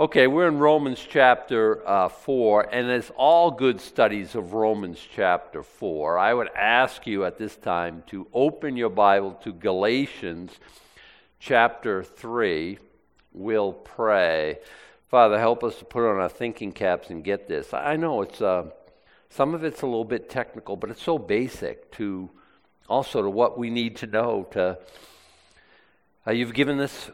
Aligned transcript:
Okay, 0.00 0.28
we're 0.28 0.48
in 0.48 0.56
Romans 0.56 1.06
chapter 1.06 1.86
uh, 1.86 2.08
4, 2.08 2.74
and 2.74 2.90
as 2.90 3.12
all 3.16 3.50
good 3.50 3.82
studies 3.82 4.34
of 4.34 4.54
Romans 4.54 4.98
chapter 5.14 5.62
4. 5.62 6.18
I 6.18 6.32
would 6.32 6.48
ask 6.56 7.06
you 7.06 7.26
at 7.26 7.36
this 7.36 7.54
time 7.54 8.02
to 8.06 8.26
open 8.32 8.78
your 8.78 8.88
Bible 8.88 9.32
to 9.42 9.52
Galatians 9.52 10.52
chapter 11.38 12.02
3. 12.02 12.78
We'll 13.34 13.74
pray. 13.74 14.60
Father, 15.10 15.38
help 15.38 15.62
us 15.62 15.76
to 15.80 15.84
put 15.84 16.10
on 16.10 16.16
our 16.16 16.30
thinking 16.30 16.72
caps 16.72 17.10
and 17.10 17.22
get 17.22 17.46
this. 17.46 17.74
I 17.74 17.96
know 17.96 18.22
it's 18.22 18.40
uh, 18.40 18.70
some 19.28 19.52
of 19.52 19.64
it's 19.64 19.82
a 19.82 19.86
little 19.86 20.06
bit 20.06 20.30
technical, 20.30 20.76
but 20.76 20.88
it's 20.88 21.02
so 21.02 21.18
basic 21.18 21.92
to 21.96 22.30
also 22.88 23.20
to 23.20 23.28
what 23.28 23.58
we 23.58 23.68
need 23.68 23.96
to 23.96 24.06
know. 24.06 24.48
To 24.52 24.78
uh, 26.26 26.30
you've 26.30 26.54
given 26.54 26.78
this. 26.78 27.10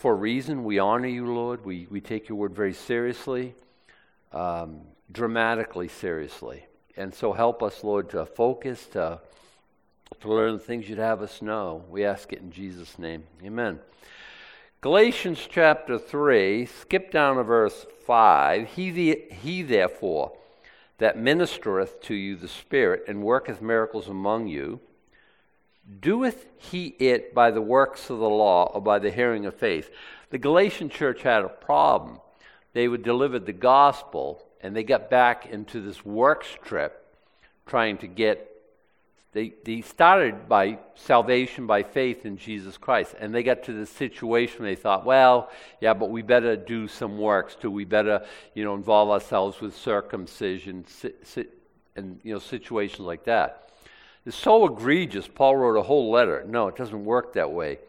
For 0.00 0.12
a 0.12 0.16
reason. 0.16 0.64
We 0.64 0.78
honor 0.78 1.08
you, 1.08 1.30
Lord. 1.30 1.66
We, 1.66 1.86
we 1.90 2.00
take 2.00 2.30
your 2.30 2.38
word 2.38 2.54
very 2.54 2.72
seriously, 2.72 3.54
um, 4.32 4.80
dramatically 5.12 5.88
seriously. 5.88 6.64
And 6.96 7.14
so 7.14 7.34
help 7.34 7.62
us, 7.62 7.84
Lord, 7.84 8.08
to 8.12 8.24
focus, 8.24 8.86
to, 8.92 9.20
to 10.20 10.32
learn 10.32 10.54
the 10.54 10.58
things 10.58 10.88
you'd 10.88 10.96
have 10.96 11.20
us 11.20 11.42
know. 11.42 11.84
We 11.90 12.06
ask 12.06 12.32
it 12.32 12.38
in 12.38 12.50
Jesus' 12.50 12.98
name. 12.98 13.24
Amen. 13.44 13.78
Galatians 14.80 15.46
chapter 15.46 15.98
3, 15.98 16.64
skip 16.64 17.10
down 17.10 17.36
to 17.36 17.42
verse 17.42 17.84
5. 18.06 18.68
He, 18.68 18.90
the, 18.90 19.22
he 19.30 19.62
therefore 19.62 20.32
that 20.96 21.18
ministereth 21.18 22.00
to 22.04 22.14
you 22.14 22.36
the 22.36 22.48
Spirit 22.48 23.04
and 23.06 23.22
worketh 23.22 23.60
miracles 23.60 24.08
among 24.08 24.48
you, 24.48 24.80
Doeth 25.98 26.46
he 26.56 26.94
it 26.98 27.34
by 27.34 27.50
the 27.50 27.60
works 27.60 28.10
of 28.10 28.18
the 28.18 28.28
law 28.28 28.70
or 28.72 28.80
by 28.80 28.98
the 28.98 29.10
hearing 29.10 29.46
of 29.46 29.54
faith? 29.54 29.90
The 30.30 30.38
Galatian 30.38 30.88
church 30.88 31.22
had 31.22 31.42
a 31.42 31.48
problem. 31.48 32.20
They 32.72 32.86
would 32.86 33.02
deliver 33.02 33.38
the 33.38 33.52
gospel 33.52 34.42
and 34.60 34.76
they 34.76 34.84
got 34.84 35.10
back 35.10 35.46
into 35.46 35.80
this 35.80 36.04
works 36.04 36.48
trip 36.62 36.96
trying 37.66 37.98
to 37.98 38.06
get 38.06 38.50
they, 39.32 39.52
they 39.64 39.80
started 39.80 40.48
by 40.48 40.78
salvation 40.96 41.68
by 41.68 41.84
faith 41.84 42.26
in 42.26 42.36
Jesus 42.36 42.76
Christ. 42.76 43.14
And 43.20 43.32
they 43.32 43.44
got 43.44 43.62
to 43.64 43.72
this 43.72 43.90
situation 43.90 44.62
where 44.62 44.74
they 44.74 44.80
thought, 44.80 45.06
well, 45.06 45.50
yeah, 45.80 45.94
but 45.94 46.10
we 46.10 46.22
better 46.22 46.56
do 46.56 46.88
some 46.88 47.16
works 47.16 47.54
too. 47.54 47.70
We 47.70 47.84
better, 47.84 48.26
you 48.54 48.64
know, 48.64 48.74
involve 48.74 49.08
ourselves 49.08 49.60
with 49.60 49.76
circumcision 49.76 50.84
and, 51.94 52.20
you 52.24 52.32
know, 52.32 52.40
situations 52.40 53.06
like 53.06 53.24
that. 53.24 53.69
It's 54.30 54.38
so 54.38 54.64
egregious, 54.64 55.26
Paul 55.26 55.56
rote 55.56 55.76
a 55.76 55.82
whole 55.82 56.08
letter. 56.08 56.44
No, 56.46 56.68
it 56.68 56.76
doesn't 56.76 57.04
work 57.04 57.32
that 57.32 57.50
way. 57.50 57.80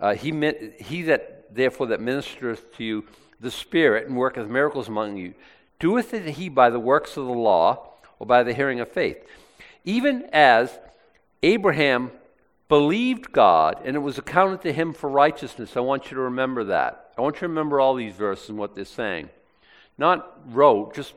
Uh, 0.00 0.16
he, 0.16 0.32
meant, 0.32 0.80
he 0.80 1.02
that, 1.02 1.54
therefore, 1.54 1.86
that 1.86 2.00
ministereth 2.00 2.72
to 2.78 2.82
you 2.82 3.04
the 3.38 3.52
Spirit 3.52 4.08
and 4.08 4.16
worketh 4.16 4.48
miracles 4.48 4.88
among 4.88 5.16
you, 5.16 5.32
doeth 5.78 6.12
it 6.12 6.24
he 6.30 6.48
by 6.48 6.70
the 6.70 6.80
works 6.80 7.16
of 7.16 7.26
the 7.26 7.32
law 7.32 7.86
or 8.18 8.26
by 8.26 8.42
the 8.42 8.52
hearing 8.52 8.80
of 8.80 8.90
faith. 8.90 9.24
Even 9.84 10.28
as 10.32 10.76
Abraham 11.44 12.10
believed 12.68 13.30
God 13.30 13.80
and 13.84 13.94
it 13.94 14.00
was 14.00 14.18
accounted 14.18 14.62
to 14.62 14.72
him 14.72 14.92
for 14.92 15.08
righteousness. 15.08 15.76
I 15.76 15.80
want 15.80 16.10
you 16.10 16.16
to 16.16 16.22
remember 16.22 16.64
that. 16.64 17.12
I 17.16 17.20
want 17.20 17.36
you 17.36 17.42
to 17.42 17.48
remember 17.48 17.78
all 17.78 17.94
these 17.94 18.14
verses 18.14 18.48
and 18.48 18.58
what 18.58 18.74
they're 18.74 18.84
saying. 18.84 19.30
Not 19.96 20.36
wrote, 20.52 20.96
just 20.96 21.14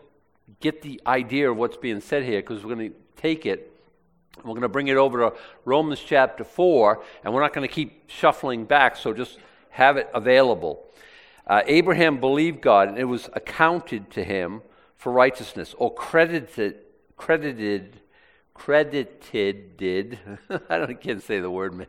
get 0.59 0.84
the 0.84 1.02
idea 1.08 1.50
of 1.50 1.58
what's 1.58 1.78
being 1.78 2.02
said 2.02 2.22
here 2.22 2.40
because 2.40 2.64
we're 2.64 2.76
going 2.76 2.92
to 2.92 2.96
take 3.20 3.48
it 3.48 3.72
we're 4.38 4.52
going 4.52 4.62
to 4.62 4.70
bring 4.70 4.88
it 4.88 4.98
over 4.98 5.30
to 5.30 5.38
Romans 5.64 6.00
chapter 6.06 6.44
4, 6.44 7.03
and 7.23 7.34
we're 7.34 7.42
not 7.42 7.53
going 7.53 7.67
to 7.67 7.73
keep 7.73 8.09
shuffling 8.09 8.66
back, 8.66 8.95
so 8.95 9.14
just 9.14 9.38
have 9.70 9.98
it 9.98 10.09
available. 10.14 10.86
Uh, 11.45 11.62
Abraham 11.66 12.20
believed 12.20 12.62
God, 12.62 12.90
and 12.90 12.98
it 12.98 13.06
was 13.06 13.30
accounted 13.34 14.09
to 14.12 14.23
him 14.23 14.62
for 14.95 15.12
righteousness, 15.12 15.75
or 15.78 15.94
credited, 15.94 16.78
credited, 17.17 18.00
credited, 18.53 19.78
did. 19.78 20.19
I 20.69 20.78
don't, 20.78 20.90
I 20.90 20.94
can't 20.94 21.22
say 21.22 21.40
the 21.40 21.52
word, 21.52 21.74
man. 21.74 21.88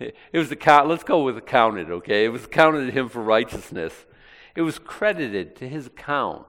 It 0.32 0.38
was 0.38 0.52
account, 0.52 0.88
let's 0.88 1.02
go 1.02 1.24
with 1.24 1.36
accounted, 1.36 1.90
okay? 1.90 2.24
It 2.24 2.28
was 2.28 2.44
accounted 2.44 2.86
to 2.86 2.92
him 2.92 3.08
for 3.08 3.20
righteousness. 3.20 3.92
It 4.54 4.62
was 4.62 4.78
credited 4.78 5.56
to 5.56 5.68
his 5.68 5.88
account. 5.88 6.46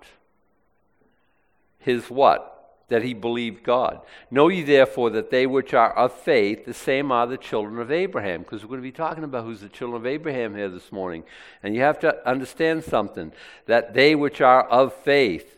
His 1.80 2.12
what? 2.12 2.59
That 2.90 3.04
he 3.04 3.14
believed 3.14 3.64
God. 3.64 4.02
Know 4.30 4.50
ye 4.50 4.62
therefore 4.62 5.10
that 5.12 5.32
they 5.32 5.48
which 5.48 5.74
are 5.74 5.94
of 5.94 6.14
faith, 6.14 6.66
the 6.66 6.74
same 6.74 7.12
are 7.12 7.26
the 7.26 7.38
children 7.38 7.80
of 7.80 7.92
Abraham. 7.92 8.42
Because 8.42 8.64
we're 8.64 8.70
going 8.70 8.82
to 8.82 8.84
be 8.84 8.92
talking 8.92 9.24
about 9.24 9.46
who's 9.46 9.62
the 9.62 9.70
children 9.70 10.02
of 10.02 10.06
Abraham 10.06 10.56
here 10.56 10.70
this 10.70 10.92
morning. 10.92 11.24
And 11.64 11.74
you 11.74 11.82
have 11.82 12.00
to 12.00 12.28
understand 12.28 12.84
something 12.84 13.32
that 13.66 13.94
they 13.94 14.16
which 14.16 14.42
are 14.42 14.68
of 14.68 14.94
faith, 14.94 15.58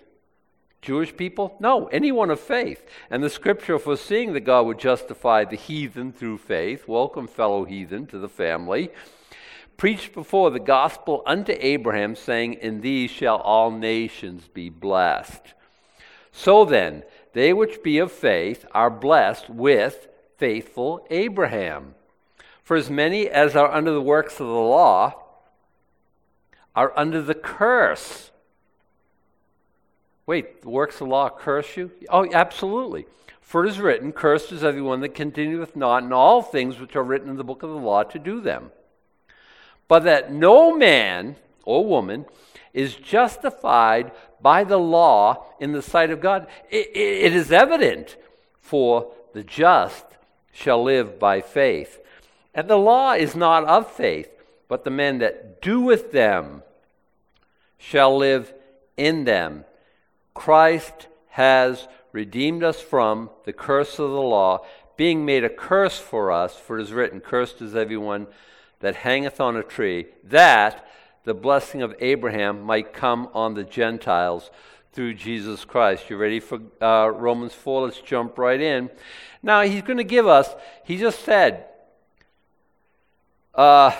Jewish 0.81 1.15
people? 1.15 1.55
No, 1.59 1.87
anyone 1.87 2.31
of 2.31 2.39
faith. 2.39 2.83
And 3.09 3.23
the 3.23 3.29
scripture 3.29 3.77
foreseeing 3.77 4.33
that 4.33 4.41
God 4.41 4.65
would 4.65 4.79
justify 4.79 5.45
the 5.45 5.55
heathen 5.55 6.11
through 6.11 6.39
faith, 6.39 6.87
welcome, 6.87 7.27
fellow 7.27 7.65
heathen, 7.65 8.07
to 8.07 8.17
the 8.17 8.29
family, 8.29 8.89
preached 9.77 10.13
before 10.13 10.49
the 10.49 10.59
gospel 10.59 11.23
unto 11.25 11.55
Abraham, 11.59 12.15
saying, 12.15 12.53
In 12.55 12.81
these 12.81 13.11
shall 13.11 13.37
all 13.37 13.71
nations 13.71 14.47
be 14.47 14.69
blessed. 14.69 15.53
So 16.31 16.65
then, 16.65 17.03
they 17.33 17.53
which 17.53 17.83
be 17.83 17.97
of 17.97 18.11
faith 18.11 18.65
are 18.71 18.89
blessed 18.89 19.49
with 19.49 20.07
faithful 20.37 21.05
Abraham. 21.09 21.95
For 22.63 22.75
as 22.75 22.89
many 22.89 23.27
as 23.27 23.55
are 23.55 23.71
under 23.71 23.91
the 23.91 24.01
works 24.01 24.39
of 24.39 24.47
the 24.47 24.53
law 24.53 25.15
are 26.75 26.93
under 26.97 27.21
the 27.21 27.35
curse. 27.35 28.31
Wait, 30.25 30.61
the 30.61 30.69
works 30.69 30.95
of 30.95 30.99
the 30.99 31.05
law 31.05 31.29
curse 31.29 31.75
you? 31.75 31.91
Oh, 32.09 32.27
absolutely. 32.31 33.05
For 33.41 33.65
it 33.65 33.69
is 33.69 33.79
written, 33.79 34.13
Cursed 34.13 34.53
is 34.53 34.63
everyone 34.63 35.01
that 35.01 35.09
continueth 35.09 35.75
not 35.75 36.03
in 36.03 36.13
all 36.13 36.41
things 36.41 36.79
which 36.79 36.95
are 36.95 37.03
written 37.03 37.29
in 37.29 37.35
the 37.35 37.43
book 37.43 37.63
of 37.63 37.69
the 37.69 37.75
law 37.75 38.03
to 38.03 38.17
do 38.17 38.39
them. 38.39 38.71
But 39.89 40.03
that 40.03 40.31
no 40.31 40.73
man 40.73 41.35
or 41.65 41.85
woman 41.85 42.25
is 42.73 42.95
justified 42.95 44.11
by 44.41 44.63
the 44.63 44.79
law 44.79 45.45
in 45.59 45.71
the 45.71 45.81
sight 45.81 46.09
of 46.09 46.21
God. 46.21 46.47
it, 46.69 46.89
it 46.93 47.35
is 47.35 47.51
evident, 47.51 48.17
for 48.59 49.11
the 49.33 49.43
just 49.43 50.05
shall 50.51 50.83
live 50.83 51.19
by 51.19 51.41
faith. 51.41 51.99
And 52.53 52.67
the 52.67 52.77
law 52.77 53.13
is 53.13 53.35
not 53.35 53.65
of 53.65 53.91
faith, 53.91 54.29
but 54.67 54.83
the 54.83 54.89
man 54.89 55.19
that 55.19 55.61
doeth 55.61 56.11
them 56.11 56.63
shall 57.77 58.15
live 58.15 58.53
in 58.97 59.23
them. 59.23 59.65
Christ 60.33 61.07
has 61.29 61.87
redeemed 62.11 62.63
us 62.63 62.81
from 62.81 63.29
the 63.45 63.53
curse 63.53 63.99
of 63.99 64.11
the 64.11 64.21
law, 64.21 64.65
being 64.97 65.25
made 65.25 65.43
a 65.43 65.49
curse 65.49 65.97
for 65.97 66.31
us, 66.31 66.55
for 66.55 66.77
it 66.77 66.83
is 66.83 66.91
written, 66.93 67.21
Cursed 67.21 67.61
is 67.61 67.75
everyone 67.75 68.27
that 68.81 68.97
hangeth 68.97 69.39
on 69.39 69.55
a 69.55 69.63
tree, 69.63 70.07
that 70.23 70.85
the 71.23 71.33
blessing 71.33 71.81
of 71.81 71.95
Abraham 71.99 72.61
might 72.61 72.93
come 72.93 73.29
on 73.33 73.53
the 73.53 73.63
Gentiles 73.63 74.49
through 74.93 75.13
Jesus 75.13 75.65
Christ. 75.65 76.09
You 76.09 76.17
ready 76.17 76.39
for 76.39 76.59
uh, 76.81 77.09
Romans 77.09 77.53
4? 77.53 77.83
Let's 77.83 78.01
jump 78.01 78.37
right 78.37 78.59
in. 78.59 78.89
Now, 79.43 79.61
he's 79.61 79.81
going 79.81 79.97
to 79.97 80.03
give 80.03 80.27
us, 80.27 80.49
he 80.83 80.97
just 80.97 81.23
said, 81.23 81.65
uh, 83.55 83.95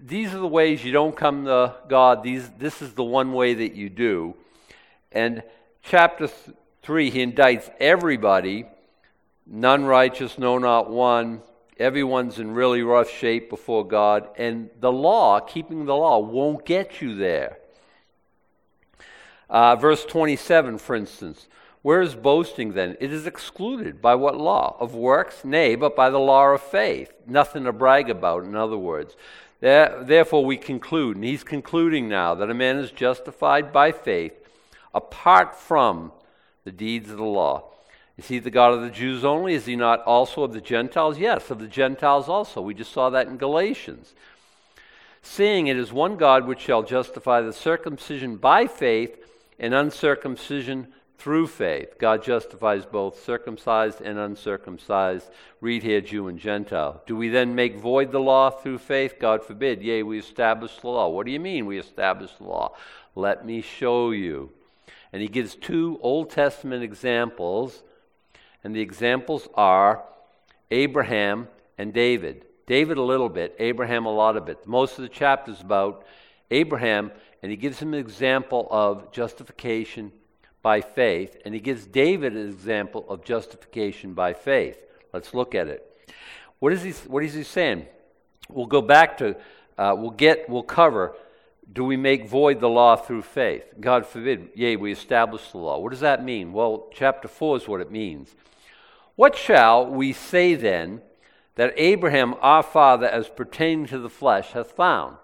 these 0.00 0.34
are 0.34 0.38
the 0.38 0.46
ways 0.46 0.84
you 0.84 0.92
don't 0.92 1.16
come 1.16 1.44
to 1.44 1.74
God. 1.88 2.22
These, 2.22 2.48
this 2.58 2.82
is 2.82 2.94
the 2.94 3.04
one 3.04 3.32
way 3.32 3.54
that 3.54 3.74
you 3.74 3.88
do. 3.88 4.34
And 5.10 5.42
chapter 5.82 6.26
th- 6.26 6.56
3, 6.82 7.10
he 7.10 7.26
indicts 7.26 7.70
everybody 7.78 8.66
none 9.46 9.84
righteous, 9.84 10.38
no, 10.38 10.58
not 10.58 10.90
one 10.90 11.42
everyone's 11.82 12.38
in 12.38 12.52
really 12.52 12.82
rough 12.82 13.10
shape 13.10 13.50
before 13.50 13.86
God, 13.86 14.28
and 14.38 14.70
the 14.80 14.92
law, 14.92 15.40
keeping 15.40 15.84
the 15.84 15.94
law, 15.94 16.18
won't 16.18 16.64
get 16.64 17.02
you 17.02 17.16
there. 17.16 17.58
Uh, 19.50 19.76
verse 19.76 20.04
27, 20.04 20.78
for 20.78 20.96
instance. 20.96 21.48
Where 21.82 22.00
is 22.00 22.14
boasting 22.14 22.74
then? 22.74 22.96
It 23.00 23.12
is 23.12 23.26
excluded. 23.26 24.00
By 24.00 24.14
what 24.14 24.38
law? 24.38 24.76
Of 24.78 24.94
works? 24.94 25.44
Nay, 25.44 25.74
but 25.74 25.96
by 25.96 26.10
the 26.10 26.18
law 26.18 26.46
of 26.46 26.62
faith. 26.62 27.12
Nothing 27.26 27.64
to 27.64 27.72
brag 27.72 28.08
about, 28.08 28.44
in 28.44 28.54
other 28.54 28.78
words. 28.78 29.16
Therefore, 29.60 30.44
we 30.44 30.56
conclude, 30.56 31.16
and 31.16 31.24
he's 31.24 31.44
concluding 31.44 32.08
now, 32.08 32.34
that 32.34 32.50
a 32.50 32.54
man 32.54 32.78
is 32.78 32.92
justified 32.92 33.72
by 33.72 33.92
faith 33.92 34.32
apart 34.94 35.56
from 35.56 36.12
the 36.64 36.72
deeds 36.72 37.10
of 37.10 37.16
the 37.16 37.24
law. 37.24 37.64
Is 38.22 38.28
he 38.28 38.38
the 38.38 38.52
God 38.52 38.72
of 38.72 38.82
the 38.82 38.90
Jews 38.90 39.24
only? 39.24 39.54
Is 39.54 39.66
he 39.66 39.74
not 39.74 40.00
also 40.04 40.44
of 40.44 40.52
the 40.52 40.60
Gentiles? 40.60 41.18
Yes, 41.18 41.50
of 41.50 41.58
the 41.58 41.66
Gentiles 41.66 42.28
also. 42.28 42.60
We 42.60 42.72
just 42.72 42.92
saw 42.92 43.10
that 43.10 43.26
in 43.26 43.36
Galatians. 43.36 44.14
Seeing 45.22 45.66
it 45.66 45.76
is 45.76 45.92
one 45.92 46.16
God 46.16 46.46
which 46.46 46.60
shall 46.60 46.84
justify 46.84 47.40
the 47.40 47.52
circumcision 47.52 48.36
by 48.36 48.68
faith 48.68 49.18
and 49.58 49.74
uncircumcision 49.74 50.92
through 51.18 51.48
faith. 51.48 51.98
God 51.98 52.22
justifies 52.22 52.86
both 52.86 53.20
circumcised 53.20 54.00
and 54.00 54.20
uncircumcised. 54.20 55.28
Read 55.60 55.82
here, 55.82 56.00
Jew 56.00 56.28
and 56.28 56.38
Gentile. 56.38 57.02
Do 57.06 57.16
we 57.16 57.28
then 57.28 57.56
make 57.56 57.76
void 57.76 58.12
the 58.12 58.20
law 58.20 58.50
through 58.50 58.78
faith? 58.78 59.16
God 59.18 59.42
forbid. 59.42 59.82
Yea, 59.82 60.04
we 60.04 60.20
establish 60.20 60.76
the 60.76 60.86
law. 60.86 61.08
What 61.08 61.26
do 61.26 61.32
you 61.32 61.40
mean 61.40 61.66
we 61.66 61.80
establish 61.80 62.30
the 62.38 62.44
law? 62.44 62.76
Let 63.16 63.44
me 63.44 63.62
show 63.62 64.12
you. 64.12 64.52
And 65.12 65.20
he 65.20 65.26
gives 65.26 65.56
two 65.56 65.98
Old 66.02 66.30
Testament 66.30 66.84
examples, 66.84 67.82
and 68.64 68.74
the 68.74 68.80
examples 68.80 69.48
are 69.54 70.04
Abraham 70.70 71.48
and 71.78 71.92
David. 71.92 72.46
David 72.66 72.96
a 72.96 73.02
little 73.02 73.28
bit, 73.28 73.54
Abraham 73.58 74.06
a 74.06 74.12
lot 74.12 74.36
of 74.36 74.48
it. 74.48 74.66
Most 74.66 74.98
of 74.98 75.02
the 75.02 75.08
chapter 75.08 75.52
is 75.52 75.60
about 75.60 76.04
Abraham, 76.50 77.10
and 77.42 77.50
he 77.50 77.56
gives 77.56 77.78
him 77.78 77.92
an 77.92 78.00
example 78.00 78.68
of 78.70 79.10
justification 79.12 80.12
by 80.62 80.80
faith, 80.80 81.36
and 81.44 81.54
he 81.54 81.60
gives 81.60 81.86
David 81.86 82.34
an 82.34 82.48
example 82.48 83.04
of 83.08 83.24
justification 83.24 84.14
by 84.14 84.32
faith. 84.32 84.78
Let's 85.12 85.34
look 85.34 85.54
at 85.54 85.66
it. 85.66 85.88
What 86.60 86.72
is 86.72 86.82
he, 86.82 86.92
what 87.08 87.24
is 87.24 87.34
he 87.34 87.42
saying? 87.42 87.86
We'll 88.48 88.66
go 88.66 88.80
back 88.80 89.18
to, 89.18 89.36
uh, 89.76 89.94
we'll 89.98 90.10
get, 90.10 90.48
we'll 90.48 90.62
cover, 90.62 91.14
do 91.72 91.84
we 91.84 91.96
make 91.96 92.28
void 92.28 92.60
the 92.60 92.68
law 92.68 92.96
through 92.96 93.22
faith? 93.22 93.64
God 93.80 94.06
forbid, 94.06 94.50
yea, 94.54 94.76
we 94.76 94.92
establish 94.92 95.50
the 95.50 95.58
law. 95.58 95.78
What 95.78 95.90
does 95.90 96.00
that 96.00 96.24
mean? 96.24 96.52
Well, 96.52 96.88
chapter 96.92 97.28
4 97.28 97.56
is 97.56 97.68
what 97.68 97.80
it 97.80 97.90
means. 97.90 98.34
What 99.22 99.36
shall 99.36 99.86
we 99.86 100.12
say 100.12 100.56
then 100.56 101.00
that 101.54 101.74
Abraham 101.76 102.34
our 102.40 102.64
father, 102.64 103.06
as 103.06 103.28
pertaining 103.28 103.86
to 103.86 104.00
the 104.00 104.10
flesh, 104.10 104.50
hath 104.50 104.72
found? 104.72 105.16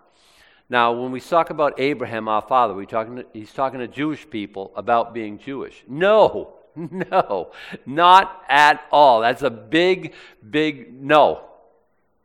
Now, 0.70 0.92
when 0.92 1.10
we 1.10 1.20
talk 1.20 1.50
about 1.50 1.80
Abraham, 1.80 2.28
our 2.28 2.42
father, 2.42 2.74
we 2.74 2.86
talking 2.86 3.16
to, 3.16 3.26
he's 3.32 3.52
talking 3.52 3.80
to 3.80 3.88
Jewish 3.88 4.30
people 4.30 4.70
about 4.76 5.14
being 5.14 5.36
Jewish. 5.36 5.82
No, 5.88 6.54
no, 6.76 7.50
not 7.86 8.44
at 8.48 8.84
all. 8.92 9.20
That's 9.20 9.42
a 9.42 9.50
big, 9.50 10.14
big 10.48 10.94
no. 10.94 11.42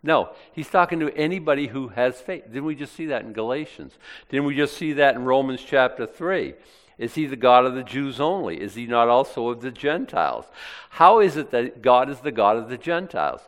No, 0.03 0.29
he's 0.51 0.69
talking 0.69 0.99
to 0.99 1.09
anybody 1.17 1.65
who 1.65 1.87
has 1.87 2.21
faith. 2.21 2.43
Didn't 2.45 2.65
we 2.65 2.75
just 2.75 2.93
see 2.93 3.07
that 3.07 3.23
in 3.23 3.33
Galatians? 3.33 3.97
Didn't 4.29 4.45
we 4.45 4.55
just 4.55 4.77
see 4.77 4.93
that 4.93 5.15
in 5.15 5.25
Romans 5.25 5.63
chapter 5.65 6.05
3? 6.05 6.53
Is 6.98 7.16
he 7.16 7.25
the 7.25 7.36
God 7.36 7.66
of 7.66 7.74
the 7.74 7.84
Jews 7.84 8.19
only? 8.19 8.62
Is 8.62 8.75
he 8.75 8.86
not 8.86 9.07
also 9.07 9.50
of 9.50 9.62
the 9.62 9.72
Gentiles? 9.72 10.45
How 10.92 11.19
is 11.19 11.38
it 11.38 11.51
that 11.51 11.81
God 11.81 12.10
is 12.10 12.19
the 12.19 12.31
God 12.31 12.57
of 12.57 12.69
the 12.69 12.78
Gentiles? 12.78 13.42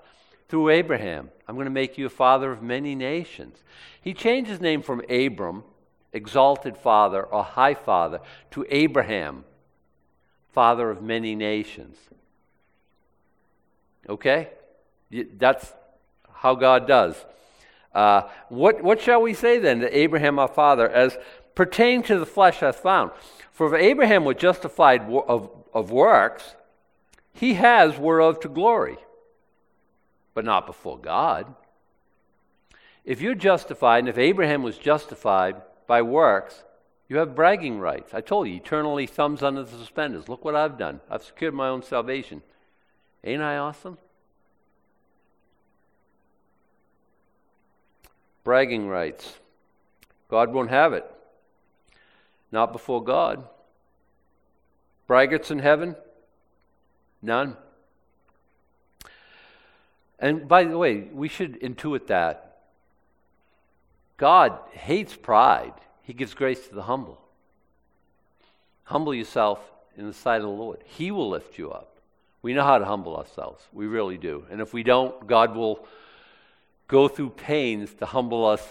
Through 0.50 0.70
Abraham. 0.70 1.32
I'm 1.48 1.56
going 1.56 1.66
to 1.66 1.72
make 1.72 1.98
you 1.98 2.08
a 2.08 2.10
father 2.10 2.52
of 2.52 2.62
many 2.62 2.96
nations. 2.96 3.58
He 4.02 4.14
changed 4.14 4.50
his 4.50 4.62
name 4.62 4.82
from 4.82 5.02
Abram, 5.10 5.64
exalted 6.14 6.78
father 6.78 7.24
or 7.24 7.44
high 7.44 7.74
father, 7.74 8.20
to 8.52 8.66
Abraham, 8.70 9.46
father 10.54 10.90
of 10.90 11.02
many 11.02 11.36
nations. 11.36 11.98
Okay? 14.08 14.50
That's 15.12 15.74
how 16.32 16.56
God 16.56 16.88
does. 16.88 17.16
Uh, 17.94 18.24
what, 18.50 18.84
what 18.84 19.02
shall 19.02 19.22
we 19.22 19.34
say 19.34 19.58
then 19.58 19.80
to 19.80 19.98
Abraham 19.98 20.38
our 20.38 20.48
father 20.48 20.90
as 20.90 21.18
pertaining 21.56 22.04
to 22.04 22.20
the 22.20 22.26
flesh 22.26 22.60
hath 22.60 22.78
found? 22.78 23.12
For 23.52 23.74
if 23.74 23.82
Abraham 23.82 24.26
was 24.26 24.36
justified 24.36 25.02
of, 25.10 25.50
of 25.74 25.90
works, 25.90 26.56
he 27.34 27.56
has 27.56 27.98
whereof 27.98 28.40
to 28.42 28.50
glory, 28.50 28.98
but 30.34 30.46
not 30.46 30.66
before 30.66 30.98
God. 30.98 31.56
If 33.04 33.22
you're 33.22 33.36
justified, 33.36 34.00
and 34.00 34.10
if 34.10 34.18
Abraham 34.18 34.64
was 34.64 34.78
justified 34.78 35.62
by 35.88 36.02
works, 36.02 36.64
you 37.08 37.18
have 37.18 37.36
bragging 37.36 37.80
rights. 37.80 38.14
I 38.14 38.22
told 38.22 38.48
you, 38.48 38.56
eternally 38.56 39.06
thumbs 39.06 39.44
under 39.44 39.64
the 39.64 39.78
suspenders. 39.78 40.28
Look 40.28 40.44
what 40.44 40.56
I've 40.56 40.78
done. 40.78 41.02
I've 41.10 41.24
secured 41.24 41.54
my 41.54 41.68
own 41.68 41.84
salvation. 41.84 42.42
Ain't 43.24 43.44
I 43.44 43.58
awesome? 43.58 43.98
Bragging 48.44 48.88
rights. 48.88 49.36
God 50.30 50.52
won't 50.52 50.70
have 50.70 50.94
it. 50.94 51.06
Not 52.56 52.72
before 52.72 53.04
God. 53.04 53.44
Braggarts 55.10 55.52
in 55.52 55.60
heaven? 55.60 55.98
None. 57.22 57.58
And 60.20 60.48
by 60.48 60.64
the 60.64 60.78
way, 60.78 61.02
we 61.12 61.28
should 61.28 61.60
intuit 61.60 62.08
that 62.08 62.60
God 64.16 64.58
hates 64.72 65.18
pride, 65.18 65.74
He 66.02 66.14
gives 66.14 66.34
grace 66.34 66.70
to 66.70 66.76
the 66.76 66.84
humble. 66.84 67.20
Humble 68.86 69.14
yourself 69.14 69.60
in 69.98 70.08
the 70.08 70.14
sight 70.14 70.38
of 70.38 70.44
the 70.44 70.48
Lord, 70.48 70.80
He 70.86 71.12
will 71.12 71.30
lift 71.30 71.58
you 71.58 71.72
up. 71.72 71.98
We 72.42 72.54
know 72.54 72.64
how 72.64 72.78
to 72.78 72.86
humble 72.86 73.18
ourselves. 73.18 73.66
We 73.74 73.86
really 73.86 74.18
do. 74.18 74.46
And 74.50 74.62
if 74.62 74.74
we 74.74 74.82
don't, 74.82 75.28
God 75.28 75.58
will 75.58 75.86
go 76.88 77.10
through 77.10 77.32
pains 77.32 77.94
to 77.96 78.06
humble 78.06 78.46
us. 78.46 78.66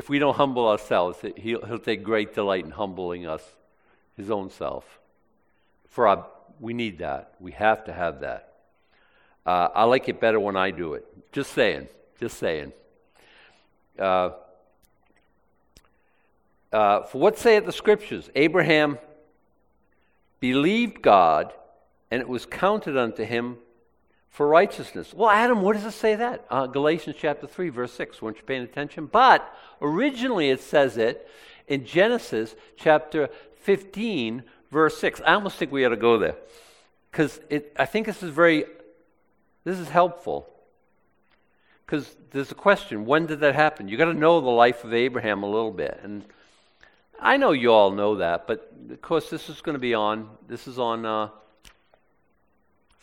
If 0.00 0.08
we 0.08 0.18
don't 0.18 0.34
humble 0.34 0.66
ourselves, 0.66 1.18
He'll, 1.36 1.60
he'll 1.66 1.78
take 1.78 2.02
great 2.02 2.34
delight 2.34 2.64
in 2.64 2.70
humbling 2.70 3.26
us, 3.26 3.42
His 4.16 4.30
own 4.30 4.48
self. 4.48 4.98
For 5.90 6.08
our, 6.08 6.24
we 6.58 6.72
need 6.72 7.00
that. 7.00 7.34
We 7.38 7.52
have 7.52 7.84
to 7.84 7.92
have 7.92 8.20
that. 8.20 8.54
Uh, 9.44 9.68
I 9.74 9.84
like 9.84 10.08
it 10.08 10.18
better 10.18 10.40
when 10.40 10.56
I 10.56 10.70
do 10.70 10.94
it. 10.94 11.04
Just 11.32 11.52
saying. 11.52 11.86
Just 12.18 12.38
saying. 12.38 12.72
Uh, 13.98 14.30
uh, 16.72 17.02
for 17.02 17.18
what 17.18 17.38
say 17.38 17.60
the 17.60 17.70
scriptures? 17.70 18.30
Abraham 18.34 18.96
believed 20.40 21.02
God, 21.02 21.52
and 22.10 22.22
it 22.22 22.28
was 22.28 22.46
counted 22.46 22.96
unto 22.96 23.22
him 23.22 23.58
for 24.30 24.46
righteousness. 24.46 25.12
Well, 25.12 25.28
Adam, 25.28 25.60
what 25.60 25.74
does 25.74 25.84
it 25.84 25.92
say 25.92 26.14
that? 26.14 26.46
Uh, 26.48 26.66
Galatians 26.66 27.16
chapter 27.18 27.46
3, 27.46 27.68
verse 27.68 27.92
6. 27.92 28.22
Weren't 28.22 28.36
you 28.36 28.44
paying 28.44 28.62
attention? 28.62 29.06
But 29.06 29.54
originally 29.82 30.50
it 30.50 30.60
says 30.60 30.96
it 30.96 31.28
in 31.66 31.84
Genesis 31.84 32.54
chapter 32.76 33.28
15, 33.62 34.44
verse 34.70 34.96
6. 34.98 35.20
I 35.26 35.34
almost 35.34 35.56
think 35.56 35.72
we 35.72 35.84
ought 35.84 35.90
to 35.90 35.96
go 35.96 36.16
there. 36.16 36.36
Because 37.10 37.40
I 37.76 37.86
think 37.86 38.06
this 38.06 38.22
is 38.22 38.30
very, 38.30 38.64
this 39.64 39.78
is 39.78 39.88
helpful. 39.88 40.48
Because 41.84 42.14
there's 42.30 42.52
a 42.52 42.54
question 42.56 43.04
when 43.04 43.26
did 43.26 43.40
that 43.40 43.56
happen? 43.56 43.88
You've 43.88 43.98
got 43.98 44.04
to 44.04 44.14
know 44.14 44.40
the 44.40 44.48
life 44.48 44.84
of 44.84 44.94
Abraham 44.94 45.42
a 45.42 45.50
little 45.50 45.72
bit. 45.72 46.00
And 46.04 46.24
I 47.18 47.36
know 47.36 47.50
you 47.50 47.72
all 47.72 47.90
know 47.90 48.16
that, 48.16 48.46
but 48.46 48.72
of 48.90 49.02
course, 49.02 49.28
this 49.28 49.48
is 49.48 49.60
going 49.60 49.74
to 49.74 49.80
be 49.80 49.92
on. 49.92 50.30
This 50.46 50.68
is 50.68 50.78
on 50.78 51.04
uh, 51.04 51.30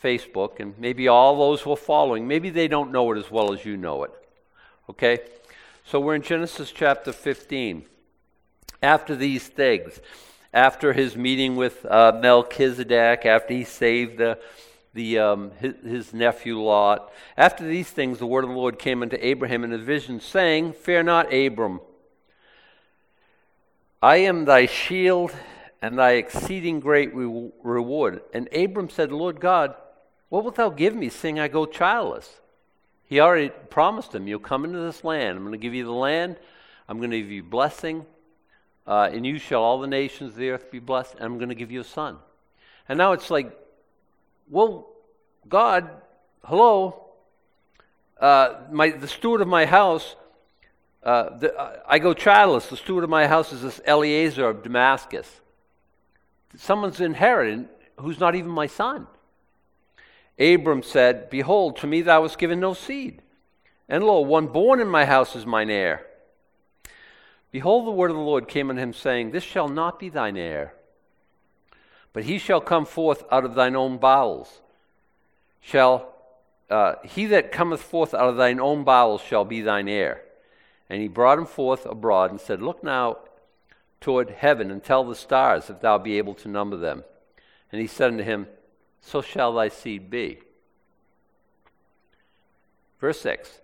Facebook, 0.04 0.60
and 0.60 0.78
maybe 0.78 1.08
all 1.08 1.38
those 1.38 1.62
who 1.62 1.72
are 1.72 1.78
following, 1.78 2.28
maybe 2.28 2.50
they 2.50 2.68
don't 2.68 2.92
know 2.92 3.12
it 3.12 3.18
as 3.18 3.32
well 3.32 3.54
as 3.54 3.66
you 3.66 3.78
know 3.78 4.04
it. 4.04 4.12
Okay? 4.90 5.20
So 5.86 6.00
we're 6.00 6.16
in 6.16 6.22
Genesis 6.22 6.72
chapter 6.72 7.12
15. 7.12 7.86
After 8.84 9.16
these 9.16 9.48
things, 9.48 10.00
after 10.54 10.94
his 10.94 11.16
meeting 11.16 11.56
with 11.56 11.86
uh, 11.86 12.20
Melchizedek, 12.22 13.26
after 13.26 13.54
he 13.54 13.64
saved 13.64 14.18
the, 14.18 14.38
the, 14.94 15.20
um, 15.20 15.52
his, 15.60 15.74
his, 15.84 16.14
nephew 16.14 16.62
Lot, 16.62 17.12
after 17.36 17.66
these 17.66 17.90
things, 17.90 18.20
the 18.20 18.28
word 18.28 18.44
of 18.44 18.52
the 18.52 18.56
Lord 18.56 18.78
came 18.78 19.02
unto 19.02 19.18
Abraham 19.20 19.64
in 19.64 19.74
a 19.74 19.78
vision, 19.78 20.20
saying, 20.20 20.74
Fear 20.74 21.04
not, 21.04 21.34
Abram. 21.34 21.82
I 24.02 24.18
am 24.18 24.46
thy 24.46 24.68
shield 24.68 25.34
and 25.82 25.98
thy 25.98 26.12
exceeding 26.14 26.80
great 26.80 27.14
re- 27.16 27.52
reward. 27.64 28.22
And 28.34 28.48
Abram 28.54 28.90
said, 28.90 29.12
Lord 29.12 29.40
God, 29.40 29.76
what 30.30 30.44
wilt 30.44 30.56
thou 30.56 30.70
give 30.70 30.96
me, 30.96 31.10
seeing 31.10 31.40
I 31.40 31.48
go 31.48 31.66
childless? 31.66 32.42
He 33.06 33.20
already 33.20 33.50
promised 33.70 34.14
him, 34.14 34.28
You'll 34.28 34.40
come 34.40 34.66
into 34.66 34.80
this 34.80 35.04
land. 35.04 35.38
I'm 35.38 35.44
going 35.44 35.54
to 35.54 35.58
give 35.58 35.74
you 35.74 35.86
the 35.86 35.92
land. 35.92 36.38
I'm 36.90 36.98
going 36.98 37.12
to 37.12 37.22
give 37.22 37.32
you 37.32 37.44
blessing. 37.44 38.06
Uh, 38.86 39.10
and 39.12 39.26
you 39.26 39.38
shall 39.38 39.64
all 39.64 39.80
the 39.80 39.88
nations 39.88 40.32
of 40.32 40.38
the 40.38 40.50
earth 40.50 40.72
be 40.72 40.80
blessed. 40.80 41.16
And 41.16 41.24
I'm 41.24 41.38
going 41.38 41.50
to 41.50 41.56
give 41.56 41.72
you 41.72 41.82
a 41.82 41.86
son. 41.86 42.18
And 42.90 42.98
now 42.98 43.14
it's 43.14 43.30
like, 43.30 43.58
well, 44.50 44.88
God, 45.48 45.90
hello. 46.46 47.06
Uh, 48.20 48.56
my, 48.72 48.90
the 48.90 49.08
steward 49.08 49.42
of 49.42 49.48
my 49.48 49.66
house 49.66 50.16
uh, 51.08 51.38
the, 51.38 51.58
uh, 51.58 51.80
I 51.88 52.00
go 52.00 52.14
childless. 52.14 52.68
The 52.68 52.76
steward 52.76 53.06
of 53.06 53.10
my 53.10 53.28
house 53.28 53.54
is 53.54 53.62
this 53.62 53.80
Eliezer 53.88 54.50
of 54.50 54.62
Damascus. 54.62 55.40
Someone's 56.58 57.00
inherited 57.00 57.70
who's 57.98 58.20
not 58.20 58.36
even 58.36 58.52
my 58.52 58.68
son. 58.68 59.08
Abram 60.40 60.84
said, 60.84 61.30
Behold, 61.30 61.78
to 61.78 61.88
me 61.88 62.02
thou 62.02 62.22
wast 62.22 62.38
given 62.38 62.60
no 62.60 62.74
seed. 62.74 63.22
And 63.90 64.04
lo, 64.04 64.20
one 64.20 64.48
born 64.48 64.80
in 64.80 64.88
my 64.88 65.06
house 65.06 65.36
is 65.36 65.46
mine 65.46 65.70
heir. 65.70 66.06
Behold, 67.52 67.88
the 67.88 67.92
word 67.92 68.12
of 68.12 68.18
the 68.18 68.22
Lord 68.22 68.48
came 68.48 68.70
unto 68.70 68.82
him, 68.82 68.94
saying, 68.94 69.32
This 69.32 69.44
shall 69.44 69.70
not 69.70 70.00
be 70.00 70.10
thine 70.10 70.38
heir, 70.38 70.74
but 72.14 72.26
he 72.26 72.38
shall 72.38 72.62
come 72.62 72.86
forth 72.86 73.24
out 73.32 73.46
of 73.46 73.56
thine 73.56 73.76
own 73.76 73.98
bowels. 73.98 74.62
Shall 75.62 76.14
uh, 76.70 76.96
he 77.04 77.26
that 77.28 77.52
cometh 77.52 77.82
forth 77.82 78.14
out 78.14 78.30
of 78.30 78.36
thine 78.36 78.60
own 78.60 78.84
bowels 78.84 79.22
shall 79.22 79.46
be 79.46 79.62
thine 79.62 79.88
heir. 79.88 80.22
And 80.90 81.02
he 81.02 81.08
brought 81.08 81.38
him 81.38 81.46
forth 81.46 81.86
abroad 81.86 82.32
and 82.32 82.40
said, 82.40 82.62
Look 82.62 82.84
now 82.84 83.18
toward 84.02 84.30
heaven 84.30 84.70
and 84.70 84.84
tell 84.84 85.04
the 85.04 85.16
stars 85.16 85.70
if 85.70 85.82
thou 85.82 85.98
be 85.98 86.18
able 86.18 86.34
to 86.36 86.48
number 86.48 86.78
them. 86.78 87.04
And 87.72 87.82
he 87.82 87.88
said 87.88 88.12
unto 88.12 88.24
him, 88.24 88.48
So 89.08 89.22
shall 89.22 89.54
thy 89.54 89.70
seed 89.70 90.10
be. 90.10 90.40
Verse 93.00 93.22
6 93.22 93.62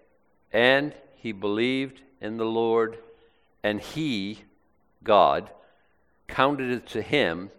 And 0.54 0.94
he 1.18 1.34
believed 1.34 2.00
in 2.22 2.38
the 2.38 2.46
Lord, 2.46 2.98
and 3.62 3.82
he, 3.82 4.44
God, 5.04 5.50
counted 6.30 6.72
it 6.72 6.88
to 6.88 7.02
him, 7.02 7.52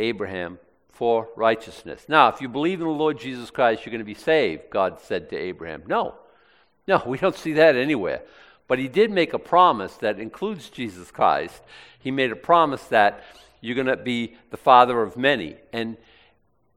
Abraham, 0.00 0.58
for 0.90 1.28
righteousness. 1.36 2.06
Now, 2.08 2.30
if 2.30 2.40
you 2.40 2.48
believe 2.48 2.80
in 2.80 2.88
the 2.88 2.92
Lord 2.92 3.20
Jesus 3.20 3.48
Christ, 3.48 3.86
you're 3.86 3.92
going 3.92 4.00
to 4.00 4.04
be 4.04 4.14
saved, 4.14 4.62
God 4.68 4.98
said 5.00 5.30
to 5.30 5.36
Abraham. 5.36 5.84
No. 5.86 6.16
No, 6.88 7.00
we 7.06 7.16
don't 7.16 7.36
see 7.36 7.52
that 7.52 7.76
anywhere. 7.76 8.22
But 8.66 8.80
he 8.80 8.88
did 8.88 9.12
make 9.12 9.34
a 9.34 9.38
promise 9.38 9.94
that 9.98 10.18
includes 10.18 10.68
Jesus 10.68 11.12
Christ. 11.12 11.62
He 12.00 12.10
made 12.10 12.32
a 12.32 12.36
promise 12.36 12.82
that 12.86 13.22
you're 13.60 13.76
going 13.76 13.86
to 13.86 13.96
be 13.96 14.34
the 14.50 14.56
father 14.56 15.00
of 15.00 15.16
many. 15.16 15.54
And 15.72 15.96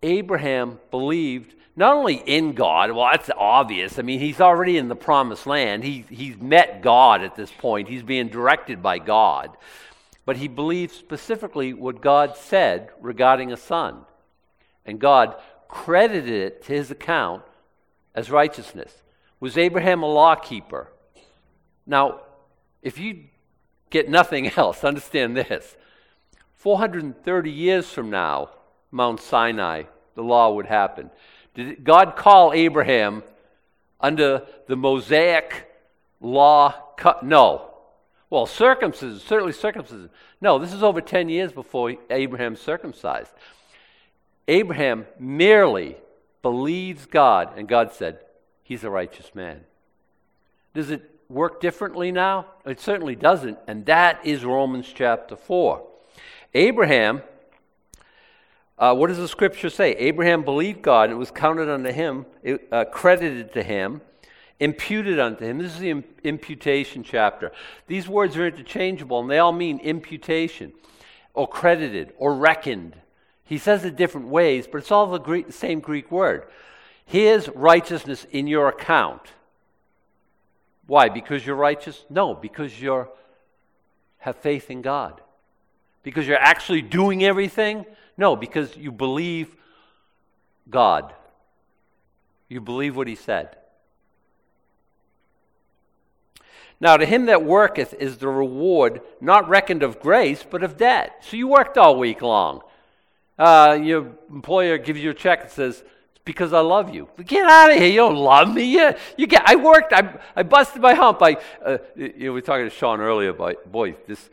Abraham 0.04 0.80
believed 0.90 1.56
not 1.76 1.96
only 1.96 2.16
in 2.16 2.54
God, 2.54 2.92
well, 2.92 3.10
that's 3.12 3.30
obvious. 3.38 3.98
I 3.98 4.02
mean, 4.02 4.20
he's 4.20 4.42
already 4.42 4.78
in 4.78 4.90
the 4.90 4.96
promised 4.96 5.48
land. 5.48 5.84
He, 5.84 6.06
he's 6.10 6.38
met 6.38 6.82
God 6.82 7.24
at 7.24 7.36
this 7.36 7.52
point, 7.52 7.88
he's 7.88 8.04
being 8.04 8.28
directed 8.28 8.84
by 8.84 9.00
God. 9.00 9.56
But 10.26 10.38
he 10.38 10.48
believed 10.48 10.94
specifically 10.94 11.74
what 11.74 12.02
God 12.02 12.38
said 12.38 12.90
regarding 13.00 13.52
a 13.52 13.58
son. 13.58 14.02
And 14.86 15.00
God 15.00 15.36
credited 15.68 16.30
it 16.30 16.64
to 16.66 16.74
his 16.74 16.92
account 16.92 17.44
as 18.14 18.30
righteousness. 18.30 19.02
Was 19.40 19.58
Abraham 19.58 20.04
a 20.04 20.08
law 20.08 20.36
keeper? 20.36 20.90
Now, 21.88 22.22
if 22.82 23.00
you 23.00 23.26
get 23.90 24.10
nothing 24.10 24.48
else, 24.58 24.84
understand 24.84 25.36
this 25.38 25.76
430 26.56 27.50
years 27.50 27.90
from 27.90 28.10
now, 28.10 28.50
Mount 28.92 29.22
Sinai, 29.22 29.84
the 30.16 30.24
law 30.24 30.54
would 30.54 30.66
happen. 30.66 31.10
Did 31.54 31.84
God 31.84 32.16
call 32.16 32.54
Abraham 32.54 33.24
under 34.00 34.46
the 34.68 34.76
Mosaic 34.76 35.72
law? 36.20 36.76
No. 37.24 37.72
Well, 38.30 38.46
circumcision, 38.46 39.20
certainly 39.20 39.54
circumcision. 39.54 40.10
No, 40.40 40.60
this 40.60 40.74
is 40.74 40.84
over 40.84 41.02
10 41.02 41.30
years 41.30 41.52
before 41.52 41.96
Abraham 42.10 42.56
circumcised. 42.56 43.32
Abraham 44.48 45.06
merely 45.20 45.98
believes 46.42 47.06
God, 47.06 47.58
and 47.58 47.68
God 47.68 47.94
said, 47.94 48.20
He's 48.64 48.84
a 48.84 48.90
righteous 48.90 49.36
man. 49.36 49.62
Does 50.74 50.92
it 50.92 51.10
work 51.30 51.60
differently 51.60 52.12
now? 52.12 52.46
It 52.66 52.80
certainly 52.80 53.16
doesn't, 53.16 53.58
and 53.68 53.86
that 53.86 54.26
is 54.26 54.46
Romans 54.46 54.92
chapter 54.94 55.36
4. 55.36 55.86
Abraham, 56.54 57.22
uh, 58.82 58.96
what 58.96 59.08
does 59.08 59.20
the 59.20 59.28
scripture 59.28 59.70
say? 59.70 59.92
Abraham 59.92 60.44
believed 60.44 60.82
God, 60.82 61.04
and 61.04 61.14
it 61.14 61.18
was 61.18 61.30
counted 61.30 61.70
unto 61.70 61.92
him, 61.92 62.26
it, 62.42 62.68
uh, 62.72 62.84
credited 62.86 63.54
to 63.54 63.62
him, 63.62 64.02
imputed 64.60 65.20
unto 65.20 65.46
him. 65.46 65.60
This 65.60 65.76
is 65.76 65.80
the 65.80 66.04
imputation 66.24 67.04
chapter. 67.04 67.52
These 67.86 68.10
words 68.10 68.36
are 68.38 68.48
interchangeable, 68.48 69.20
and 69.20 69.30
they 69.30 69.38
all 69.38 69.52
mean 69.52 69.78
imputation, 69.80 70.74
or 71.36 71.48
credited, 71.48 72.14
or 72.18 72.34
reckoned. 72.34 72.96
He 73.46 73.60
says 73.60 73.86
it 73.86 73.98
different 73.98 74.30
ways, 74.30 74.66
but 74.66 74.80
it's 74.80 74.92
all 74.92 75.06
the 75.06 75.20
Greek, 75.20 75.54
same 75.54 75.80
Greek 75.80 76.12
word. 76.12 76.48
His 77.06 77.50
righteousness 77.50 78.26
in 78.32 78.48
your 78.48 78.68
account. 78.68 79.22
Why? 80.88 81.10
Because 81.10 81.46
you're 81.46 81.56
righteous? 81.56 82.04
No, 82.10 82.34
because 82.34 82.82
you 82.82 83.08
have 84.18 84.38
faith 84.38 84.72
in 84.72 84.82
God. 84.82 85.22
Because 86.02 86.28
you're 86.28 86.38
actually 86.38 86.82
doing 86.82 87.24
everything? 87.24 87.86
No, 88.18 88.36
because 88.36 88.76
you 88.78 88.92
believe 88.92 89.56
God. 90.70 91.14
You 92.50 92.62
believe 92.62 92.96
what 92.96 93.08
He 93.08 93.16
said. 93.16 93.58
Now, 96.82 96.98
to 96.98 97.06
him 97.06 97.28
that 97.28 97.46
worketh 97.46 97.94
is 97.94 98.18
the 98.18 98.28
reward 98.28 99.02
not 99.22 99.48
reckoned 99.48 99.84
of 99.84 100.00
grace, 100.00 100.44
but 100.48 100.64
of 100.64 100.78
debt. 100.78 101.16
So 101.22 101.38
you 101.38 101.48
worked 101.48 101.78
all 101.78 101.96
week 101.96 102.24
long. 102.24 102.62
Uh, 103.38 103.78
your 103.82 104.14
employer 104.32 104.80
gives 104.80 105.00
you 105.00 105.12
a 105.12 105.14
check 105.14 105.44
that 105.44 105.52
says, 105.52 105.84
because 106.26 106.54
I 106.54 106.60
love 106.62 106.94
you. 106.94 107.08
Get 107.24 107.48
out 107.48 107.70
of 107.70 107.78
here. 107.78 107.88
You 107.88 107.98
don't 107.98 108.16
love 108.16 108.52
me. 108.54 108.64
You, 108.64 108.94
you 109.16 109.28
get, 109.28 109.44
I 109.46 109.56
worked. 109.58 109.94
I, 109.94 110.20
I 110.36 110.42
busted 110.42 110.82
my 110.82 110.96
hump. 110.96 111.20
I, 111.22 111.38
uh, 111.64 111.78
you 111.96 112.08
know, 112.08 112.14
we 112.18 112.30
were 112.30 112.42
talking 112.42 112.66
to 112.66 112.76
Sean 112.76 113.00
earlier 113.00 113.30
about, 113.30 113.72
boy, 113.72 113.96
this, 114.08 114.30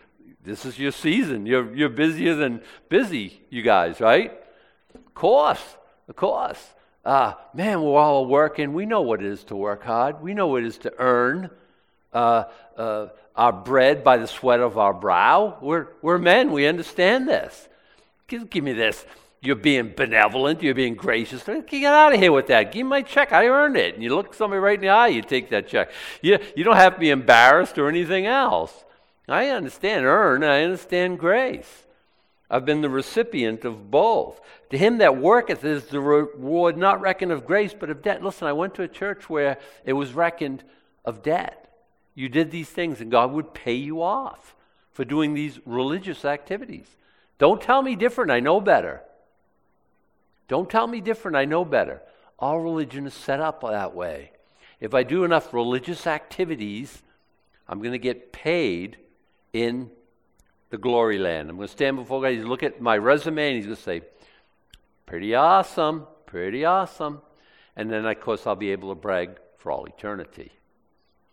this 0.49 0.65
is 0.65 0.79
your 0.79 0.93
season. 0.93 1.47
You're, 1.47 1.75
you're 1.75 1.89
busier 1.89 2.35
than 2.35 2.63
busy, 2.89 3.41
you 3.51 3.63
guys, 3.63 4.01
right? 4.01 4.33
Of 4.95 5.15
course, 5.15 5.63
of 6.09 6.17
course. 6.17 6.75
Uh, 7.05 7.35
man, 7.55 7.83
we're 7.83 7.99
all 7.99 8.27
working. 8.27 8.73
We 8.73 8.87
know 8.87 9.03
what 9.03 9.21
it 9.21 9.27
is 9.27 9.45
to 9.45 9.57
work 9.57 9.83
hard. 9.83 10.23
We 10.23 10.35
know 10.35 10.47
what 10.47 10.63
it 10.63 10.67
is 10.67 10.79
to 10.79 10.93
earn 10.99 11.51
uh, 12.13 12.45
uh, 12.77 13.09
our 13.37 13.53
bread 13.53 14.03
by 14.03 14.17
the 14.17 14.27
sweat 14.27 14.61
of 14.61 14.79
our 14.79 14.95
brow. 14.95 15.59
We're, 15.61 15.89
we're 16.03 16.19
men. 16.19 16.51
We 16.51 16.67
understand 16.67 17.29
this. 17.29 17.69
Give, 18.27 18.49
give 18.49 18.65
me 18.65 18.73
this. 18.73 19.05
You're 19.41 19.57
being 19.57 19.93
benevolent. 19.97 20.63
You're 20.63 20.75
being 20.75 20.97
gracious. 20.97 21.45
Get 21.45 21.85
out 21.85 22.15
of 22.15 22.21
here 22.21 22.33
with 22.33 22.49
that. 22.49 22.73
Give 22.73 22.85
me 22.85 22.91
my 22.91 23.03
check. 23.03 23.33
I 23.33 23.47
earned 23.47 23.77
it. 23.77 23.95
And 23.95 24.03
you 24.03 24.15
look 24.15 24.35
somebody 24.35 24.61
right 24.61 24.75
in 24.75 24.81
the 24.81 24.89
eye, 24.89 25.09
you 25.09 25.23
take 25.23 25.51
that 25.51 25.69
check. 25.69 25.91
You, 26.23 26.39
you 26.57 26.65
don't 26.65 26.77
have 26.77 26.95
to 26.95 27.01
be 27.01 27.11
embarrassed 27.11 27.79
or 27.79 27.89
anything 27.89 28.27
else. 28.27 28.73
I 29.29 29.49
understand 29.49 30.07
earn, 30.07 30.43
I 30.43 30.63
understand 30.63 31.19
grace. 31.19 31.85
I've 32.51 32.65
been 32.65 32.81
the 32.81 32.89
recipient 32.89 33.65
of 33.65 33.91
both. 33.91 34.41
To 34.71 34.79
him 34.79 34.99
that 34.99 35.19
worketh 35.19 35.65
is 35.65 35.85
the 35.85 36.01
reward 36.01 36.79
not 36.79 37.01
reckoned 37.01 37.33
of 37.33 37.47
grace, 37.47 37.75
but 37.79 37.91
of 37.91 38.03
debt. 38.03 38.23
Listen, 38.23 38.49
I 38.49 38.53
went 38.53 38.75
to 38.77 38.83
a 38.83 38.89
church 38.89 39.29
where 39.29 39.59
it 39.85 39.93
was 39.93 40.15
reckoned 40.15 40.65
of 41.05 41.23
debt. 41.23 41.71
You 42.15 42.29
did 42.29 42.51
these 42.51 42.71
things, 42.71 43.01
and 43.01 43.11
God 43.11 43.33
would 43.33 43.53
pay 43.53 43.75
you 43.75 44.03
off 44.03 44.55
for 44.93 45.05
doing 45.05 45.35
these 45.35 45.61
religious 45.67 46.25
activities. 46.25 46.87
Don't 47.39 47.61
tell 47.61 47.83
me 47.83 47.95
different, 47.97 48.31
I 48.31 48.41
know 48.41 48.61
better. 48.61 49.03
Don't 50.49 50.71
tell 50.71 50.87
me 50.87 51.01
different, 51.01 51.37
I 51.37 51.45
know 51.45 51.65
better. 51.65 52.03
All 52.39 52.61
religion 52.61 53.07
is 53.07 53.15
set 53.15 53.41
up 53.41 53.61
that 53.61 53.95
way. 53.95 54.33
If 54.81 54.95
I 54.95 55.03
do 55.03 55.25
enough 55.25 55.53
religious 55.53 56.07
activities, 56.07 57.03
I'm 57.69 57.81
going 57.81 57.93
to 57.93 57.99
get 57.99 58.33
paid 58.33 58.97
in 59.53 59.91
the 60.71 60.79
glory 60.79 61.19
land. 61.19 61.49
I'm 61.49 61.57
going 61.57 61.69
to 61.69 61.73
stand 61.73 61.97
before 61.97 62.21
God. 62.23 62.33
He's 62.33 62.45
look 62.45 62.63
at 62.63 62.81
my 62.81 62.97
resume 62.99 63.49
and 63.49 63.57
he's 63.57 63.67
going 63.67 63.77
to 63.77 63.83
say, 63.83 64.03
pretty 65.07 65.35
awesome, 65.35 66.07
pretty 66.27 66.65
awesome. 66.65 67.23
And 67.77 67.91
then, 67.91 68.05
of 68.05 68.21
course, 68.21 68.47
I'll 68.47 68.57
be 68.57 68.73
able 68.73 68.91
to 68.91 68.95
brag 68.95 69.39
for 69.57 69.73
all 69.73 69.87
eternity, 69.87 70.53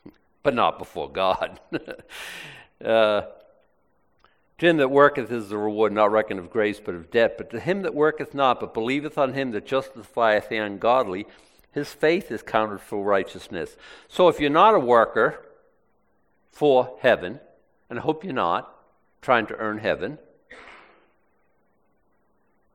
but 0.43 0.53
not 0.53 0.79
before 0.79 1.09
God. 1.09 1.59
uh, 2.83 3.21
to 4.57 4.69
him 4.69 4.77
that 4.77 4.89
worketh 4.89 5.31
is 5.31 5.49
the 5.49 5.57
reward 5.57 5.91
not 5.91 6.11
reckoned 6.11 6.39
of 6.39 6.49
grace, 6.49 6.79
but 6.79 6.95
of 6.95 7.11
debt. 7.11 7.37
But 7.37 7.49
to 7.49 7.59
him 7.59 7.81
that 7.81 7.93
worketh 7.93 8.33
not, 8.33 8.61
but 8.61 8.73
believeth 8.73 9.17
on 9.17 9.33
him 9.33 9.51
that 9.51 9.65
justifieth 9.65 10.47
the 10.47 10.57
ungodly, 10.57 11.25
his 11.73 11.91
faith 11.91 12.31
is 12.31 12.41
counted 12.41 12.79
for 12.79 13.03
righteousness. 13.03 13.75
So 14.07 14.29
if 14.29 14.39
you're 14.39 14.49
not 14.49 14.75
a 14.75 14.79
worker 14.79 15.45
for 16.51 16.97
heaven, 17.01 17.41
and 17.89 17.99
I 17.99 18.01
hope 18.01 18.23
you're 18.23 18.33
not 18.33 18.71
trying 19.21 19.47
to 19.47 19.55
earn 19.55 19.79
heaven. 19.79 20.17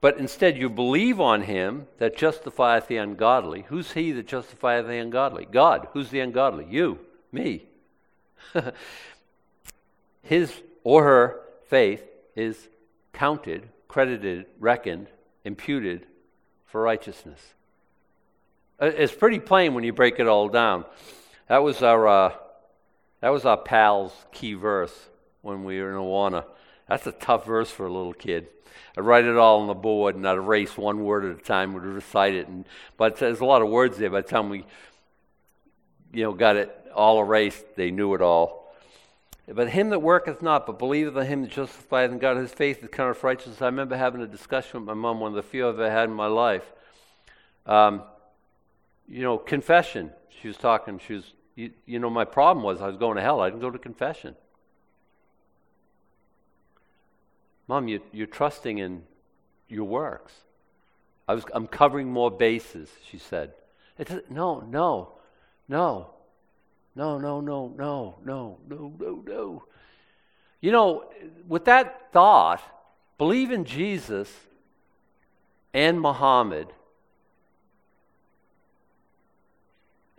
But 0.01 0.17
instead, 0.17 0.57
you 0.57 0.71
believe 0.71 1.21
on 1.21 1.43
him 1.43 1.87
that 1.99 2.17
justifieth 2.17 2.89
the 2.89 2.97
ungodly. 2.97 3.67
Who's 3.69 3.93
he 3.93 4.13
that 4.13 4.27
justifieth 4.27 4.87
the 4.87 4.97
ungodly? 4.97 5.47
God. 5.51 5.89
Who's 5.93 6.09
the 6.09 6.21
ungodly? 6.21 6.67
You, 6.71 6.99
me. 7.31 7.65
His 10.23 10.55
or 10.85 11.05
her 11.05 11.41
faith 11.67 12.03
is 12.35 12.69
counted, 13.13 13.69
credited, 13.89 14.47
reckoned, 14.59 15.09
imputed 15.45 16.07
for 16.67 16.81
righteousness. 16.81 17.41
Uh, 18.81 18.87
it's 18.87 19.15
pretty 19.15 19.39
plain 19.39 19.75
when 19.75 19.85
you 19.85 19.93
break 19.93 20.19
it 20.19 20.27
all 20.27 20.49
down. 20.49 20.87
That 21.49 21.63
was 21.63 21.83
our. 21.83 22.09
Uh, 22.09 22.33
that 23.21 23.31
was 23.31 23.45
our 23.45 23.57
pal's 23.57 24.13
key 24.33 24.55
verse 24.55 25.09
when 25.43 25.65
we 25.65 25.81
were 25.81 25.91
in 25.91 25.97
Awana. 25.97 26.45
That's 26.89 27.07
a 27.07 27.13
tough 27.13 27.47
verse 27.47 27.71
for 27.71 27.87
a 27.87 27.93
little 27.93 28.13
kid. 28.13 28.49
I'd 28.97 29.05
write 29.05 29.25
it 29.25 29.37
all 29.37 29.61
on 29.61 29.67
the 29.67 29.75
board 29.75 30.17
and 30.17 30.27
I'd 30.27 30.37
erase 30.37 30.77
one 30.77 31.05
word 31.05 31.25
at 31.25 31.39
a 31.39 31.43
time, 31.43 31.73
would 31.75 31.85
recite 31.85 32.35
it. 32.35 32.49
And, 32.49 32.65
but 32.97 33.17
there's 33.17 33.41
a 33.41 33.45
lot 33.45 33.63
of 33.63 33.69
words 33.69 33.99
there. 33.99 34.11
By 34.11 34.23
the 34.23 34.29
time 34.29 34.49
we 34.49 34.65
you 36.13 36.25
know, 36.25 36.33
got 36.33 36.57
it 36.57 36.75
all 36.95 37.21
erased, 37.21 37.77
they 37.77 37.91
knew 37.91 38.15
it 38.15 38.23
all. 38.23 38.61
But 39.47 39.71
him 39.71 39.91
that 39.91 40.01
worketh 40.01 40.43
not, 40.43 40.67
but 40.67 40.79
believeth 40.79 41.17
on 41.17 41.27
him 41.27 41.43
that 41.43 41.51
justifieth 41.51 42.13
in 42.13 42.19
God, 42.19 42.37
his 42.37 42.53
faith 42.53 42.83
is 42.83 42.89
counted 42.91 43.15
for 43.15 43.29
righteousness. 43.29 43.61
I 43.61 43.67
remember 43.67 43.97
having 43.97 44.23
a 44.23 44.27
discussion 44.27 44.81
with 44.81 44.87
my 44.87 44.95
mom, 44.95 45.21
one 45.21 45.33
of 45.33 45.37
the 45.37 45.43
few 45.43 45.69
I've 45.69 45.75
ever 45.75 45.91
had 45.91 46.09
in 46.09 46.15
my 46.15 46.27
life. 46.27 46.73
Um, 47.67 48.03
you 49.09 49.23
know, 49.23 49.39
confession. 49.39 50.11
She 50.41 50.49
was 50.49 50.57
talking, 50.57 51.01
she 51.05 51.15
was 51.15 51.33
you, 51.61 51.71
you 51.85 51.99
know, 51.99 52.09
my 52.09 52.25
problem 52.25 52.65
was 52.65 52.81
I 52.81 52.87
was 52.87 52.97
going 52.97 53.17
to 53.17 53.23
hell. 53.23 53.41
I 53.41 53.51
didn't 53.51 53.61
go 53.61 53.71
to 53.71 53.79
confession. 53.79 54.35
Mom, 57.69 57.87
you, 57.87 58.01
you're 58.13 58.27
trusting 58.27 58.79
in 58.79 59.03
your 59.69 59.85
works. 59.85 60.33
I 61.29 61.35
was, 61.35 61.45
I'm 61.53 61.67
covering 61.67 62.11
more 62.11 62.31
bases, 62.31 62.89
she 63.09 63.19
said. 63.19 63.53
no, 64.31 64.61
no, 64.61 65.13
no, 65.69 66.11
no, 66.97 67.19
no, 67.19 67.19
no, 67.19 67.41
no, 67.41 67.75
no, 67.77 68.17
no, 68.25 68.59
no, 68.99 69.23
no. 69.27 69.65
You 70.63 70.73
know, 70.73 71.05
with 71.47 71.67
that 71.67 72.11
thought, 72.13 72.63
believe 73.19 73.51
in 73.51 73.67
Jesus 73.67 74.33
and 75.75 76.01
Muhammad 76.01 76.69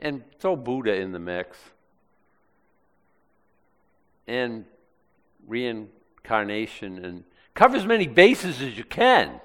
and 0.01 0.23
throw 0.39 0.55
Buddha 0.55 0.93
in 0.95 1.11
the 1.11 1.19
mix 1.19 1.57
and 4.27 4.65
reincarnation 5.47 7.03
and 7.03 7.23
cover 7.53 7.75
as 7.75 7.85
many 7.85 8.07
bases 8.07 8.61
as 8.61 8.77
you 8.77 8.83
can. 8.83 9.41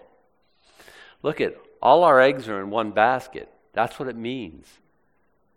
Look 1.23 1.41
at 1.41 1.57
all 1.83 2.05
our 2.05 2.21
eggs 2.21 2.49
are 2.49 2.61
in 2.61 2.71
one 2.71 2.93
basket. 2.93 3.51
That's 3.73 3.99
what 3.99 4.09
it 4.09 4.17
means 4.17 4.67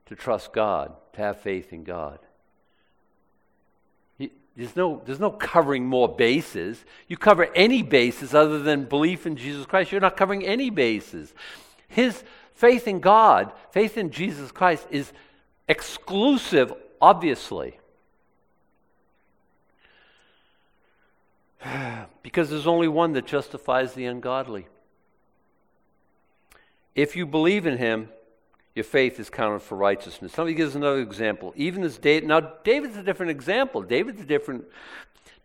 to 0.08 0.15
trust 0.15 0.51
God, 0.51 0.94
to 1.13 1.22
have 1.22 1.39
faith 1.39 1.72
in 1.72 1.84
God. 1.84 2.20
There's 4.60 4.75
no, 4.75 5.01
there's 5.06 5.22
no 5.22 5.32
covering 5.32 5.86
more 5.86 6.13
bases. 6.13 6.84
You 7.08 7.15
cover 7.15 7.48
any 7.56 7.82
bases 7.82 8.34
other 8.34 8.60
than 8.60 8.84
belief 8.84 9.25
in 9.25 9.38
Jesus 9.38 9.65
Christ. 9.65 9.91
You're 9.91 10.01
not 10.01 10.18
covering 10.18 10.46
any 10.46 10.70
bases. 10.70 11.34
His 11.88 12.24
faith 12.60 12.89
in 12.89 13.00
God, 13.00 13.54
faith 13.72 13.98
in 13.98 14.12
Jesus 14.12 14.51
Christ, 14.51 14.86
is 14.92 15.13
exclusive, 15.70 16.74
obviously. 17.00 17.80
because 22.22 22.50
there's 22.50 22.68
only 22.68 22.89
one 22.89 23.13
that 23.13 23.25
justifies 23.25 23.94
the 23.94 24.06
ungodly. 24.06 24.68
If 26.96 27.16
you 27.16 27.25
believe 27.25 27.66
in 27.66 27.78
him, 27.78 28.10
your 28.75 28.84
faith 28.84 29.22
is 29.22 29.30
counted 29.30 29.62
for 29.62 29.78
righteousness. 29.78 30.38
Let 30.38 30.48
me 30.48 30.54
give 30.54 30.75
another 30.75 31.00
example. 31.00 31.54
Even 31.56 31.84
as 31.84 31.98
David, 31.98 32.28
now 32.28 32.42
David's 32.42 32.98
a 32.98 33.04
different 33.04 33.32
example. 33.32 33.82
David's 33.84 34.20
a 34.20 34.25
different, 34.25 34.66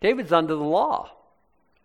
David's 0.00 0.32
under 0.32 0.56
the 0.56 0.64
law, 0.64 1.12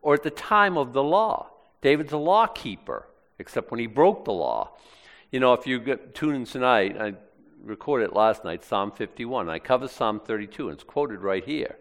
or 0.02 0.16
at 0.16 0.24
the 0.24 0.32
time 0.32 0.76
of 0.76 0.94
the 0.94 1.04
law. 1.04 1.52
David's 1.82 2.14
a 2.14 2.18
law 2.18 2.48
keeper, 2.48 3.08
except 3.38 3.70
when 3.70 3.80
he 3.80 3.86
broke 3.86 4.26
the 4.26 4.34
law. 4.34 4.72
You 5.32 5.40
know, 5.40 5.54
if 5.54 5.68
you 5.68 5.80
get, 5.80 6.16
tune 6.16 6.34
in 6.34 6.46
tonight, 6.46 6.98
I 7.00 7.14
recorded 7.64 8.06
it 8.06 8.14
last 8.14 8.44
night, 8.44 8.64
Psalm 8.64 8.92
51. 8.92 9.48
I 9.48 9.60
cover 9.60 9.88
Psalm 9.88 10.20
32, 10.20 10.70
and 10.70 10.76
it's 10.76 10.84
quoted 10.84 11.20
right 11.20 11.46
here. 11.46 11.78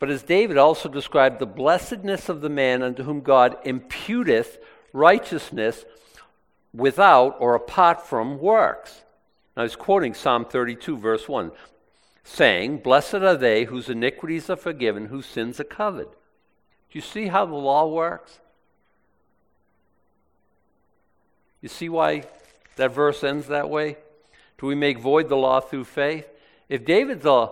But 0.00 0.10
as 0.10 0.24
David 0.24 0.58
also 0.58 0.88
described 0.88 1.38
the 1.38 1.46
blessedness 1.46 2.28
of 2.28 2.40
the 2.40 2.48
man 2.48 2.82
unto 2.82 3.04
whom 3.04 3.20
God 3.20 3.56
imputeth 3.64 4.58
righteousness 4.92 5.84
without 6.74 7.36
or 7.38 7.54
apart 7.54 8.04
from 8.04 8.38
works. 8.38 9.04
Now 9.56 9.62
he's 9.62 9.76
quoting 9.76 10.12
Psalm 10.12 10.44
32, 10.44 10.98
verse 10.98 11.28
1, 11.28 11.52
saying, 12.24 12.78
Blessed 12.78 13.14
are 13.14 13.36
they 13.36 13.64
whose 13.64 13.88
iniquities 13.88 14.50
are 14.50 14.56
forgiven, 14.56 15.06
whose 15.06 15.26
sins 15.26 15.60
are 15.60 15.64
covered. 15.64 16.10
Do 16.10 16.98
you 16.98 17.00
see 17.00 17.28
how 17.28 17.46
the 17.46 17.54
law 17.54 17.86
works? 17.86 18.40
You 21.66 21.70
see 21.70 21.88
why 21.88 22.22
that 22.76 22.92
verse 22.92 23.24
ends 23.24 23.48
that 23.48 23.68
way? 23.68 23.96
Do 24.56 24.68
we 24.68 24.76
make 24.76 25.00
void 25.00 25.28
the 25.28 25.36
law 25.36 25.58
through 25.58 25.86
faith? 25.86 26.24
If 26.68 26.84
David's 26.84 27.26
a 27.26 27.50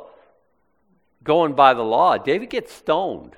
going 1.24 1.54
by 1.54 1.74
the 1.74 1.82
law, 1.82 2.16
David 2.16 2.48
gets 2.48 2.72
stoned. 2.72 3.32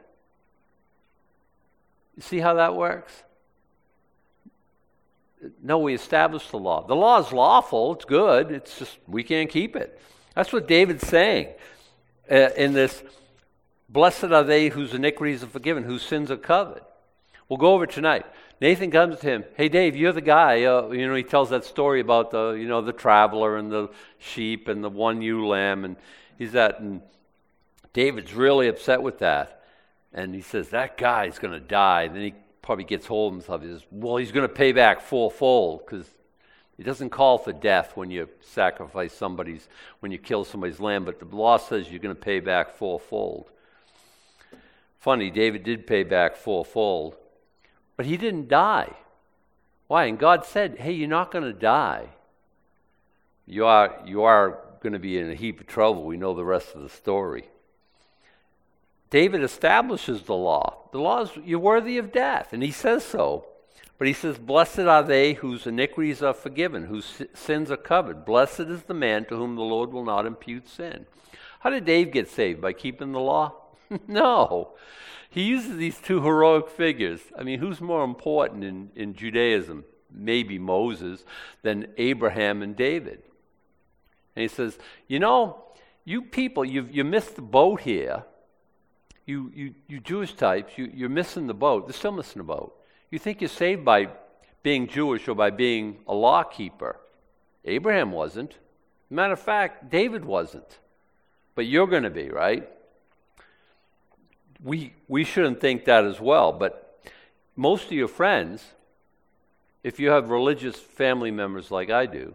You 2.14 2.23
see 2.23 2.40
how 2.40 2.52
that 2.52 2.76
works? 2.76 3.23
No, 5.62 5.78
we 5.78 5.95
established 5.95 6.50
the 6.50 6.59
law. 6.59 6.87
The 6.87 6.95
law 6.95 7.21
is 7.21 7.33
lawful, 7.33 7.95
it's 7.95 8.04
good, 8.04 8.50
it's 8.50 8.78
just 8.78 8.99
we 9.06 9.23
can't 9.23 9.49
keep 9.49 9.76
it. 9.76 9.99
That's 10.35 10.52
what 10.52 10.68
David's 10.68 11.09
saying 11.09 11.54
uh, 12.30 12.50
in 12.54 12.75
this 12.75 13.02
Blessed 13.88 14.25
are 14.25 14.45
they 14.45 14.68
whose 14.68 14.92
iniquities 14.92 15.42
are 15.42 15.47
forgiven, 15.47 15.85
whose 15.85 16.02
sins 16.02 16.30
are 16.30 16.37
covered. 16.37 16.82
We'll 17.49 17.56
go 17.56 17.73
over 17.73 17.86
tonight. 17.86 18.26
Nathan 18.60 18.90
comes 18.90 19.19
to 19.21 19.26
him. 19.26 19.45
Hey, 19.54 19.69
Dave, 19.69 19.97
you're 19.97 20.12
the 20.12 20.23
guy. 20.23 20.64
Uh, 20.64 20.88
you 20.88 21.06
know, 21.06 21.14
he 21.14 21.23
tells 21.23 21.50
that 21.50 21.64
story 21.64 22.00
about 22.00 22.30
the, 22.30 22.52
you 22.52 22.66
know, 22.66 22.80
the 22.80 22.92
traveler 22.92 23.56
and 23.56 23.71
the 23.71 23.88
sheep 24.19 24.69
and 24.69 24.82
the 24.82 24.88
one 24.88 25.21
ewe 25.21 25.47
lamb, 25.47 25.84
and 25.84 25.97
he's 26.38 26.54
at, 26.54 26.80
and 26.80 27.02
David's 27.92 28.32
really 28.32 28.69
upset 28.69 29.02
with 29.02 29.19
that. 29.19 29.62
And 30.12 30.34
he 30.34 30.40
says, 30.40 30.71
That 30.71 30.97
guy's 30.97 31.38
going 31.38 31.52
to 31.52 31.60
die. 31.60 32.08
Then 32.08 32.23
he 32.23 32.34
probably 32.62 32.84
gets 32.84 33.06
hold 33.06 33.32
of 33.32 33.38
himself. 33.38 33.62
He 33.62 33.69
says, 33.69 33.82
Well, 33.90 34.16
he's 34.16 34.32
going 34.32 34.49
to 34.49 34.54
pay 34.54 34.73
back 34.73 35.02
fourfold 35.02 35.84
because 35.84 36.06
it 36.78 36.84
doesn't 36.84 37.10
call 37.10 37.38
for 37.38 37.52
death 37.52 37.92
when 37.95 38.10
you 38.10 38.28
sacrifice 38.40 39.12
somebody's, 39.12 39.69
when 40.00 40.12
you 40.12 40.19
kill 40.19 40.45
somebody's 40.45 40.80
lamb, 40.80 41.04
but 41.04 41.19
the 41.19 41.36
law 41.36 41.56
says 41.56 41.90
you're 41.90 42.00
going 42.00 42.14
to 42.14 42.21
pay 42.21 42.40
back 42.40 42.73
fourfold. 42.73 43.50
Funny, 44.99 45.30
David 45.30 45.62
did 45.62 45.86
pay 45.86 46.02
back 46.02 46.36
fourfold, 46.36 47.16
but 47.97 48.06
he 48.06 48.17
didn't 48.17 48.49
die. 48.49 48.95
Why? 49.87 50.04
And 50.04 50.19
God 50.19 50.45
said, 50.45 50.78
Hey, 50.78 50.93
you're 50.93 51.09
not 51.09 51.30
going 51.30 51.45
to 51.45 51.52
die. 51.52 52.09
You 53.47 53.67
are, 53.67 53.95
you 54.04 54.23
are 54.23 54.59
going 54.82 54.93
to 54.93 54.99
be 54.99 55.19
in 55.19 55.30
a 55.30 55.35
heap 55.35 55.61
of 55.61 55.67
trouble. 55.67 56.04
We 56.04 56.17
know 56.17 56.35
the 56.35 56.45
rest 56.45 56.75
of 56.75 56.82
the 56.82 56.89
story. 56.89 57.49
David 59.11 59.43
establishes 59.43 60.23
the 60.23 60.35
law. 60.35 60.89
The 60.93 60.99
law 60.99 61.23
is 61.23 61.30
you're 61.45 61.61
worthy 61.61 61.99
of 61.99 62.13
death, 62.13 62.52
and 62.52 62.63
he 62.63 62.73
says 62.73 63.04
so. 63.04 63.47
But 63.99 64.09
he 64.09 64.13
says, 64.13 64.37
Blessed 64.37 64.80
are 64.80 65.02
they 65.02 65.35
whose 65.35 65.67
iniquities 65.67 66.23
are 66.23 66.35
forgiven, 66.35 66.85
whose 66.85 67.23
sins 67.35 67.71
are 67.71 67.76
covered. 67.76 68.25
Blessed 68.25 68.61
is 68.61 68.82
the 68.82 68.95
man 68.95 69.25
to 69.26 69.37
whom 69.37 69.56
the 69.56 69.63
Lord 69.63 69.93
will 69.93 70.04
not 70.04 70.26
impute 70.26 70.69
sin. 70.69 71.06
How 71.61 71.71
did 71.71 71.85
Dave 71.85 72.13
get 72.13 72.28
saved? 72.28 72.61
By 72.61 72.73
keeping 72.73 73.13
the 73.13 73.21
law? 73.21 73.54
no. 74.06 74.73
He 75.36 75.42
uses 75.42 75.76
these 75.76 75.99
two 75.99 76.20
heroic 76.22 76.68
figures. 76.68 77.20
I 77.38 77.44
mean, 77.44 77.60
who's 77.60 77.80
more 77.80 78.02
important 78.02 78.64
in, 78.64 78.90
in 78.96 79.14
Judaism? 79.14 79.84
Maybe 80.10 80.58
Moses 80.58 81.25
than 81.62 81.86
Abraham 81.96 82.60
and 82.62 82.75
David. 82.75 83.22
And 84.34 84.42
he 84.42 84.49
says, 84.49 84.76
You 85.06 85.20
know, 85.20 85.62
you 86.04 86.22
people, 86.22 86.64
you've, 86.64 86.92
you 86.92 87.04
missed 87.04 87.36
the 87.36 87.42
boat 87.42 87.82
here 87.82 88.25
you, 89.26 89.50
you, 89.54 89.75
you 89.88 90.00
Jewish 90.00 90.34
types, 90.34 90.78
you, 90.78 90.90
you're 90.94 91.08
missing 91.08 91.49
the 91.49 91.54
boat. 91.54 91.86
They're 91.86 91.92
still 91.92 92.12
missing 92.12 92.38
the 92.38 92.44
boat. 92.44 92.75
You 93.10 93.18
think 93.18 93.40
you're 93.40 93.49
saved 93.49 93.84
by 93.84 94.08
being 94.62 94.86
Jewish 94.86 95.28
or 95.28 95.34
by 95.34 95.50
being 95.50 95.99
a 96.06 96.14
law 96.14 96.44
keeper. 96.44 96.96
Abraham 97.64 98.12
wasn't. 98.12 98.54
Matter 99.10 99.32
of 99.32 99.40
fact, 99.40 99.90
David 99.90 100.25
wasn't. 100.25 100.78
But 101.56 101.66
you're 101.66 101.88
going 101.88 102.04
to 102.04 102.10
be, 102.10 102.28
right? 102.28 102.68
We, 104.62 104.95
we 105.08 105.25
shouldn't 105.25 105.60
think 105.60 105.84
that 105.84 106.04
as 106.04 106.21
well, 106.21 106.52
but 106.52 107.00
most 107.56 107.86
of 107.86 107.92
your 107.92 108.08
friends, 108.08 108.64
if 109.82 110.00
you 110.00 110.10
have 110.10 110.30
religious 110.30 110.76
family 110.76 111.30
members 111.30 111.71
like 111.71 111.90
I 111.90 112.06
do, 112.06 112.34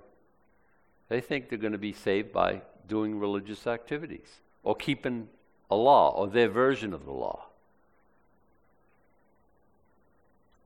they 1.09 1.19
think 1.19 1.49
they're 1.49 1.57
going 1.57 1.73
to 1.73 1.77
be 1.77 1.93
saved 1.93 2.31
by 2.31 2.61
doing 2.87 3.19
religious 3.19 3.67
activities 3.67 4.39
or 4.63 4.75
keeping 4.75 5.27
a 5.69 5.75
law 5.75 6.09
or 6.11 6.27
their 6.27 6.49
version 6.49 6.93
of 6.93 7.05
the 7.05 7.11
law. 7.11 7.45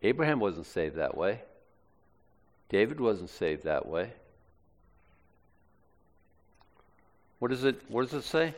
Abraham 0.04 0.40
wasn't 0.40 0.68
saved 0.68 0.96
that 0.98 1.18
way. 1.18 1.42
David 2.70 3.00
wasn't 3.00 3.30
saved 3.30 3.64
that 3.64 3.88
way. 3.88 4.12
What 7.40 7.50
does 7.52 7.64
it 7.64 7.82
what 7.90 8.10
does 8.10 8.14
it 8.14 8.28
say? 8.28 8.54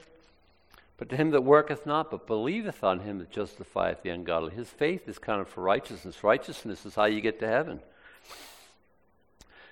But 0.97 1.10
to 1.10 1.15
him 1.15 1.29
that 1.31 1.43
worketh 1.43 1.86
not, 1.86 2.10
but 2.10 2.25
believeth 2.25 2.83
on 2.83 3.01
him 3.01 3.19
that 3.19 3.31
justifieth 3.31 4.01
the 4.01 4.10
ungodly. 4.10 4.55
His 4.55 4.69
faith 4.69 5.07
is 5.07 5.19
counted 5.19 5.47
for 5.47 5.62
righteousness. 5.62 6.23
Righteousness 6.23 6.86
is 6.86 6.95
how 6.95 7.05
you 7.05 7.21
get 7.21 7.39
to 7.39 7.47
heaven. 7.47 7.81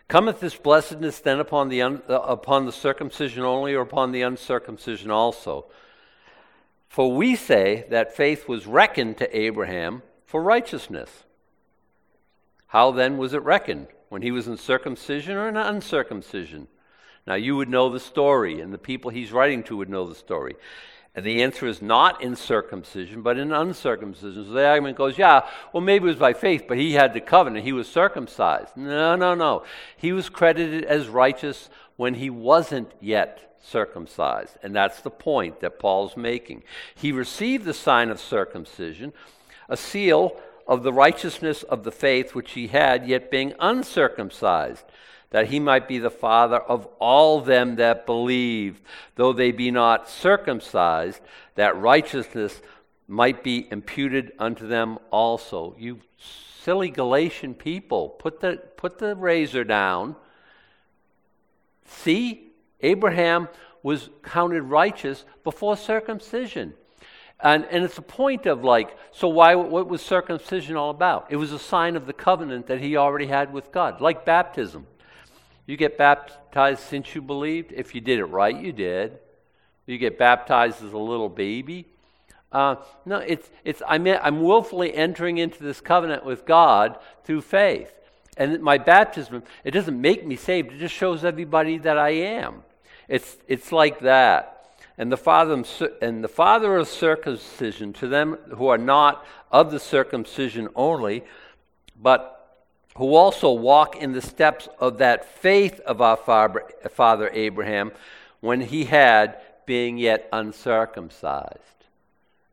Cometh 0.07 0.39
this 0.39 0.55
blessedness 0.55 1.19
then 1.19 1.39
upon 1.39 1.69
the, 1.69 1.81
un, 1.81 2.03
uh, 2.07 2.13
upon 2.13 2.67
the 2.67 2.71
circumcision 2.71 3.43
only, 3.43 3.73
or 3.73 3.81
upon 3.81 4.11
the 4.11 4.21
uncircumcision 4.21 5.09
also? 5.09 5.65
For 6.87 7.11
we 7.11 7.35
say 7.35 7.87
that 7.89 8.15
faith 8.15 8.47
was 8.47 8.67
reckoned 8.67 9.17
to 9.17 9.37
Abraham 9.37 10.03
for 10.25 10.43
righteousness. 10.43 11.09
How 12.67 12.91
then 12.91 13.17
was 13.17 13.33
it 13.33 13.41
reckoned? 13.41 13.87
When 14.09 14.21
he 14.21 14.31
was 14.31 14.47
in 14.47 14.57
circumcision 14.57 15.35
or 15.35 15.49
in 15.49 15.57
uncircumcision? 15.57 16.67
Now 17.25 17.33
you 17.33 17.55
would 17.55 17.69
know 17.69 17.89
the 17.89 17.99
story, 17.99 18.61
and 18.61 18.71
the 18.71 18.77
people 18.77 19.09
he's 19.09 19.31
writing 19.31 19.63
to 19.63 19.77
would 19.77 19.89
know 19.89 20.07
the 20.07 20.13
story. 20.13 20.55
And 21.15 21.25
the 21.25 21.43
answer 21.43 21.65
is 21.65 21.81
not 21.81 22.21
in 22.21 22.35
circumcision, 22.35 23.21
but 23.21 23.37
in 23.37 23.53
uncircumcision. 23.53 24.45
So 24.45 24.51
the 24.51 24.67
argument 24.67 24.97
goes, 24.97 25.17
yeah, 25.17 25.47
well, 25.71 25.81
maybe 25.81 26.05
it 26.05 26.09
was 26.09 26.17
by 26.17 26.33
faith, 26.33 26.65
but 26.67 26.77
he 26.77 26.93
had 26.93 27.13
the 27.13 27.21
covenant. 27.21 27.65
He 27.65 27.71
was 27.71 27.87
circumcised. 27.87 28.75
No, 28.75 29.15
no, 29.15 29.33
no. 29.33 29.63
He 29.95 30.11
was 30.11 30.27
credited 30.27 30.83
as 30.83 31.07
righteous 31.07 31.69
when 31.95 32.15
he 32.15 32.29
wasn't 32.29 32.91
yet 32.99 33.57
circumcised. 33.61 34.57
And 34.61 34.75
that's 34.75 35.01
the 35.01 35.09
point 35.09 35.61
that 35.61 35.79
Paul's 35.79 36.17
making. 36.17 36.63
He 36.93 37.13
received 37.13 37.63
the 37.63 37.73
sign 37.73 38.09
of 38.09 38.19
circumcision, 38.19 39.13
a 39.69 39.77
seal 39.77 40.39
of 40.67 40.83
the 40.83 40.93
righteousness 40.93 41.63
of 41.63 41.83
the 41.83 41.91
faith 41.91 42.35
which 42.35 42.51
he 42.51 42.67
had, 42.67 43.07
yet 43.07 43.31
being 43.31 43.53
uncircumcised, 43.59 44.83
that 45.35 45.47
he 45.47 45.59
might 45.59 45.85
be 45.85 45.99
the 45.99 46.09
father 46.09 46.55
of 46.55 46.87
all 46.97 47.41
them 47.41 47.75
that 47.75 48.05
believe, 48.05 48.81
though 49.15 49.33
they 49.33 49.51
be 49.51 49.69
not 49.69 50.09
circumcised, 50.09 51.19
that 51.55 51.75
righteousness 51.75 52.61
might 53.05 53.43
be 53.43 53.67
imputed 53.69 54.31
unto 54.39 54.65
them 54.65 54.97
also. 55.11 55.75
You 55.77 55.99
silly 56.61 56.89
Galatian 56.89 57.53
people, 57.53 58.07
put 58.07 58.39
the, 58.39 58.61
put 58.77 58.97
the 58.97 59.13
razor 59.13 59.65
down. 59.65 60.15
See, 61.85 62.53
Abraham 62.79 63.49
was 63.83 64.09
counted 64.23 64.61
righteous 64.61 65.25
before 65.43 65.75
circumcision. 65.75 66.73
And, 67.41 67.65
and 67.65 67.83
it's 67.83 67.97
a 67.97 68.01
point 68.01 68.45
of 68.45 68.63
like, 68.63 68.97
so 69.11 69.27
why, 69.27 69.55
what 69.55 69.89
was 69.89 70.01
circumcision 70.01 70.77
all 70.77 70.91
about? 70.91 71.27
It 71.29 71.35
was 71.35 71.51
a 71.51 71.59
sign 71.59 71.97
of 71.97 72.05
the 72.05 72.13
covenant 72.13 72.67
that 72.67 72.79
he 72.79 72.95
already 72.95 73.27
had 73.27 73.51
with 73.51 73.73
God, 73.73 73.99
like 73.99 74.23
baptism. 74.23 74.87
You 75.65 75.77
get 75.77 75.97
baptized 75.97 76.81
since 76.81 77.15
you 77.15 77.21
believed. 77.21 77.71
If 77.71 77.95
you 77.95 78.01
did 78.01 78.19
it 78.19 78.25
right, 78.25 78.55
you 78.55 78.71
did. 78.71 79.19
You 79.85 79.97
get 79.97 80.17
baptized 80.17 80.83
as 80.83 80.93
a 80.93 80.97
little 80.97 81.29
baby. 81.29 81.87
Uh, 82.51 82.75
no, 83.05 83.17
it's, 83.17 83.49
it's 83.63 83.81
I'm, 83.87 84.07
I'm 84.07 84.41
willfully 84.41 84.93
entering 84.93 85.37
into 85.37 85.63
this 85.63 85.81
covenant 85.81 86.23
with 86.23 86.45
God 86.45 86.97
through 87.23 87.41
faith. 87.41 87.91
And 88.37 88.61
my 88.61 88.77
baptism, 88.77 89.43
it 89.63 89.71
doesn't 89.71 89.99
make 89.99 90.25
me 90.25 90.35
saved, 90.35 90.73
it 90.73 90.79
just 90.79 90.93
shows 90.93 91.25
everybody 91.25 91.77
that 91.79 91.97
I 91.97 92.09
am. 92.09 92.63
It's, 93.07 93.37
it's 93.47 93.71
like 93.71 93.99
that. 93.99 94.51
And 94.97 95.11
the, 95.11 95.17
father, 95.17 95.63
and 96.01 96.23
the 96.23 96.29
father 96.29 96.77
of 96.77 96.87
circumcision 96.87 97.91
to 97.93 98.07
them 98.07 98.37
who 98.55 98.67
are 98.67 98.77
not 98.77 99.25
of 99.51 99.71
the 99.71 99.79
circumcision 99.79 100.69
only, 100.75 101.23
but 102.01 102.34
who 102.97 103.15
also 103.15 103.51
walk 103.51 103.95
in 103.95 104.13
the 104.13 104.21
steps 104.21 104.69
of 104.79 104.99
that 104.99 105.25
faith 105.25 105.79
of 105.81 106.01
our 106.01 106.17
father 106.17 107.29
Abraham 107.33 107.91
when 108.39 108.61
he 108.61 108.85
had, 108.85 109.41
being 109.65 109.97
yet 109.97 110.29
uncircumcised. 110.31 111.59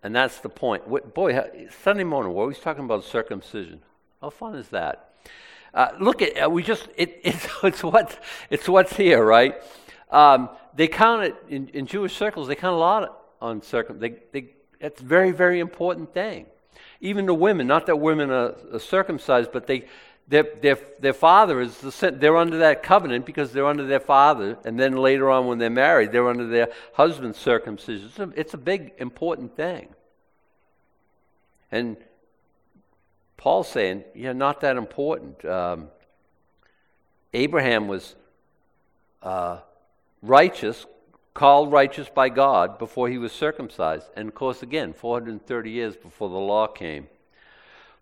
And 0.02 0.16
that's 0.16 0.38
the 0.38 0.48
point. 0.48 0.84
Boy, 1.14 1.68
Sunday 1.84 2.04
morning, 2.04 2.32
we're 2.32 2.42
always 2.42 2.58
talking 2.58 2.84
about 2.84 3.04
circumcision. 3.04 3.80
How 4.20 4.30
fun 4.30 4.56
is 4.56 4.68
that? 4.68 5.10
Uh, 5.74 5.88
look 6.00 6.22
at 6.22 6.42
uh, 6.42 6.50
we 6.50 6.62
just 6.62 6.88
it, 6.96 7.20
it's 7.24 7.46
it's 7.62 7.82
what 7.82 8.18
it's 8.50 8.68
what's 8.68 8.96
here, 8.96 9.24
right? 9.24 9.54
Um, 10.10 10.50
they 10.74 10.88
count 10.88 11.24
it 11.24 11.36
in, 11.48 11.68
in, 11.68 11.86
Jewish 11.86 12.14
circles. 12.14 12.48
They 12.48 12.54
count 12.54 12.74
a 12.74 12.78
lot 12.78 13.22
on 13.40 13.62
circum. 13.62 13.98
They, 13.98 14.16
it's 14.80 15.00
a 15.00 15.04
very 15.04 15.30
very 15.30 15.60
important 15.60 16.12
thing. 16.12 16.46
Even 17.00 17.26
the 17.26 17.34
women, 17.34 17.66
not 17.66 17.86
that 17.86 17.96
women 17.96 18.30
are, 18.30 18.54
are 18.72 18.78
circumcised, 18.78 19.50
but 19.52 19.66
they 19.66 19.86
their, 20.28 20.44
their, 20.60 20.78
their 21.00 21.12
father 21.12 21.60
is 21.60 21.76
the, 21.78 22.16
they're 22.18 22.36
under 22.36 22.58
that 22.58 22.82
covenant 22.82 23.26
because 23.26 23.52
they're 23.52 23.66
under 23.66 23.86
their 23.86 24.00
father 24.00 24.56
and 24.64 24.78
then 24.78 24.96
later 24.96 25.30
on 25.30 25.46
when 25.46 25.58
they're 25.58 25.70
married 25.70 26.12
they're 26.12 26.28
under 26.28 26.46
their 26.46 26.68
husband's 26.94 27.38
circumcision. 27.38 28.06
It's 28.06 28.18
a, 28.18 28.32
it's 28.36 28.54
a 28.54 28.58
big 28.58 28.92
important 28.98 29.56
thing. 29.56 29.88
And 31.70 31.96
paul's 33.36 33.68
saying 33.68 34.04
yeah 34.14 34.32
not 34.32 34.60
that 34.60 34.76
important. 34.76 35.44
Um, 35.44 35.88
abraham 37.34 37.88
was 37.88 38.14
uh, 39.22 39.58
righteous 40.22 40.86
called 41.34 41.72
righteous 41.72 42.08
by 42.08 42.28
god 42.28 42.78
before 42.78 43.08
he 43.08 43.18
was 43.18 43.32
circumcised. 43.32 44.06
And 44.16 44.28
of 44.28 44.34
course 44.34 44.62
again 44.62 44.92
430 44.92 45.70
years 45.70 45.96
before 45.96 46.28
the 46.28 46.36
law 46.36 46.68
came. 46.68 47.08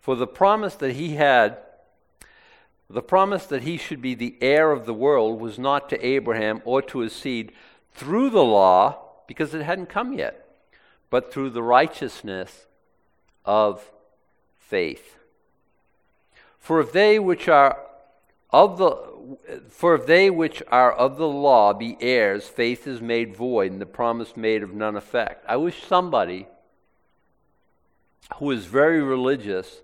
For 0.01 0.15
the 0.15 0.27
promise 0.27 0.75
that 0.77 0.93
he 0.93 1.17
had 1.17 1.59
the 2.93 3.03
promise 3.03 3.47
that 3.47 3.63
he 3.63 3.77
should 3.77 4.03
be 4.03 4.15
the 4.15 4.37
heir 4.41 4.73
of 4.73 4.85
the 4.85 4.95
world 4.95 5.41
was 5.41 5.59
not 5.59 5.89
to 5.89 6.05
Abraham 6.05 6.61
or 6.65 6.83
to 6.83 6.99
his 6.99 7.13
seed 7.13 7.53
through 7.93 8.31
the 8.31 8.45
law, 8.45 8.99
because 9.29 9.55
it 9.55 9.63
hadn't 9.63 9.89
come 9.89 10.13
yet, 10.13 10.45
but 11.09 11.33
through 11.33 11.51
the 11.51 11.63
righteousness 11.63 12.67
of 13.45 13.91
faith. 14.59 15.17
For 16.59 16.81
if 16.81 16.93
they 16.93 17.19
which 17.19 17.49
are 17.49 17.79
of 18.51 18.79
the 18.79 19.11
for 19.69 19.95
if 19.95 20.07
they 20.07 20.29
which 20.29 20.61
are 20.69 20.93
of 20.93 21.17
the 21.17 21.29
law 21.29 21.73
be 21.73 21.97
heirs, 22.01 22.49
faith 22.49 22.87
is 22.87 23.01
made 23.01 23.37
void, 23.37 23.71
and 23.71 23.81
the 23.81 23.87
promise 23.87 24.37
made 24.37 24.63
of 24.63 24.75
none 24.75 24.97
effect. 24.97 25.45
I 25.49 25.57
wish 25.57 25.85
somebody 25.85 26.49
who 28.37 28.51
is 28.51 28.67
very 28.67 29.01
religious 29.01 29.81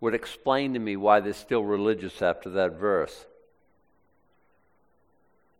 would 0.00 0.14
explain 0.14 0.74
to 0.74 0.78
me 0.78 0.96
why 0.96 1.20
they're 1.20 1.32
still 1.32 1.64
religious 1.64 2.22
after 2.22 2.50
that 2.50 2.78
verse. 2.78 3.26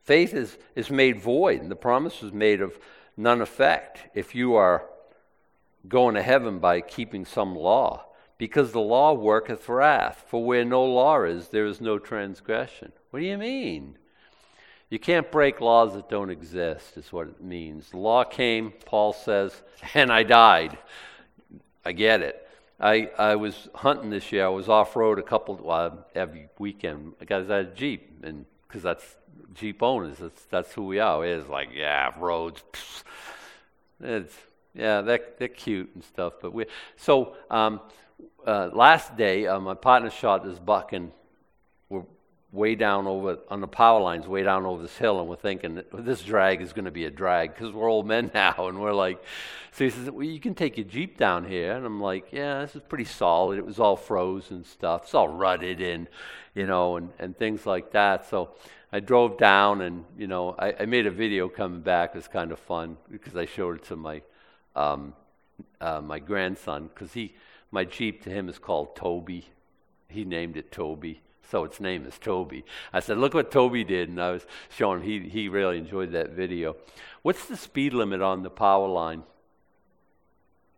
Faith 0.05 0.33
is, 0.33 0.57
is 0.74 0.90
made 0.90 1.20
void, 1.20 1.61
and 1.61 1.70
the 1.70 1.77
promise 1.77 2.22
is 2.22 2.33
made 2.33 2.61
of 2.61 2.79
none 3.16 3.42
effect 3.42 4.05
if 4.14 4.35
you 4.35 4.55
are 4.55 4.87
going 5.87 6.14
to 6.14 6.22
heaven 6.22 6.59
by 6.59 6.81
keeping 6.81 7.24
some 7.24 7.55
law. 7.55 8.05
Because 8.38 8.72
the 8.72 8.81
law 8.81 9.12
worketh 9.12 9.68
wrath, 9.68 10.24
for 10.29 10.44
where 10.44 10.64
no 10.64 10.85
law 10.85 11.24
is, 11.24 11.48
there 11.48 11.66
is 11.66 11.81
no 11.81 11.98
transgression. 11.98 12.92
What 13.11 13.20
do 13.20 13.27
you 13.27 13.37
mean? 13.37 13.98
You 14.90 14.98
can't 14.98 15.31
break 15.31 15.61
laws 15.61 15.92
that 15.94 16.09
don't 16.09 16.31
exist, 16.31 16.96
is 16.96 17.12
what 17.12 17.29
it 17.29 17.42
means. 17.42 17.92
Law 17.92 18.24
came, 18.24 18.72
Paul 18.87 19.12
says, 19.12 19.61
and 19.92 20.11
I 20.11 20.22
died. 20.22 20.79
I 21.85 21.92
get 21.92 22.22
it. 22.22 22.47
I, 22.81 23.11
I 23.19 23.37
was 23.37 23.69
hunting 23.75 24.11
this 24.11 24.31
year. 24.31 24.47
I 24.47 24.51
was 24.51 24.69
off 24.69 24.95
road 24.95 25.19
a 25.19 25.23
couple 25.23 25.57
well, 25.57 26.07
every 26.14 26.49
weekend. 26.59 27.14
I 27.21 27.25
got 27.25 27.51
a 27.51 27.64
Jeep, 27.64 28.23
and 28.23 28.47
because 28.67 28.83
that's 28.83 29.17
Jeep 29.55 29.83
owners, 29.83 30.19
that's 30.19 30.45
that's 30.45 30.73
who 30.73 30.87
we 30.87 31.01
are. 31.01 31.25
It's 31.27 31.49
like 31.49 31.71
yeah, 31.75 32.12
roads. 32.19 32.62
It's 34.01 34.35
yeah, 34.75 35.01
they're 35.01 35.21
they're 35.38 35.49
cute 35.49 35.91
and 35.95 36.05
stuff. 36.05 36.35
But 36.41 36.53
we 36.55 36.67
so 36.97 37.35
um, 37.51 37.81
uh, 38.47 38.71
last 38.73 39.17
day, 39.17 39.47
uh, 39.49 39.59
my 39.59 39.75
partner 39.75 40.11
shot 40.11 40.45
this 40.45 40.61
buck, 40.61 40.93
and 40.93 41.11
way 42.59 42.75
down 42.75 43.07
over 43.07 43.38
on 43.49 43.61
the 43.61 43.68
power 43.68 44.01
lines, 44.01 44.27
way 44.27 44.42
down 44.42 44.66
over 44.66 44.83
this 44.83 44.99
hill, 44.99 45.21
and 45.21 45.29
we're 45.29 45.37
thinking 45.37 45.81
this 45.94 46.23
drag 46.23 46.61
is 46.61 46.73
going 46.73 46.85
to 46.85 46.90
be 46.90 47.05
a 47.05 47.11
drag 47.11 47.55
because 47.55 47.73
we're 47.73 47.88
old 47.88 48.07
men 48.07 48.31
now, 48.35 48.66
and 48.68 48.81
we're 48.81 48.92
like, 48.92 49.23
so 49.73 49.85
he 49.85 49.90
says, 49.90 50.11
well, 50.11 50.25
you 50.25 50.40
can 50.40 50.55
take 50.55 50.77
your 50.77 50.87
jeep 50.87 51.16
down 51.16 51.44
here, 51.44 51.73
and 51.73 51.87
I'm 51.87 52.01
like, 52.01 52.33
yeah, 52.33 52.61
this 52.61 52.75
is 52.75 52.83
pretty 52.83 53.05
solid. 53.05 53.59
It 53.59 53.64
was 53.64 53.79
all 53.79 53.97
frozen 53.97 54.64
stuff, 54.64 55.05
it's 55.05 55.14
all 55.14 55.29
rutted 55.29 55.81
and 55.81 56.09
you 56.55 56.66
know, 56.66 56.97
and 56.97 57.11
and 57.18 57.38
things 57.38 57.64
like 57.64 57.92
that. 57.92 58.29
So. 58.29 58.51
I 58.90 59.01
drove 59.01 59.37
down 59.37 59.83
and 59.83 60.07
you 60.16 60.27
know 60.27 60.57
I, 60.59 60.73
I 60.81 60.87
made 60.87 61.07
a 61.07 61.11
video 61.11 61.51
coming 61.51 61.83
back. 61.83 62.14
It 62.14 62.16
was 62.16 62.27
kind 62.27 62.51
of 62.53 62.59
fun 62.59 62.97
because 63.11 63.37
I 63.37 63.44
showed 63.44 63.77
it 63.77 63.85
to 63.88 63.97
my 63.97 64.23
um, 64.75 65.12
uh, 65.79 66.01
my 66.01 66.18
grandson 66.18 66.88
because 66.88 67.12
he 67.12 67.35
my 67.71 67.85
Jeep 67.85 68.23
to 68.23 68.31
him 68.31 68.49
is 68.49 68.59
called 68.59 68.97
Toby. 68.97 69.44
He 70.09 70.25
named 70.25 70.57
it 70.57 70.73
Toby 70.73 71.21
so 71.50 71.64
its 71.64 71.80
name 71.80 72.04
is 72.06 72.18
Toby. 72.18 72.64
I 72.92 73.00
said, 73.00 73.18
Look 73.18 73.34
what 73.34 73.50
Toby 73.50 73.84
did. 73.84 74.11
And 74.11 74.20
I 74.20 74.32
was 74.32 74.46
showing 74.68 75.00
him, 75.00 75.06
he, 75.06 75.28
he 75.28 75.48
really 75.48 75.78
enjoyed 75.78 76.12
that 76.12 76.30
video. 76.30 76.76
What's 77.22 77.46
the 77.46 77.56
speed 77.56 77.94
limit 77.94 78.20
on 78.20 78.42
the 78.42 78.50
power 78.50 78.87
line? 78.87 79.22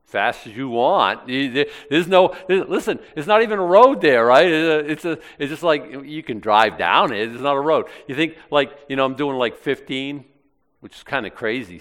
Fast 0.04 0.46
as 0.46 0.56
you 0.56 0.68
want. 0.68 1.26
There's 1.26 2.09
no, 2.09 2.37
listen, 2.48 2.98
it's 3.14 3.28
not 3.28 3.42
even 3.42 3.59
a 3.59 3.64
road 3.64 4.00
there, 4.00 4.26
right? 4.26 4.46
It's, 4.46 5.04
a, 5.04 5.18
it's 5.38 5.50
just 5.50 5.62
like 5.62 6.04
you 6.04 6.22
can 6.22 6.40
drive 6.40 6.78
down 6.78 7.12
it. 7.12 7.30
It's 7.30 7.42
not 7.42 7.56
a 7.56 7.61
road. 7.61 7.87
You 8.09 8.16
think, 8.16 8.37
like, 8.50 8.76
you 8.88 8.96
know, 8.96 9.04
I'm 9.04 9.14
doing 9.14 9.37
like 9.37 9.56
15, 9.56 10.24
which 10.80 10.96
is 10.96 11.02
kind 11.04 11.26
of 11.26 11.35
crazy 11.35 11.80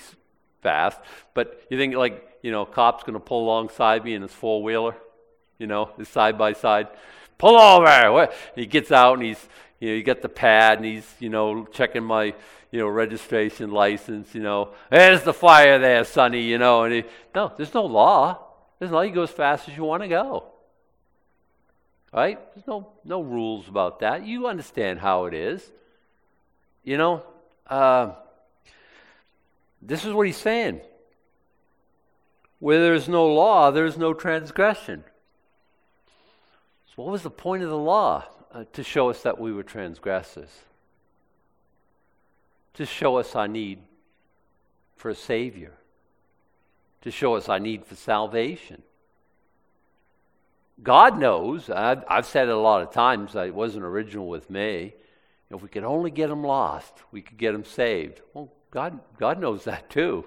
fast, 0.61 0.99
but 1.33 1.59
you 1.71 1.77
think, 1.77 1.95
like, 1.95 2.23
you 2.43 2.51
know, 2.51 2.65
cop's 2.65 3.03
going 3.03 3.15
to 3.15 3.19
pull 3.19 3.45
alongside 3.45 4.03
me 4.03 4.13
in 4.13 4.21
his 4.21 4.31
four 4.31 4.61
wheeler, 4.61 4.95
you 5.57 5.65
know, 5.65 5.89
his 5.97 6.07
side 6.07 6.37
by 6.37 6.53
side 6.53 6.87
pull 7.39 7.59
over. 7.59 8.29
He 8.53 8.67
gets 8.67 8.91
out 8.91 9.13
and 9.13 9.23
he's, 9.23 9.49
you 9.79 9.89
know, 9.89 9.95
he 9.95 10.03
got 10.03 10.21
the 10.21 10.29
pad 10.29 10.77
and 10.77 10.85
he's, 10.85 11.15
you 11.19 11.29
know, 11.29 11.65
checking 11.65 12.03
my, 12.03 12.35
you 12.69 12.79
know, 12.79 12.87
registration 12.87 13.71
license, 13.71 14.35
you 14.35 14.43
know. 14.43 14.75
There's 14.91 15.23
the 15.23 15.33
fire 15.33 15.79
there, 15.79 16.03
Sonny, 16.03 16.43
you 16.43 16.59
know. 16.59 16.83
And 16.83 16.93
he, 16.93 17.03
no, 17.33 17.51
there's 17.57 17.73
no 17.73 17.85
law. 17.85 18.37
There's 18.77 18.91
no, 18.91 19.01
you 19.01 19.11
go 19.11 19.23
as 19.23 19.31
fast 19.31 19.67
as 19.67 19.75
you 19.75 19.83
want 19.83 20.03
to 20.03 20.09
go. 20.09 20.45
Right? 22.13 22.39
There's 22.53 22.67
no, 22.67 22.91
no 23.03 23.21
rules 23.21 23.67
about 23.67 23.99
that. 24.01 24.25
You 24.25 24.47
understand 24.47 24.99
how 24.99 25.25
it 25.25 25.33
is. 25.33 25.63
You 26.83 26.97
know, 26.97 27.23
uh, 27.67 28.13
this 29.81 30.05
is 30.05 30.13
what 30.13 30.27
he's 30.27 30.37
saying. 30.37 30.81
Where 32.59 32.81
there's 32.81 33.07
no 33.07 33.25
law, 33.27 33.71
there's 33.71 33.97
no 33.97 34.13
transgression. 34.13 35.03
What 36.99 37.11
was 37.13 37.23
the 37.23 37.29
point 37.29 37.63
of 37.63 37.69
the 37.69 37.77
law? 37.77 38.25
Uh, 38.53 38.65
to 38.73 38.83
show 38.83 39.09
us 39.09 39.21
that 39.21 39.39
we 39.39 39.53
were 39.53 39.63
transgressors, 39.63 40.49
to 42.73 42.85
show 42.85 43.15
us 43.15 43.35
our 43.35 43.47
need 43.47 43.79
for 44.97 45.09
a 45.09 45.15
Savior, 45.15 45.71
to 47.03 47.09
show 47.09 47.35
us 47.35 47.47
our 47.47 47.57
need 47.57 47.85
for 47.85 47.95
salvation. 47.95 48.83
God 50.83 51.17
knows. 51.17 51.69
I've, 51.69 52.03
I've, 52.05 52.25
said 52.25 52.49
it 52.49 52.53
a 52.53 52.57
lot 52.57 52.81
of 52.81 52.91
times. 52.91 53.33
It 53.33 53.55
wasn't 53.55 53.85
original 53.85 54.27
with 54.27 54.49
me. 54.49 54.93
If 55.49 55.61
we 55.61 55.69
could 55.69 55.85
only 55.85 56.11
get 56.11 56.27
them 56.27 56.43
lost, 56.43 56.91
we 57.13 57.21
could 57.21 57.37
get 57.37 57.53
them 57.53 57.63
saved. 57.63 58.19
Well, 58.33 58.51
God, 58.71 58.99
God 59.17 59.39
knows 59.39 59.63
that 59.63 59.89
too. 59.89 60.25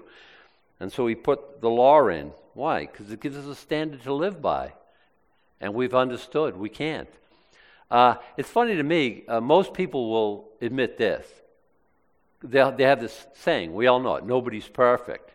And 0.79 0.91
so 0.91 1.05
He 1.05 1.13
put 1.13 1.61
the 1.61 1.69
law 1.69 2.07
in. 2.07 2.31
Why? 2.55 2.87
Because 2.87 3.11
it 3.11 3.19
gives 3.19 3.37
us 3.37 3.45
a 3.45 3.53
standard 3.53 4.01
to 4.03 4.13
live 4.13 4.41
by. 4.41 4.73
And 5.63 5.73
we've 5.73 5.95
understood 5.95 6.57
we 6.57 6.67
can't. 6.67 7.07
Uh, 7.89 8.15
it's 8.35 8.49
funny 8.49 8.75
to 8.75 8.83
me, 8.83 9.23
uh, 9.29 9.39
most 9.39 9.73
people 9.73 10.09
will 10.11 10.49
admit 10.61 10.97
this. 10.97 11.25
They, 12.43 12.69
they 12.75 12.83
have 12.83 12.99
this 12.99 13.25
saying, 13.33 13.73
we 13.73 13.87
all 13.87 14.01
know 14.01 14.15
it 14.15 14.25
nobody's 14.25 14.67
perfect. 14.67 15.31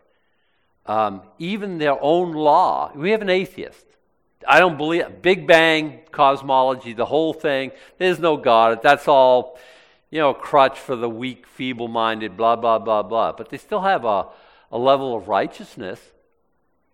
Um, 0.85 1.23
even 1.39 1.79
their 1.79 2.01
own 2.01 2.33
law, 2.33 2.91
we 2.95 3.09
have 3.09 3.23
an 3.23 3.29
atheist. 3.29 3.85
I 4.47 4.59
don't 4.59 4.77
believe 4.77 5.21
Big 5.21 5.47
Bang 5.47 6.01
cosmology, 6.11 6.93
the 6.93 7.05
whole 7.05 7.33
thing. 7.33 7.71
There's 7.97 8.19
no 8.19 8.37
God. 8.37 8.81
That's 8.83 9.07
all, 9.07 9.57
you 10.11 10.19
know, 10.19 10.33
crutch 10.33 10.77
for 10.79 10.95
the 10.95 11.09
weak, 11.09 11.47
feeble-minded, 11.47 12.37
blah 12.37 12.55
blah 12.55 12.79
blah 12.79 13.03
blah. 13.03 13.31
But 13.31 13.49
they 13.49 13.57
still 13.57 13.81
have 13.81 14.05
a, 14.05 14.27
a 14.71 14.77
level 14.77 15.15
of 15.15 15.27
righteousness. 15.27 15.99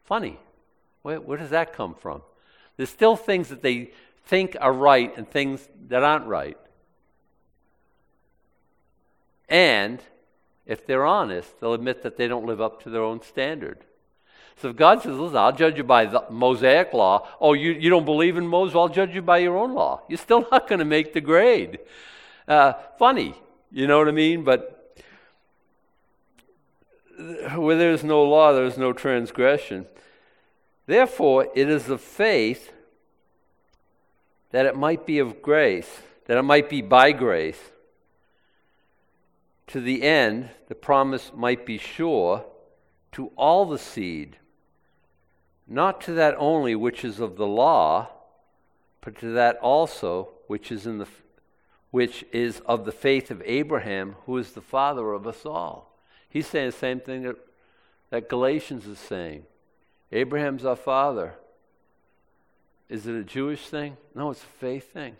Funny, 0.05 0.39
where, 1.01 1.19
where 1.19 1.37
does 1.37 1.51
that 1.51 1.73
come 1.73 1.93
from? 1.95 2.21
There's 2.77 2.89
still 2.89 3.15
things 3.15 3.49
that 3.49 3.61
they 3.61 3.91
think 4.25 4.57
are 4.59 4.73
right 4.73 5.15
and 5.17 5.29
things 5.29 5.67
that 5.87 6.03
aren't 6.03 6.25
right. 6.25 6.57
And 9.47 10.01
if 10.65 10.85
they're 10.85 11.05
honest, 11.05 11.59
they'll 11.59 11.73
admit 11.73 12.03
that 12.03 12.17
they 12.17 12.27
don't 12.27 12.45
live 12.45 12.59
up 12.59 12.83
to 12.83 12.89
their 12.89 13.03
own 13.03 13.21
standard. 13.21 13.79
So 14.57 14.69
if 14.69 14.77
God 14.77 15.01
says, 15.01 15.17
listen, 15.17 15.37
I'll 15.37 15.51
judge 15.51 15.77
you 15.77 15.83
by 15.83 16.05
the 16.05 16.23
Mosaic 16.29 16.93
law, 16.93 17.27
oh, 17.41 17.53
you, 17.53 17.71
you 17.71 17.89
don't 17.89 18.05
believe 18.05 18.37
in 18.37 18.47
Moses, 18.47 18.75
I'll 18.75 18.89
judge 18.89 19.13
you 19.13 19.21
by 19.21 19.39
your 19.39 19.57
own 19.57 19.73
law. 19.73 20.01
You're 20.07 20.17
still 20.17 20.47
not 20.51 20.67
going 20.67 20.79
to 20.79 20.85
make 20.85 21.13
the 21.13 21.21
grade. 21.21 21.79
Uh, 22.47 22.73
funny, 22.97 23.35
you 23.71 23.87
know 23.87 23.97
what 23.97 24.07
I 24.07 24.11
mean? 24.11 24.43
But 24.43 24.71
where 27.55 27.77
there's 27.77 28.03
no 28.03 28.23
law, 28.23 28.53
there's 28.53 28.77
no 28.77 28.93
transgression. 28.93 29.85
Therefore, 30.85 31.47
it 31.55 31.69
is 31.69 31.89
of 31.89 32.01
faith 32.01 32.71
that 34.51 34.65
it 34.65 34.75
might 34.75 35.05
be 35.05 35.19
of 35.19 35.41
grace, 35.41 36.01
that 36.25 36.37
it 36.37 36.43
might 36.43 36.69
be 36.69 36.81
by 36.81 37.11
grace. 37.11 37.59
To 39.67 39.81
the 39.81 40.03
end, 40.03 40.49
the 40.67 40.75
promise 40.75 41.31
might 41.35 41.65
be 41.65 41.77
sure 41.77 42.45
to 43.13 43.31
all 43.35 43.65
the 43.65 43.79
seed, 43.79 44.37
not 45.67 46.01
to 46.01 46.13
that 46.13 46.35
only 46.37 46.75
which 46.75 47.03
is 47.03 47.19
of 47.19 47.37
the 47.37 47.47
law, 47.47 48.09
but 49.01 49.17
to 49.19 49.31
that 49.31 49.57
also 49.57 50.29
which 50.47 50.71
is 50.71 50.85
in 50.85 50.99
the 50.99 51.07
which 51.91 52.25
is 52.33 52.61
of 52.65 52.83
the 52.83 52.91
faith 52.91 53.31
of 53.31 53.41
Abraham, 53.45 54.17
who 54.25 54.37
is 54.37 54.51
the 54.51 54.61
father 54.61 55.13
of 55.13 55.25
us 55.25 55.45
all. 55.45 55.97
He's 56.27 56.45
saying 56.45 56.71
the 56.71 56.77
same 56.77 56.99
thing 56.99 57.23
that, 57.23 57.37
that 58.09 58.27
Galatians 58.27 58.85
is 58.85 58.99
saying. 58.99 59.45
Abraham's 60.11 60.65
our 60.65 60.75
father. 60.75 61.33
Is 62.89 63.07
it 63.07 63.15
a 63.15 63.23
Jewish 63.23 63.67
thing? 63.67 63.97
No, 64.13 64.31
it's 64.31 64.43
a 64.43 64.59
faith 64.59 64.93
thing. 64.93 65.15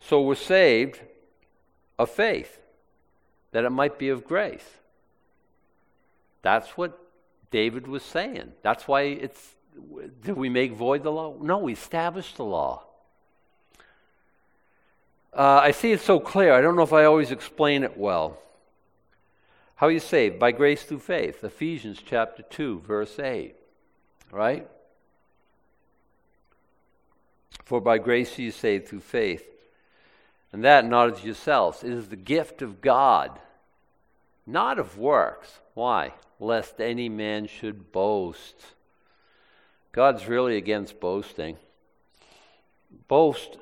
So 0.00 0.22
we're 0.22 0.34
saved 0.34 1.00
of 1.98 2.10
faith, 2.10 2.58
that 3.52 3.64
it 3.64 3.70
might 3.70 3.98
be 3.98 4.08
of 4.08 4.24
grace. 4.24 4.64
That's 6.42 6.76
what 6.76 6.98
David 7.50 7.86
was 7.86 8.02
saying. 8.02 8.52
That's 8.62 8.88
why 8.88 9.02
it's. 9.02 9.54
Did 10.24 10.36
we 10.36 10.48
make 10.48 10.72
void 10.72 11.04
the 11.04 11.12
law? 11.12 11.36
No, 11.40 11.58
we 11.58 11.74
established 11.74 12.36
the 12.36 12.44
law. 12.44 12.82
Uh, 15.32 15.60
I 15.62 15.70
see 15.70 15.92
it 15.92 16.00
so 16.00 16.18
clear. 16.18 16.52
I 16.52 16.60
don't 16.60 16.74
know 16.74 16.82
if 16.82 16.92
I 16.92 17.04
always 17.04 17.30
explain 17.30 17.84
it 17.84 17.96
well. 17.96 18.38
How 19.80 19.86
are 19.86 19.92
you 19.92 19.98
saved? 19.98 20.38
By 20.38 20.52
grace 20.52 20.82
through 20.82 20.98
faith. 20.98 21.42
Ephesians 21.42 22.02
chapter 22.04 22.42
2, 22.42 22.80
verse 22.80 23.18
8 23.18 23.56
right? 24.30 24.68
For 27.64 27.80
by 27.80 27.96
grace 27.96 28.38
are 28.38 28.42
you 28.42 28.50
saved 28.50 28.88
through 28.88 29.00
faith. 29.00 29.42
And 30.52 30.62
that 30.64 30.84
not 30.84 31.08
of 31.08 31.24
yourselves. 31.24 31.82
It 31.82 31.92
is 31.94 32.08
the 32.08 32.16
gift 32.16 32.60
of 32.60 32.82
God, 32.82 33.38
not 34.46 34.78
of 34.78 34.98
works. 34.98 35.60
Why? 35.72 36.12
Lest 36.38 36.78
any 36.78 37.08
man 37.08 37.46
should 37.46 37.90
boast. 37.90 38.56
God's 39.92 40.26
really 40.26 40.58
against 40.58 41.00
boasting. 41.00 41.56
Boast 43.08 43.56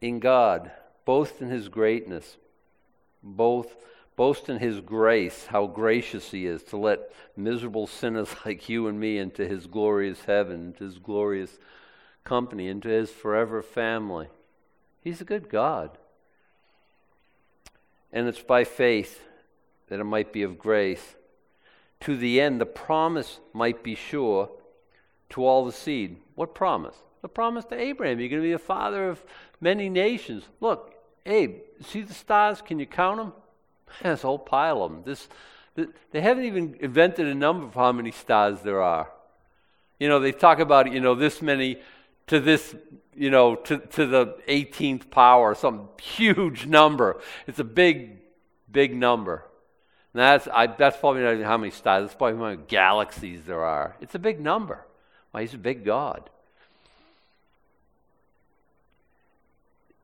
in 0.00 0.20
God, 0.20 0.70
boast 1.04 1.40
in 1.40 1.48
his 1.48 1.68
greatness, 1.68 2.36
both 3.20 3.74
Boast 4.16 4.48
in 4.48 4.58
his 4.58 4.80
grace, 4.80 5.46
how 5.46 5.66
gracious 5.66 6.30
he 6.30 6.46
is 6.46 6.62
to 6.64 6.76
let 6.76 7.10
miserable 7.36 7.86
sinners 7.86 8.28
like 8.46 8.68
you 8.68 8.86
and 8.86 9.00
me 9.00 9.18
into 9.18 9.46
his 9.46 9.66
glorious 9.66 10.24
heaven, 10.24 10.66
into 10.66 10.84
his 10.84 10.98
glorious 10.98 11.58
company, 12.22 12.68
into 12.68 12.88
his 12.88 13.10
forever 13.10 13.62
family. 13.62 14.28
He's 15.02 15.20
a 15.20 15.24
good 15.24 15.48
God. 15.48 15.90
And 18.12 18.28
it's 18.28 18.42
by 18.42 18.64
faith 18.64 19.20
that 19.88 20.00
it 20.00 20.04
might 20.04 20.32
be 20.32 20.42
of 20.42 20.58
grace. 20.58 21.16
To 22.00 22.16
the 22.16 22.40
end, 22.40 22.60
the 22.60 22.66
promise 22.66 23.40
might 23.52 23.82
be 23.82 23.94
sure 23.94 24.50
to 25.30 25.44
all 25.44 25.64
the 25.64 25.72
seed. 25.72 26.16
What 26.34 26.54
promise? 26.54 26.94
The 27.22 27.28
promise 27.28 27.64
to 27.66 27.80
Abraham. 27.80 28.20
You're 28.20 28.28
going 28.28 28.42
to 28.42 28.48
be 28.48 28.52
a 28.52 28.58
father 28.58 29.08
of 29.08 29.24
many 29.60 29.88
nations. 29.88 30.44
Look, 30.60 30.94
Abe, 31.26 31.60
see 31.80 32.02
the 32.02 32.14
stars? 32.14 32.62
Can 32.62 32.78
you 32.78 32.86
count 32.86 33.18
them? 33.18 33.32
There's 34.02 34.24
a 34.24 34.26
whole 34.26 34.38
pile 34.38 34.82
of 34.82 34.92
them. 34.92 35.02
This, 35.04 35.28
they 36.10 36.20
haven't 36.20 36.44
even 36.44 36.76
invented 36.80 37.26
a 37.26 37.34
number 37.34 37.66
of 37.66 37.74
how 37.74 37.92
many 37.92 38.10
stars 38.10 38.60
there 38.60 38.82
are. 38.82 39.10
You 39.98 40.08
know, 40.08 40.20
they 40.20 40.32
talk 40.32 40.58
about, 40.58 40.92
you 40.92 41.00
know, 41.00 41.14
this 41.14 41.42
many 41.42 41.80
to 42.26 42.40
this, 42.40 42.74
you 43.14 43.30
know, 43.30 43.54
to, 43.56 43.78
to 43.78 44.06
the 44.06 44.26
18th 44.48 45.10
power, 45.10 45.54
some 45.54 45.88
huge 46.00 46.66
number. 46.66 47.20
It's 47.46 47.58
a 47.58 47.64
big, 47.64 48.18
big 48.70 48.94
number. 48.94 49.44
And 50.12 50.20
that's, 50.20 50.48
I, 50.52 50.68
that's 50.68 50.96
probably 50.96 51.22
not 51.22 51.32
even 51.32 51.44
how 51.44 51.58
many 51.58 51.72
stars, 51.72 52.04
that's 52.04 52.14
probably 52.14 52.38
how 52.38 52.44
many 52.50 52.62
galaxies 52.68 53.44
there 53.44 53.64
are. 53.64 53.96
It's 54.00 54.14
a 54.14 54.18
big 54.18 54.40
number. 54.40 54.84
Why, 55.32 55.42
he's 55.42 55.54
a 55.54 55.58
big 55.58 55.84
God. 55.84 56.30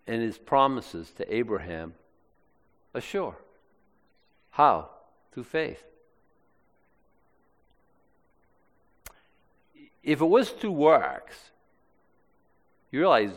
And 0.07 0.21
his 0.21 0.37
promises 0.37 1.11
to 1.19 1.35
Abraham 1.35 1.95
are 2.95 3.01
sure. 3.01 3.37
How? 4.51 4.91
Through 5.33 5.45
faith. 5.45 5.83
If 10.03 10.21
it 10.21 10.27
was 10.27 10.51
through 10.51 10.73
works, 10.73 11.37
you 12.91 13.01
realize 13.01 13.31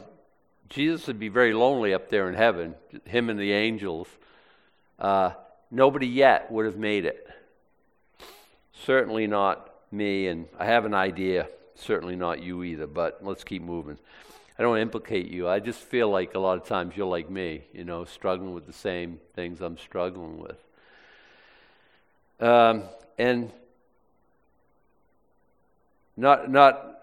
Jesus 0.69 1.05
would 1.07 1.19
be 1.19 1.29
very 1.29 1.53
lonely 1.53 1.93
up 1.93 2.09
there 2.09 2.27
in 2.29 2.35
heaven, 2.35 2.75
him 3.05 3.29
and 3.29 3.39
the 3.39 3.51
angels. 3.51 4.07
Uh, 4.97 5.31
nobody 5.69 6.07
yet 6.07 6.51
would 6.51 6.65
have 6.65 6.77
made 6.77 7.05
it. 7.05 7.27
Certainly 8.85 9.27
not 9.27 9.69
me, 9.91 10.27
and 10.27 10.47
I 10.57 10.65
have 10.65 10.85
an 10.85 10.93
idea. 10.93 11.47
Certainly 11.75 12.15
not 12.15 12.41
you 12.41 12.63
either, 12.63 12.87
but 12.87 13.19
let's 13.21 13.43
keep 13.43 13.61
moving. 13.61 13.97
I 14.57 14.63
don't 14.63 14.77
implicate 14.77 15.29
you. 15.29 15.47
I 15.47 15.59
just 15.59 15.79
feel 15.79 16.09
like 16.09 16.35
a 16.35 16.39
lot 16.39 16.57
of 16.57 16.65
times 16.65 16.95
you're 16.95 17.07
like 17.07 17.29
me, 17.29 17.63
you 17.73 17.83
know, 17.83 18.05
struggling 18.05 18.53
with 18.53 18.65
the 18.65 18.73
same 18.73 19.19
things 19.35 19.61
I'm 19.61 19.77
struggling 19.77 20.39
with. 20.39 20.57
Um, 22.43 22.83
and 23.17 23.53
not, 26.17 26.51
not, 26.51 26.99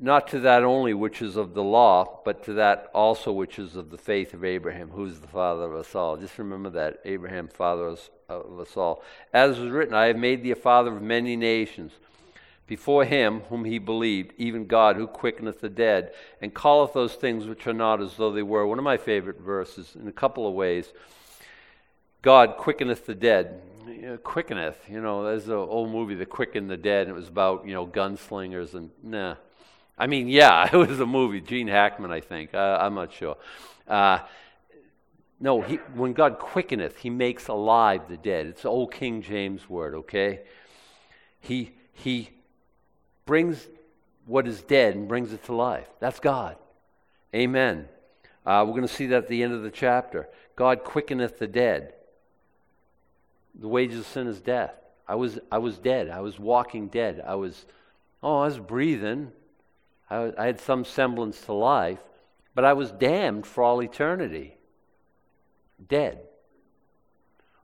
not 0.00 0.26
to 0.28 0.40
that 0.40 0.64
only 0.64 0.92
which 0.92 1.22
is 1.22 1.36
of 1.36 1.54
the 1.54 1.62
law, 1.62 2.18
but 2.24 2.42
to 2.46 2.54
that 2.54 2.90
also 2.92 3.30
which 3.30 3.60
is 3.60 3.76
of 3.76 3.90
the 3.90 3.96
faith 3.96 4.34
of 4.34 4.44
Abraham, 4.44 4.90
who 4.90 5.04
is 5.04 5.20
the 5.20 5.28
father 5.28 5.66
of 5.66 5.76
us 5.76 5.94
all. 5.94 6.16
Just 6.16 6.36
remember 6.36 6.68
that 6.70 6.98
Abraham, 7.04 7.46
father 7.46 7.94
of 8.28 8.60
us 8.60 8.76
all. 8.76 9.04
As 9.32 9.60
was 9.60 9.70
written, 9.70 9.94
I 9.94 10.06
have 10.06 10.16
made 10.16 10.42
thee 10.42 10.50
a 10.50 10.56
father 10.56 10.96
of 10.96 11.00
many 11.00 11.36
nations. 11.36 11.92
Before 12.66 13.04
him 13.04 13.42
whom 13.42 13.64
he 13.64 13.78
believed, 13.78 14.32
even 14.36 14.66
God 14.66 14.96
who 14.96 15.06
quickeneth 15.06 15.60
the 15.60 15.68
dead, 15.68 16.12
and 16.40 16.52
calleth 16.52 16.92
those 16.92 17.14
things 17.14 17.46
which 17.46 17.68
are 17.68 17.72
not 17.72 18.02
as 18.02 18.16
though 18.16 18.32
they 18.32 18.42
were. 18.42 18.66
One 18.66 18.78
of 18.78 18.84
my 18.84 18.96
favorite 18.96 19.40
verses 19.40 19.94
in 19.94 20.08
a 20.08 20.12
couple 20.12 20.48
of 20.48 20.54
ways. 20.54 20.92
God 22.20 22.56
quickeneth 22.56 23.06
the 23.06 23.14
dead 23.14 23.62
you 23.86 24.02
know, 24.02 24.16
quickeneth. 24.18 24.76
You 24.88 25.00
know, 25.00 25.24
there's 25.24 25.48
an 25.48 25.54
old 25.54 25.90
movie, 25.90 26.14
The 26.14 26.26
Quick 26.26 26.54
and 26.54 26.70
the 26.70 26.76
Dead, 26.76 27.06
and 27.06 27.10
it 27.10 27.18
was 27.18 27.28
about 27.28 27.66
you 27.66 27.74
know 27.74 27.86
gunslingers 27.86 28.74
and 28.74 28.90
nah. 29.02 29.36
I 29.98 30.06
mean, 30.06 30.28
yeah, 30.28 30.68
it 30.72 30.76
was 30.76 31.00
a 31.00 31.06
movie. 31.06 31.40
Gene 31.40 31.68
Hackman, 31.68 32.10
I 32.10 32.20
think. 32.20 32.54
Uh, 32.54 32.78
I'm 32.80 32.94
not 32.94 33.12
sure. 33.12 33.36
Uh, 33.86 34.20
no, 35.38 35.60
he, 35.60 35.76
when 35.94 36.12
God 36.12 36.38
quickeneth, 36.38 36.98
He 36.98 37.10
makes 37.10 37.48
alive 37.48 38.02
the 38.08 38.16
dead. 38.16 38.46
It's 38.46 38.62
the 38.62 38.68
old 38.68 38.92
King 38.92 39.22
James 39.22 39.68
word. 39.68 39.94
Okay. 39.94 40.40
He 41.40 41.72
he 41.92 42.30
brings 43.26 43.68
what 44.26 44.46
is 44.46 44.62
dead 44.62 44.94
and 44.94 45.08
brings 45.08 45.32
it 45.32 45.44
to 45.44 45.54
life. 45.54 45.88
That's 46.00 46.20
God. 46.20 46.56
Amen. 47.34 47.88
Uh, 48.44 48.64
we're 48.66 48.72
going 48.72 48.86
to 48.86 48.88
see 48.88 49.06
that 49.06 49.16
at 49.24 49.28
the 49.28 49.42
end 49.42 49.52
of 49.52 49.62
the 49.62 49.70
chapter. 49.70 50.28
God 50.56 50.84
quickeneth 50.84 51.38
the 51.38 51.46
dead. 51.46 51.94
The 53.58 53.68
wages 53.68 54.00
of 54.00 54.06
sin 54.06 54.26
is 54.26 54.40
death. 54.40 54.74
I 55.06 55.14
was, 55.14 55.38
I 55.50 55.58
was 55.58 55.78
dead. 55.78 56.08
I 56.08 56.20
was 56.20 56.38
walking 56.38 56.88
dead. 56.88 57.22
I 57.26 57.34
was, 57.34 57.66
oh, 58.22 58.38
I 58.38 58.46
was 58.46 58.58
breathing. 58.58 59.32
I, 60.08 60.32
I 60.38 60.46
had 60.46 60.60
some 60.60 60.84
semblance 60.84 61.40
to 61.42 61.52
life, 61.52 62.00
but 62.54 62.64
I 62.64 62.72
was 62.72 62.90
damned 62.92 63.46
for 63.46 63.62
all 63.62 63.82
eternity. 63.82 64.56
Dead. 65.88 66.20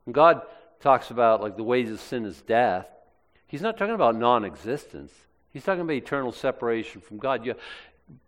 When 0.04 0.12
God 0.12 0.42
talks 0.80 1.10
about 1.10 1.40
like 1.40 1.56
the 1.56 1.62
wages 1.62 1.94
of 1.94 2.00
sin 2.00 2.24
is 2.24 2.40
death, 2.42 2.88
He's 3.48 3.62
not 3.62 3.78
talking 3.78 3.94
about 3.94 4.14
non 4.14 4.44
existence. 4.44 5.12
He's 5.50 5.64
talking 5.64 5.80
about 5.80 5.94
eternal 5.94 6.32
separation 6.32 7.00
from 7.00 7.16
God. 7.16 7.44
You, 7.44 7.54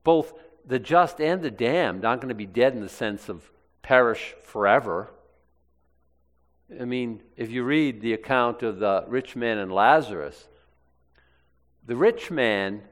both 0.03 0.33
the 0.67 0.79
just 0.79 1.21
and 1.21 1.43
the 1.43 1.51
damned 1.51 2.05
aren't 2.05 2.23
going 2.23 2.31
to 2.31 2.35
be 2.35 2.47
dead 2.47 2.73
in 2.73 2.81
the 2.81 2.89
sense 2.89 3.29
of 3.29 3.51
perish 3.83 4.35
forever. 4.43 5.11
I 6.79 6.85
mean, 6.85 7.23
if 7.37 7.51
you 7.51 7.65
read 7.65 8.01
the 8.01 8.13
account 8.13 8.63
of 8.63 8.79
the 8.79 9.05
rich 9.09 9.35
man 9.35 9.59
and 9.59 9.73
Lazarus, 9.73 10.47
the 11.87 11.97
rich 11.97 12.31
man 12.31 12.83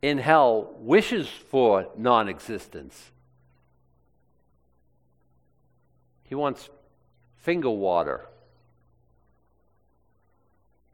in 0.00 0.18
hell 0.18 0.74
wishes 0.78 1.28
for 1.28 1.86
non 1.96 2.28
existence. 2.28 3.12
He 6.24 6.34
wants 6.34 6.68
finger 7.36 7.70
water. 7.70 8.26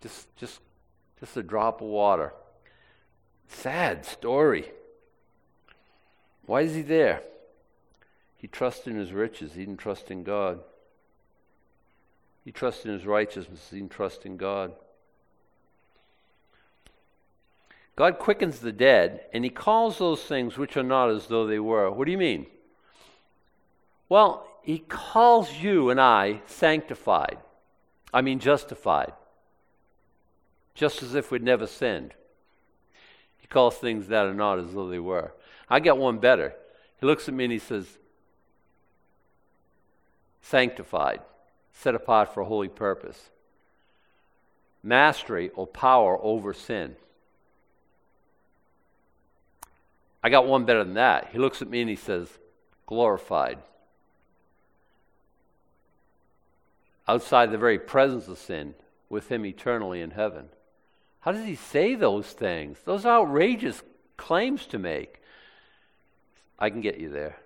Just, 0.03 0.35
just, 0.37 0.61
just 1.21 1.37
a 1.37 1.43
drop 1.43 1.81
of 1.81 1.87
water. 1.89 2.35
Sad 3.49 4.05
story. 4.05 4.67
Why 6.45 6.63
is 6.63 6.75
he 6.75 6.83
there? 6.83 7.23
He 8.37 8.47
trusted 8.47 8.93
in 8.93 8.99
his 8.99 9.13
riches, 9.13 9.55
he 9.55 9.65
didn't 9.65 9.79
trust 9.79 10.11
in 10.11 10.23
God. 10.23 10.61
He 12.45 12.53
trusted 12.53 12.87
in 12.87 12.95
his 12.95 13.07
righteousness, 13.07 13.69
he 13.71 13.79
didn't 13.79 13.93
trust 13.93 14.25
in 14.25 14.37
God. 14.37 14.73
God 17.97 18.19
quickens 18.19 18.61
the 18.61 18.73
dead, 18.73 19.23
and 19.33 19.43
he 19.43 19.51
calls 19.51 19.99
those 19.99 20.23
things 20.23 20.57
which 20.57 20.77
are 20.77 20.85
not 20.85 21.11
as 21.11 21.27
though 21.27 21.47
they 21.47 21.59
were. 21.59 21.91
What 21.91 22.05
do 22.05 22.13
you 22.13 22.19
mean? 22.19 22.47
Well, 24.09 24.47
he 24.63 24.79
calls 24.79 25.53
you 25.53 25.91
and 25.91 26.01
I 26.01 26.43
sanctified. 26.47 27.39
I 28.13 28.23
mean, 28.23 28.39
justified. 28.39 29.13
Just 30.75 31.03
as 31.03 31.15
if 31.15 31.31
we'd 31.31 31.43
never 31.43 31.67
sinned. 31.67 32.15
He 33.39 33.47
calls 33.47 33.77
things 33.77 34.09
that 34.09 34.27
are 34.27 34.35
not 34.35 34.59
as 34.59 34.75
though 34.75 34.89
they 34.89 34.99
were. 34.99 35.33
I 35.69 35.81
got 35.81 35.99
one 35.99 36.19
better. 36.19 36.55
He 37.01 37.07
looks 37.07 37.29
at 37.29 37.35
me 37.35 37.45
and 37.45 37.53
he 37.53 37.59
says, 37.59 37.99
Sanctified, 40.41 41.21
set 41.81 41.95
apart 41.95 42.35
for 42.35 42.41
a 42.41 42.47
holy 42.47 42.69
purpose. 42.69 43.31
Mastery 44.83 45.51
or 45.55 45.67
power 45.67 46.19
over 46.23 46.53
sin. 46.53 46.97
I 50.23 50.29
got 50.29 50.47
one 50.47 50.65
better 50.65 50.83
than 50.83 50.95
that. 50.95 51.29
He 51.33 51.39
looks 51.39 51.63
at 51.63 51.71
me 51.71 51.81
and 51.81 51.91
he 51.91 51.97
says, 51.97 52.29
Glorified. 52.87 53.59
Outside 57.07 57.51
the 57.51 57.59
very 57.59 57.79
presence 57.79 58.29
of 58.29 58.39
sin, 58.39 58.75
with 59.09 59.29
him 59.31 59.47
eternally 59.47 60.03
in 60.03 60.11
heaven. 60.11 60.49
How 61.21 61.33
does 61.33 61.47
he 61.47 61.55
say 61.55 61.95
those 61.95 62.27
things? 62.27 62.79
Those 62.85 63.07
outrageous 63.07 63.83
claims 64.17 64.67
to 64.67 64.79
make. 64.79 65.23
I 66.59 66.71
can 66.71 66.81
get 66.81 66.99
you 66.99 67.09
there. 67.09 67.37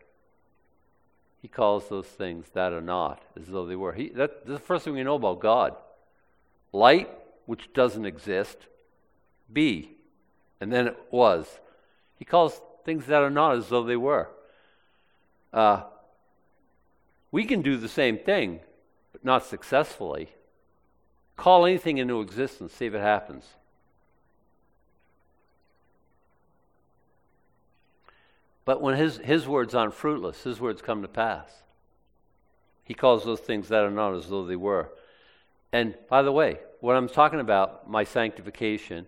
He 1.42 1.48
calls 1.48 1.88
those 1.88 2.06
things 2.06 2.46
that 2.54 2.72
are 2.72 2.80
not 2.80 3.20
as 3.38 3.48
though 3.48 3.66
they 3.66 3.74
were. 3.74 3.92
He, 3.92 4.10
that, 4.10 4.46
that's 4.46 4.60
the 4.60 4.64
first 4.64 4.84
thing 4.84 4.94
we 4.94 5.02
know 5.02 5.16
about 5.16 5.40
God. 5.40 5.74
Light, 6.72 7.10
which 7.46 7.72
doesn't 7.74 8.06
exist, 8.06 8.56
be, 9.52 9.90
and 10.60 10.72
then 10.72 10.86
it 10.86 10.96
was. 11.10 11.58
He 12.14 12.24
calls 12.24 12.60
things 12.84 13.06
that 13.06 13.22
are 13.22 13.30
not 13.30 13.56
as 13.56 13.68
though 13.68 13.82
they 13.82 13.96
were. 13.96 14.28
Uh, 15.52 15.82
we 17.32 17.44
can 17.44 17.60
do 17.60 17.76
the 17.76 17.88
same 17.88 18.18
thing, 18.18 18.60
but 19.10 19.24
not 19.24 19.44
successfully. 19.44 20.28
Call 21.36 21.66
anything 21.66 21.98
into 21.98 22.20
existence, 22.20 22.72
see 22.72 22.86
if 22.86 22.94
it 22.94 23.00
happens. 23.00 23.44
But 28.64 28.80
when 28.80 28.96
his, 28.96 29.18
his 29.18 29.46
words 29.46 29.74
aren't 29.74 29.94
fruitless, 29.94 30.44
his 30.44 30.60
words 30.60 30.82
come 30.82 31.02
to 31.02 31.08
pass. 31.08 31.50
He 32.84 32.94
calls 32.94 33.24
those 33.24 33.40
things 33.40 33.68
that 33.68 33.84
are 33.84 33.90
not 33.90 34.14
as 34.14 34.28
though 34.28 34.44
they 34.44 34.56
were. 34.56 34.90
And 35.72 35.94
by 36.08 36.22
the 36.22 36.32
way, 36.32 36.58
what 36.80 36.96
I'm 36.96 37.08
talking 37.08 37.40
about, 37.40 37.88
my 37.88 38.04
sanctification, 38.04 39.06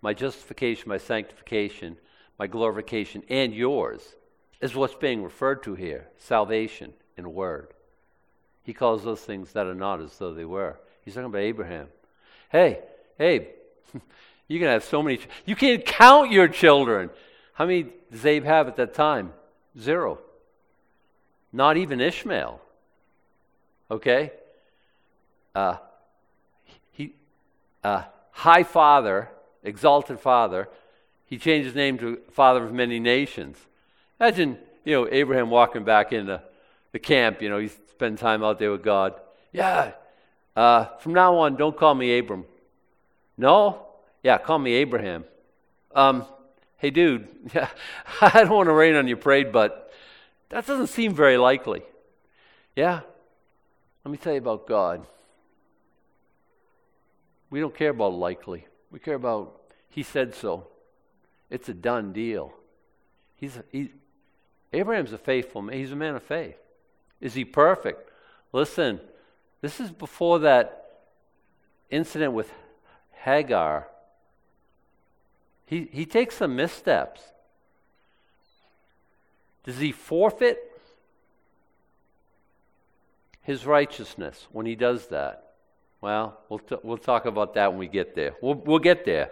my 0.00 0.14
justification, 0.14 0.88
my 0.88 0.98
sanctification, 0.98 1.96
my 2.38 2.46
glorification, 2.46 3.22
and 3.28 3.54
yours, 3.54 4.14
is 4.60 4.74
what's 4.74 4.94
being 4.94 5.22
referred 5.22 5.62
to 5.64 5.74
here 5.74 6.08
salvation 6.18 6.92
in 7.16 7.32
word. 7.34 7.74
He 8.62 8.72
calls 8.72 9.04
those 9.04 9.20
things 9.20 9.52
that 9.52 9.66
are 9.66 9.74
not 9.74 10.00
as 10.00 10.16
though 10.18 10.34
they 10.34 10.44
were. 10.44 10.78
He's 11.04 11.14
talking 11.14 11.26
about 11.26 11.42
Abraham. 11.42 11.88
Hey, 12.50 12.80
hey, 13.18 13.50
you 14.48 14.58
can 14.58 14.68
have 14.68 14.84
so 14.84 15.02
many, 15.02 15.20
you 15.44 15.54
can't 15.54 15.84
count 15.84 16.32
your 16.32 16.48
children. 16.48 17.10
How 17.56 17.64
many 17.64 17.86
does 18.12 18.26
Abe 18.26 18.44
have 18.44 18.68
at 18.68 18.76
that 18.76 18.92
time? 18.92 19.32
Zero. 19.80 20.18
Not 21.54 21.78
even 21.78 22.02
Ishmael. 22.02 22.60
Okay? 23.90 24.30
Uh, 25.54 25.76
he, 26.92 27.14
uh, 27.82 28.02
High 28.30 28.62
Father, 28.62 29.30
exalted 29.62 30.20
Father, 30.20 30.68
he 31.24 31.38
changed 31.38 31.64
his 31.64 31.74
name 31.74 31.96
to 31.96 32.20
Father 32.30 32.62
of 32.62 32.74
Many 32.74 33.00
Nations. 33.00 33.56
Imagine, 34.20 34.58
you 34.84 34.92
know, 34.92 35.08
Abraham 35.10 35.48
walking 35.48 35.82
back 35.82 36.12
into 36.12 36.42
the 36.92 36.98
camp, 36.98 37.40
you 37.40 37.48
know, 37.48 37.58
he 37.58 37.68
spending 37.68 38.18
time 38.18 38.44
out 38.44 38.58
there 38.58 38.70
with 38.70 38.82
God. 38.82 39.14
Yeah, 39.50 39.92
uh, 40.54 40.84
from 40.98 41.14
now 41.14 41.38
on, 41.38 41.56
don't 41.56 41.74
call 41.74 41.94
me 41.94 42.18
Abram. 42.18 42.44
No? 43.38 43.86
Yeah, 44.22 44.36
call 44.36 44.58
me 44.58 44.74
Abraham. 44.74 45.24
Um, 45.94 46.26
hey, 46.78 46.90
dude, 46.90 47.28
I 48.20 48.30
don't 48.44 48.50
want 48.50 48.68
to 48.68 48.72
rain 48.72 48.94
on 48.94 49.08
your 49.08 49.16
parade, 49.16 49.52
but 49.52 49.92
that 50.50 50.66
doesn't 50.66 50.88
seem 50.88 51.14
very 51.14 51.36
likely. 51.36 51.82
Yeah? 52.74 53.00
Let 54.04 54.12
me 54.12 54.18
tell 54.18 54.32
you 54.32 54.38
about 54.38 54.66
God. 54.66 55.06
We 57.50 57.60
don't 57.60 57.74
care 57.74 57.90
about 57.90 58.14
likely. 58.14 58.66
We 58.90 58.98
care 58.98 59.14
about 59.14 59.60
He 59.88 60.02
said 60.02 60.34
so. 60.34 60.68
It's 61.50 61.68
a 61.68 61.74
done 61.74 62.12
deal. 62.12 62.52
He's, 63.36 63.58
he, 63.70 63.92
Abraham's 64.72 65.12
a 65.12 65.18
faithful 65.18 65.62
man. 65.62 65.78
He's 65.78 65.92
a 65.92 65.96
man 65.96 66.16
of 66.16 66.22
faith. 66.22 66.56
Is 67.20 67.34
he 67.34 67.44
perfect? 67.44 68.10
Listen, 68.52 69.00
this 69.60 69.80
is 69.80 69.90
before 69.90 70.40
that 70.40 70.86
incident 71.90 72.32
with 72.32 72.52
Hagar 73.22 73.88
he, 75.66 75.88
he 75.92 76.06
takes 76.06 76.36
some 76.36 76.56
missteps. 76.56 77.20
Does 79.64 79.78
he 79.78 79.92
forfeit 79.92 80.58
his 83.42 83.66
righteousness 83.66 84.46
when 84.52 84.64
he 84.64 84.76
does 84.76 85.08
that? 85.08 85.54
Well, 86.00 86.38
we'll, 86.48 86.60
t- 86.60 86.76
we'll 86.82 86.98
talk 86.98 87.26
about 87.26 87.54
that 87.54 87.70
when 87.70 87.78
we 87.80 87.88
get 87.88 88.14
there. 88.14 88.34
We'll, 88.40 88.54
we'll 88.54 88.78
get 88.78 89.04
there. 89.04 89.30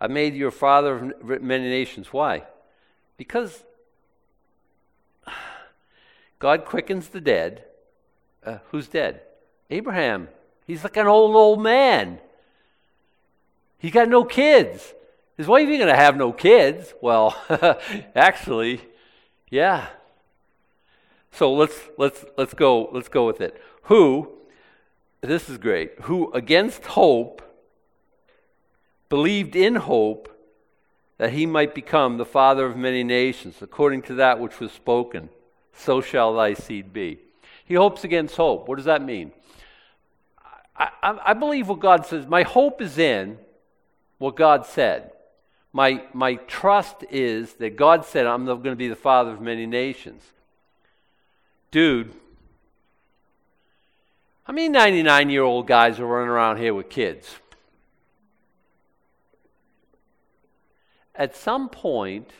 I 0.00 0.08
made 0.08 0.34
you 0.34 0.48
a 0.48 0.50
father 0.50 0.96
of 0.96 1.42
many 1.42 1.68
nations. 1.68 2.12
Why? 2.12 2.42
Because 3.16 3.62
God 6.40 6.64
quickens 6.64 7.08
the 7.08 7.20
dead. 7.20 7.64
Uh, 8.44 8.58
who's 8.70 8.88
dead? 8.88 9.20
Abraham. 9.70 10.28
He's 10.66 10.82
like 10.82 10.96
an 10.96 11.06
old, 11.06 11.36
old 11.36 11.62
man. 11.62 12.18
He's 13.78 13.92
got 13.92 14.08
no 14.08 14.24
kids. 14.24 14.94
His 15.36 15.46
wife 15.46 15.68
ain't 15.68 15.78
going 15.78 15.92
to 15.92 15.96
have 15.96 16.16
no 16.16 16.32
kids. 16.32 16.94
Well, 17.00 17.36
actually, 18.14 18.80
yeah. 19.50 19.88
So 21.32 21.52
let's 21.52 21.78
let's 21.98 22.24
let's 22.36 22.54
go 22.54 22.88
let's 22.92 23.08
go 23.08 23.26
with 23.26 23.40
it. 23.40 23.60
Who 23.84 24.30
this 25.20 25.48
is 25.48 25.58
great. 25.58 25.92
Who 26.02 26.30
against 26.32 26.84
hope 26.86 27.42
believed 29.08 29.56
in 29.56 29.76
hope 29.76 30.28
that 31.18 31.32
he 31.32 31.46
might 31.46 31.74
become 31.74 32.18
the 32.18 32.24
father 32.24 32.66
of 32.66 32.76
many 32.76 33.02
nations 33.02 33.56
according 33.60 34.02
to 34.02 34.14
that 34.14 34.38
which 34.38 34.60
was 34.60 34.72
spoken, 34.72 35.28
so 35.72 36.00
shall 36.00 36.34
thy 36.34 36.54
seed 36.54 36.92
be. 36.92 37.18
He 37.64 37.74
hopes 37.74 38.04
against 38.04 38.36
hope. 38.36 38.68
What 38.68 38.76
does 38.76 38.84
that 38.84 39.02
mean? 39.02 39.32
I, 40.76 40.88
I, 41.02 41.18
I 41.26 41.32
believe 41.32 41.68
what 41.68 41.80
God 41.80 42.06
says. 42.06 42.26
My 42.26 42.42
hope 42.42 42.82
is 42.82 42.98
in 42.98 43.38
what 44.18 44.36
God 44.36 44.66
said. 44.66 45.12
my, 45.72 46.04
my 46.12 46.36
trust 46.36 47.04
is 47.10 47.54
that 47.54 47.76
God 47.76 48.04
said, 48.04 48.26
I'm 48.26 48.44
going 48.44 48.62
to 48.62 48.76
be 48.76 48.88
the 48.88 48.96
father 48.96 49.30
of 49.32 49.40
many 49.40 49.66
nations. 49.66 50.22
Dude, 51.70 52.12
how 54.44 54.52
many 54.52 54.68
99 54.68 55.30
year 55.30 55.42
old 55.42 55.66
guys 55.66 55.98
are 55.98 56.06
running 56.06 56.28
around 56.28 56.58
here 56.58 56.74
with 56.74 56.88
kids? 56.88 57.36
At 61.16 61.34
some 61.36 61.68
point, 61.68 62.30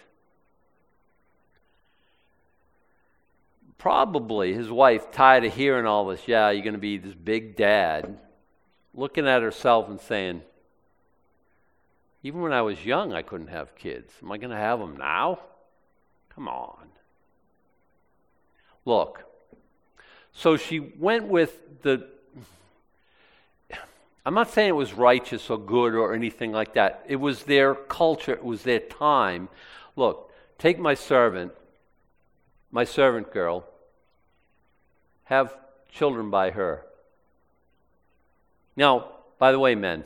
probably 3.78 4.52
his 4.52 4.70
wife, 4.70 5.10
tired 5.12 5.44
of 5.44 5.54
hearing 5.54 5.86
all 5.86 6.06
this, 6.06 6.26
yeah, 6.26 6.50
you're 6.50 6.62
going 6.62 6.74
to 6.74 6.78
be 6.78 6.98
this 6.98 7.14
big 7.14 7.56
dad, 7.56 8.18
looking 8.94 9.28
at 9.28 9.42
herself 9.42 9.88
and 9.88 10.00
saying, 10.00 10.42
even 12.24 12.40
when 12.40 12.54
I 12.54 12.62
was 12.62 12.84
young, 12.84 13.12
I 13.12 13.20
couldn't 13.20 13.48
have 13.48 13.76
kids. 13.76 14.10
Am 14.22 14.32
I 14.32 14.38
going 14.38 14.50
to 14.50 14.56
have 14.56 14.78
them 14.78 14.96
now? 14.96 15.40
Come 16.34 16.48
on. 16.48 16.88
Look, 18.86 19.22
so 20.32 20.56
she 20.56 20.78
went 20.80 21.28
with 21.28 21.82
the. 21.82 22.06
I'm 24.26 24.32
not 24.32 24.50
saying 24.50 24.70
it 24.70 24.72
was 24.72 24.94
righteous 24.94 25.50
or 25.50 25.58
good 25.58 25.94
or 25.94 26.14
anything 26.14 26.50
like 26.50 26.72
that. 26.74 27.04
It 27.06 27.16
was 27.16 27.42
their 27.42 27.74
culture, 27.74 28.32
it 28.32 28.44
was 28.44 28.62
their 28.62 28.80
time. 28.80 29.50
Look, 29.94 30.32
take 30.58 30.78
my 30.78 30.94
servant, 30.94 31.52
my 32.70 32.84
servant 32.84 33.32
girl, 33.34 33.66
have 35.24 35.54
children 35.90 36.30
by 36.30 36.50
her. 36.52 36.86
Now, 38.76 39.08
by 39.38 39.52
the 39.52 39.58
way, 39.58 39.74
men, 39.74 40.04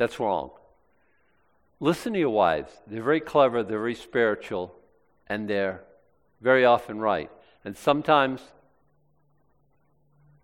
that's 0.00 0.18
wrong. 0.18 0.50
Listen 1.78 2.14
to 2.14 2.18
your 2.18 2.30
wives. 2.30 2.72
They're 2.86 3.02
very 3.02 3.20
clever, 3.20 3.62
they're 3.62 3.78
very 3.78 3.94
spiritual, 3.94 4.74
and 5.26 5.46
they're 5.46 5.82
very 6.40 6.64
often 6.64 6.98
right. 6.98 7.30
And 7.66 7.76
sometimes 7.76 8.40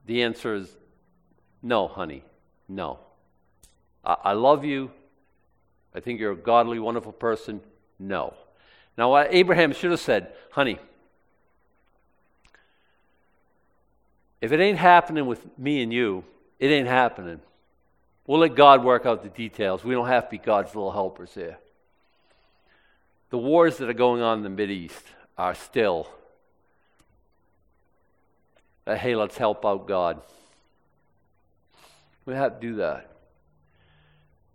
the 0.05 0.23
answer 0.23 0.57
is 0.57 0.77
no, 1.63 1.89
honey, 1.89 2.23
no. 2.69 2.99
I, 4.05 4.17
I 4.25 4.33
love 4.35 4.63
you. 4.63 4.91
I 5.95 6.01
think 6.01 6.21
you're 6.21 6.33
a 6.33 6.37
godly, 6.37 6.79
wonderful 6.79 7.13
person. 7.13 7.63
No. 7.99 8.35
Now, 8.99 9.17
Abraham 9.17 9.73
should 9.73 9.91
have 9.91 10.01
said, 10.01 10.35
honey, 10.51 10.79
If 14.43 14.53
it 14.53 14.61
ain't 14.61 14.79
happening 14.79 15.27
with 15.27 15.41
me 15.59 15.83
and 15.83 15.91
you, 15.91 16.23
it 16.59 16.69
ain't 16.69 16.89
happening. 16.89 17.41
We'll 18.27 18.41
let 18.41 18.57
God 18.57 18.83
work 18.83 19.07
out 19.07 19.23
the 19.23 19.29
details. 19.29 19.85
We 19.85 19.95
don't 19.95 20.09
have 20.09 20.25
to 20.25 20.31
be 20.31 20.39
God's 20.39 20.75
little 20.75 20.91
helpers 20.91 21.33
here. 21.35 21.59
The 23.31 23.39
wars 23.39 23.79
that 23.79 23.89
are 23.89 23.95
going 23.95 24.23
on 24.23 24.45
in 24.45 24.57
the 24.57 24.63
East 24.65 25.03
are 25.39 25.55
still, 25.55 26.09
uh, 28.87 28.97
hey, 28.97 29.15
let's 29.15 29.37
help 29.37 29.65
out 29.65 29.87
God. 29.87 30.23
We 32.25 32.35
have 32.35 32.61
to 32.61 32.61
do 32.61 32.77
that. 32.77 33.11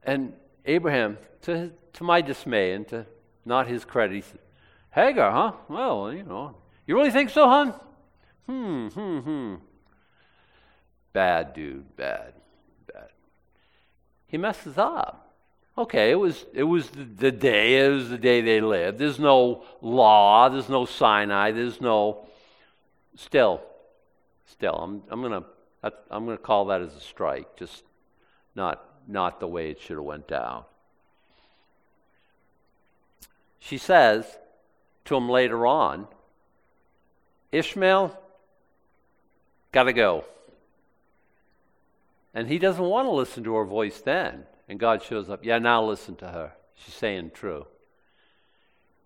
And 0.03 0.33
Abraham, 0.65 1.17
to, 1.43 1.71
to 1.93 2.03
my 2.03 2.21
dismay 2.21 2.73
and 2.73 2.87
to 2.89 3.05
not 3.45 3.67
his 3.67 3.85
credit, 3.85 4.15
he 4.15 4.21
said, 4.21 4.39
Hagar, 4.91 5.31
huh? 5.31 5.53
Well, 5.69 6.13
you 6.13 6.23
know, 6.23 6.55
you 6.85 6.95
really 6.95 7.11
think 7.11 7.29
so, 7.29 7.47
hon? 7.47 7.73
Hmm, 8.47 8.87
hmm, 8.87 9.19
hmm. 9.19 9.55
Bad 11.13 11.53
dude, 11.53 11.95
bad. 11.95 12.33
He 14.31 14.37
messes 14.37 14.77
up. 14.77 15.29
Okay, 15.77 16.09
it 16.09 16.15
was 16.15 16.45
it 16.53 16.63
was 16.63 16.89
the 16.89 17.33
day, 17.33 17.85
it 17.85 17.89
was 17.89 18.09
the 18.09 18.17
day 18.17 18.39
they 18.39 18.61
lived. 18.61 18.97
There's 18.97 19.19
no 19.19 19.65
law, 19.81 20.47
there's 20.47 20.69
no 20.69 20.85
Sinai, 20.85 21.51
there's 21.51 21.81
no 21.81 22.25
still, 23.17 23.61
still. 24.45 24.75
I'm 24.75 25.03
I'm 25.09 25.21
gonna 25.21 25.43
I'm 25.83 26.25
gonna 26.25 26.37
call 26.37 26.65
that 26.65 26.81
as 26.81 26.95
a 26.95 27.01
strike, 27.01 27.57
just 27.57 27.83
not 28.55 28.81
not 29.05 29.41
the 29.41 29.47
way 29.47 29.69
it 29.69 29.81
should 29.81 29.97
have 29.97 30.05
went 30.05 30.29
down. 30.29 30.63
She 33.59 33.77
says 33.77 34.25
to 35.05 35.15
him 35.17 35.27
later 35.27 35.67
on, 35.67 36.07
Ishmael, 37.51 38.17
gotta 39.73 39.91
go. 39.91 40.23
And 42.33 42.47
he 42.47 42.57
doesn't 42.59 42.83
want 42.83 43.07
to 43.07 43.11
listen 43.11 43.43
to 43.43 43.55
her 43.55 43.65
voice 43.65 44.01
then. 44.01 44.45
And 44.69 44.79
God 44.79 45.03
shows 45.03 45.29
up. 45.29 45.43
Yeah, 45.43 45.59
now 45.59 45.83
listen 45.83 46.15
to 46.17 46.27
her. 46.27 46.53
She's 46.75 46.93
saying 46.93 47.31
true. 47.33 47.67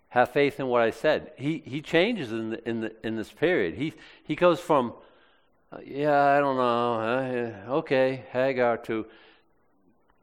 Have 0.09 0.29
faith 0.29 0.59
in 0.59 0.67
what 0.67 0.81
I 0.81 0.91
said. 0.91 1.31
He, 1.35 1.61
he 1.65 1.81
changes 1.81 2.31
in, 2.31 2.51
the, 2.51 2.69
in, 2.69 2.81
the, 2.81 2.93
in 3.03 3.15
this 3.15 3.31
period. 3.31 3.73
He, 3.75 3.93
he 4.23 4.35
goes 4.35 4.59
from, 4.59 4.93
uh, 5.71 5.79
yeah, 5.83 6.17
I 6.17 6.39
don't 6.39 6.55
know, 6.55 6.93
uh, 7.67 7.73
okay, 7.77 8.23
Hagar, 8.31 8.77
to 8.77 9.07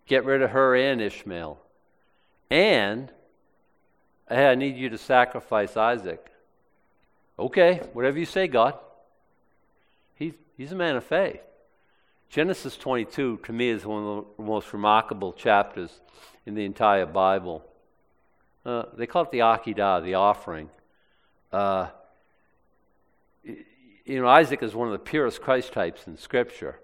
get 0.07 0.25
rid 0.25 0.41
of 0.41 0.51
her 0.51 0.75
and 0.77 1.03
Ishmael. 1.03 1.59
And, 2.51 3.11
hey, 4.29 4.47
I 4.47 4.55
need 4.55 4.77
you 4.77 4.89
to 4.91 4.99
sacrifice 4.99 5.77
Isaac. 5.77 6.31
Okay, 7.39 7.81
whatever 7.93 8.19
you 8.19 8.27
say, 8.27 8.47
God. 8.47 8.79
He's, 10.15 10.35
he's 10.57 10.73
a 10.73 10.77
man 10.77 10.97
of 10.97 11.05
faith. 11.05 11.41
Genesis 12.33 12.78
22, 12.78 13.41
to 13.45 13.53
me, 13.53 13.68
is 13.68 13.85
one 13.85 14.03
of 14.03 14.24
the 14.39 14.43
most 14.43 14.72
remarkable 14.72 15.35
chapters 15.35 16.01
in 16.47 16.55
the 16.55 16.64
entire 16.64 17.05
Bible. 17.05 17.62
Uh, 18.64 18.85
they 18.97 19.07
call 19.07 19.24
it 19.24 19.30
the 19.30 19.41
Akedah, 19.41 20.03
the 20.03 20.14
offering. 20.14 20.70
Uh, 21.53 21.89
you 23.45 24.18
know, 24.18 24.26
Isaac 24.26 24.62
is 24.62 24.74
one 24.74 24.89
of 24.89 24.93
the 24.93 24.99
purest 24.99 25.43
Christ 25.43 25.74
types 25.74 26.07
in 26.07 26.16
Scripture. 26.16 26.80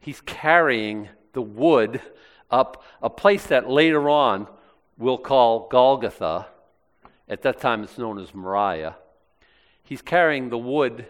He's 0.00 0.20
carrying 0.22 1.08
the 1.34 1.42
wood 1.42 2.00
up 2.50 2.82
a 3.00 3.08
place 3.08 3.46
that 3.46 3.70
later 3.70 4.10
on 4.10 4.48
we'll 4.98 5.18
call 5.18 5.68
Golgotha. 5.68 6.48
At 7.28 7.42
that 7.42 7.60
time, 7.60 7.84
it's 7.84 7.96
known 7.96 8.18
as 8.18 8.34
Moriah. 8.34 8.96
He's 9.84 10.02
carrying 10.02 10.50
the 10.50 10.58
wood 10.58 11.06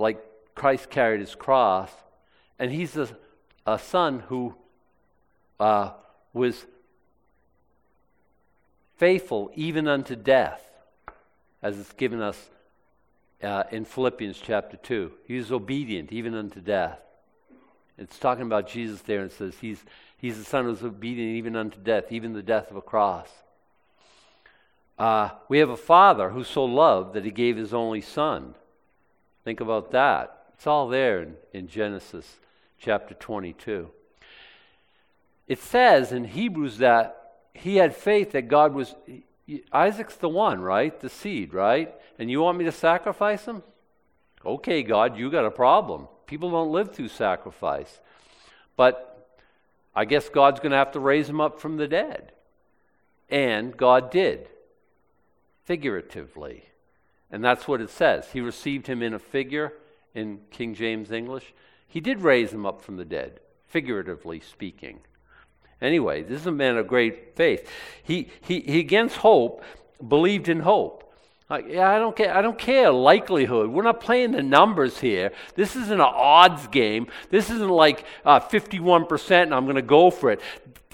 like 0.00 0.20
Christ 0.56 0.90
carried 0.90 1.20
his 1.20 1.36
cross 1.36 1.92
and 2.60 2.70
he's 2.70 2.94
a, 2.94 3.08
a 3.66 3.78
son 3.78 4.20
who 4.28 4.54
uh, 5.58 5.92
was 6.34 6.66
faithful 8.98 9.50
even 9.54 9.88
unto 9.88 10.14
death, 10.14 10.62
as 11.62 11.78
it's 11.78 11.92
given 11.94 12.20
us 12.20 12.50
uh, 13.42 13.64
in 13.72 13.86
Philippians 13.86 14.38
chapter 14.40 14.76
2. 14.76 15.10
He 15.26 15.38
was 15.38 15.50
obedient 15.50 16.12
even 16.12 16.34
unto 16.34 16.60
death. 16.60 16.98
It's 17.96 18.18
talking 18.18 18.44
about 18.44 18.68
Jesus 18.68 19.00
there 19.00 19.22
and 19.22 19.32
says 19.32 19.54
he's, 19.62 19.82
he's 20.18 20.36
the 20.36 20.44
son 20.44 20.66
who's 20.66 20.82
obedient 20.82 21.36
even 21.36 21.56
unto 21.56 21.78
death, 21.78 22.12
even 22.12 22.34
the 22.34 22.42
death 22.42 22.70
of 22.70 22.76
a 22.76 22.82
cross. 22.82 23.28
Uh, 24.98 25.30
we 25.48 25.60
have 25.60 25.70
a 25.70 25.78
father 25.78 26.28
who 26.28 26.44
so 26.44 26.66
loved 26.66 27.14
that 27.14 27.24
he 27.24 27.30
gave 27.30 27.56
his 27.56 27.72
only 27.72 28.02
son. 28.02 28.54
Think 29.44 29.60
about 29.60 29.92
that. 29.92 30.44
It's 30.54 30.66
all 30.66 30.88
there 30.88 31.22
in, 31.22 31.36
in 31.54 31.66
Genesis 31.66 32.36
chapter 32.80 33.14
22. 33.14 33.88
It 35.46 35.60
says 35.60 36.12
in 36.12 36.24
Hebrews 36.24 36.78
that 36.78 37.34
he 37.54 37.76
had 37.76 37.94
faith 37.94 38.32
that 38.32 38.48
God 38.48 38.74
was. 38.74 38.94
Isaac's 39.72 40.16
the 40.16 40.28
one, 40.28 40.60
right? 40.60 40.98
The 40.98 41.08
seed, 41.08 41.52
right? 41.52 41.92
And 42.18 42.30
you 42.30 42.40
want 42.40 42.58
me 42.58 42.64
to 42.64 42.72
sacrifice 42.72 43.44
him? 43.44 43.62
Okay, 44.44 44.82
God, 44.82 45.16
you 45.16 45.30
got 45.30 45.44
a 45.44 45.50
problem. 45.50 46.08
People 46.26 46.50
don't 46.50 46.72
live 46.72 46.94
through 46.94 47.08
sacrifice. 47.08 48.00
But 48.76 49.28
I 49.94 50.04
guess 50.04 50.28
God's 50.28 50.60
going 50.60 50.70
to 50.70 50.78
have 50.78 50.92
to 50.92 51.00
raise 51.00 51.28
him 51.28 51.40
up 51.40 51.60
from 51.60 51.76
the 51.76 51.88
dead. 51.88 52.32
And 53.28 53.76
God 53.76 54.10
did, 54.10 54.48
figuratively. 55.64 56.64
And 57.30 57.44
that's 57.44 57.66
what 57.68 57.80
it 57.80 57.90
says. 57.90 58.28
He 58.32 58.40
received 58.40 58.86
him 58.86 59.02
in 59.02 59.14
a 59.14 59.18
figure 59.18 59.72
in 60.14 60.40
King 60.50 60.74
James 60.74 61.10
English. 61.10 61.52
He 61.90 62.00
did 62.00 62.22
raise 62.22 62.52
him 62.52 62.64
up 62.64 62.80
from 62.80 62.96
the 62.96 63.04
dead, 63.04 63.40
figuratively 63.66 64.38
speaking. 64.38 65.00
Anyway, 65.82 66.22
this 66.22 66.40
is 66.40 66.46
a 66.46 66.52
man 66.52 66.76
of 66.76 66.86
great 66.86 67.34
faith. 67.34 67.68
He, 68.04 68.28
he, 68.42 68.60
he 68.60 68.78
against 68.78 69.16
hope, 69.16 69.64
believed 70.06 70.48
in 70.48 70.60
hope. 70.60 71.12
Like, 71.50 71.66
yeah, 71.68 71.90
I 71.90 71.98
don't 71.98 72.14
care. 72.14 72.32
I 72.32 72.42
don't 72.42 72.58
care 72.58 72.92
likelihood. 72.92 73.70
We're 73.70 73.82
not 73.82 74.00
playing 74.00 74.30
the 74.30 74.42
numbers 74.42 75.00
here. 75.00 75.32
This 75.56 75.74
isn't 75.74 75.92
an 75.92 76.00
odds 76.00 76.68
game. 76.68 77.08
This 77.30 77.50
isn't 77.50 77.68
like 77.68 78.04
uh, 78.24 78.38
51% 78.38 79.42
and 79.42 79.54
I'm 79.54 79.64
going 79.64 79.74
to 79.74 79.82
go 79.82 80.10
for 80.10 80.30
it. 80.30 80.40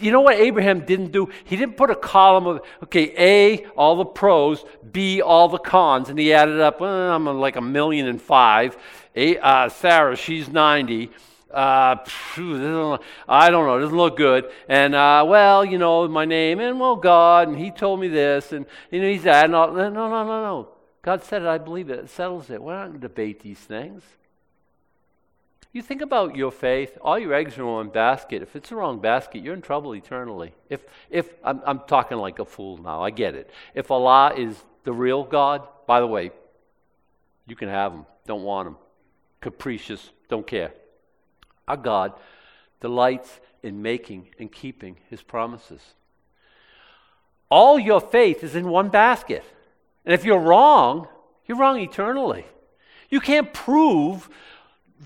You 0.00 0.12
know 0.12 0.22
what 0.22 0.36
Abraham 0.36 0.80
didn't 0.80 1.12
do? 1.12 1.28
He 1.44 1.56
didn't 1.56 1.76
put 1.76 1.90
a 1.90 1.94
column 1.94 2.46
of, 2.46 2.62
okay, 2.84 3.14
A, 3.18 3.66
all 3.76 3.96
the 3.96 4.04
pros, 4.06 4.64
B, 4.92 5.20
all 5.20 5.48
the 5.48 5.58
cons, 5.58 6.10
and 6.10 6.18
he 6.18 6.34
added 6.34 6.60
up, 6.60 6.80
well, 6.80 7.14
I'm 7.14 7.24
like 7.38 7.56
a 7.56 7.62
million 7.62 8.06
and 8.06 8.20
five. 8.20 8.76
Uh, 9.16 9.68
Sarah, 9.68 10.16
she's 10.16 10.48
90. 10.48 11.10
Uh, 11.50 11.54
uh, 11.54 12.98
I 13.28 13.50
don't 13.50 13.66
know, 13.66 13.78
it 13.78 13.80
doesn't 13.80 13.96
look 13.96 14.16
good. 14.16 14.50
And, 14.68 14.94
uh, 14.94 15.24
well, 15.26 15.64
you 15.64 15.78
know, 15.78 16.06
my 16.06 16.24
name, 16.24 16.60
and 16.60 16.78
well, 16.78 16.96
God, 16.96 17.48
and 17.48 17.58
He 17.58 17.70
told 17.70 18.00
me 18.00 18.08
this, 18.08 18.52
and, 18.52 18.66
you 18.90 19.00
know, 19.00 19.08
He's 19.08 19.22
that. 19.22 19.48
No, 19.48 19.72
no, 19.72 19.88
no, 19.88 20.08
no, 20.08 20.24
no. 20.24 20.68
God 21.00 21.22
said 21.22 21.42
it, 21.42 21.48
I 21.48 21.58
believe 21.58 21.88
it. 21.88 22.00
It 22.00 22.10
settles 22.10 22.50
it. 22.50 22.62
We're 22.62 22.74
not 22.74 22.88
going 22.88 23.00
to 23.00 23.08
debate 23.08 23.40
these 23.40 23.58
things. 23.58 24.02
You 25.72 25.82
think 25.82 26.00
about 26.00 26.36
your 26.36 26.50
faith, 26.50 26.96
all 27.02 27.18
your 27.18 27.34
eggs 27.34 27.58
are 27.58 27.60
in 27.60 27.66
one 27.66 27.88
basket. 27.90 28.42
If 28.42 28.56
it's 28.56 28.70
the 28.70 28.76
wrong 28.76 28.98
basket, 28.98 29.42
you're 29.42 29.54
in 29.54 29.62
trouble 29.62 29.94
eternally. 29.94 30.52
If, 30.68 30.84
if 31.10 31.32
I'm, 31.44 31.60
I'm 31.66 31.80
talking 31.80 32.18
like 32.18 32.38
a 32.38 32.44
fool 32.44 32.78
now, 32.78 33.02
I 33.02 33.10
get 33.10 33.34
it. 33.34 33.50
If 33.74 33.90
Allah 33.90 34.32
is 34.34 34.56
the 34.84 34.92
real 34.92 35.22
God, 35.22 35.68
by 35.86 36.00
the 36.00 36.06
way, 36.06 36.32
you 37.46 37.56
can 37.56 37.68
have 37.68 37.92
him. 37.92 38.06
Don't 38.26 38.42
want 38.42 38.68
him. 38.68 38.76
Capricious, 39.46 40.10
don't 40.28 40.44
care. 40.44 40.72
Our 41.68 41.76
God 41.76 42.14
delights 42.80 43.38
in 43.62 43.80
making 43.80 44.26
and 44.40 44.50
keeping 44.50 44.96
his 45.08 45.22
promises. 45.22 45.80
All 47.48 47.78
your 47.78 48.00
faith 48.00 48.42
is 48.42 48.56
in 48.56 48.68
one 48.68 48.88
basket. 48.88 49.44
And 50.04 50.12
if 50.12 50.24
you're 50.24 50.40
wrong, 50.40 51.06
you're 51.46 51.58
wrong 51.58 51.78
eternally. 51.78 52.44
You 53.08 53.20
can't 53.20 53.54
prove 53.54 54.28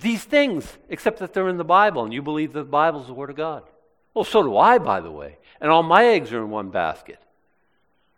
these 0.01 0.24
things 0.24 0.66
except 0.88 1.18
that 1.18 1.34
they're 1.34 1.51
in 1.51 1.59
the 1.59 1.62
Bible 1.62 2.05
and 2.05 2.14
you 2.14 2.22
believe 2.22 2.55
the 2.55 2.64
Bible's 2.64 3.09
the 3.09 3.12
Word 3.12 3.28
of 3.28 3.36
God. 3.36 3.62
Well, 4.14 4.24
so 4.24 4.43
do 4.43 4.57
I, 4.57 4.78
by 4.78 5.01
the 5.01 5.11
way. 5.11 5.36
And 5.61 5.70
all 5.70 5.82
my 5.82 6.07
eggs 6.07 6.32
are 6.32 6.43
in 6.43 6.49
one 6.49 6.70
basket. 6.70 7.18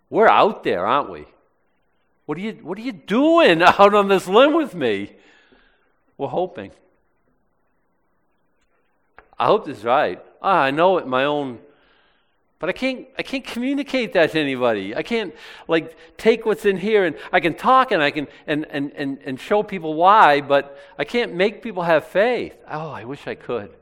We're 0.09 0.29
out 0.29 0.62
there, 0.62 0.87
aren't 0.87 1.11
we? 1.11 1.27
What 2.27 2.39
are 2.39 2.43
you, 2.43 2.53
what 2.62 2.79
are 2.79 2.83
you 2.83 2.93
doing 2.93 3.61
out 3.64 3.93
on 3.93 4.07
this 4.07 4.29
limb 4.29 4.55
with 4.55 4.73
me? 4.73 5.16
We're 6.23 6.29
hoping. 6.29 6.70
I 9.37 9.47
hope 9.47 9.66
this 9.66 9.79
is 9.79 9.85
right. 9.85 10.23
Ah, 10.41 10.61
I 10.61 10.70
know 10.70 10.99
it 10.99 11.07
my 11.09 11.25
own 11.25 11.59
but 12.61 12.68
I 12.68 12.73
can't, 12.75 13.09
I 13.18 13.25
can't 13.25 13.45
communicate 13.45 14.12
that 14.12 14.31
to 14.31 14.39
anybody. 14.39 14.95
I 14.95 15.03
can't 15.03 15.35
like 15.66 15.97
take 16.16 16.47
what's 16.47 16.64
in 16.64 16.77
here 16.77 17.05
and 17.05 17.16
I 17.33 17.41
can 17.41 17.55
talk 17.55 17.91
and 17.91 18.01
I 18.01 18.12
can 18.12 18.29
and, 18.47 18.64
and, 18.70 18.93
and, 18.95 19.18
and 19.25 19.41
show 19.41 19.64
people 19.64 19.95
why, 19.95 20.43
but 20.43 20.79
I 20.97 21.03
can't 21.03 21.35
make 21.35 21.61
people 21.61 21.83
have 21.83 22.07
faith. 22.07 22.57
Oh, 22.70 22.91
I 22.91 23.03
wish 23.03 23.27
I 23.27 23.35
could. 23.35 23.75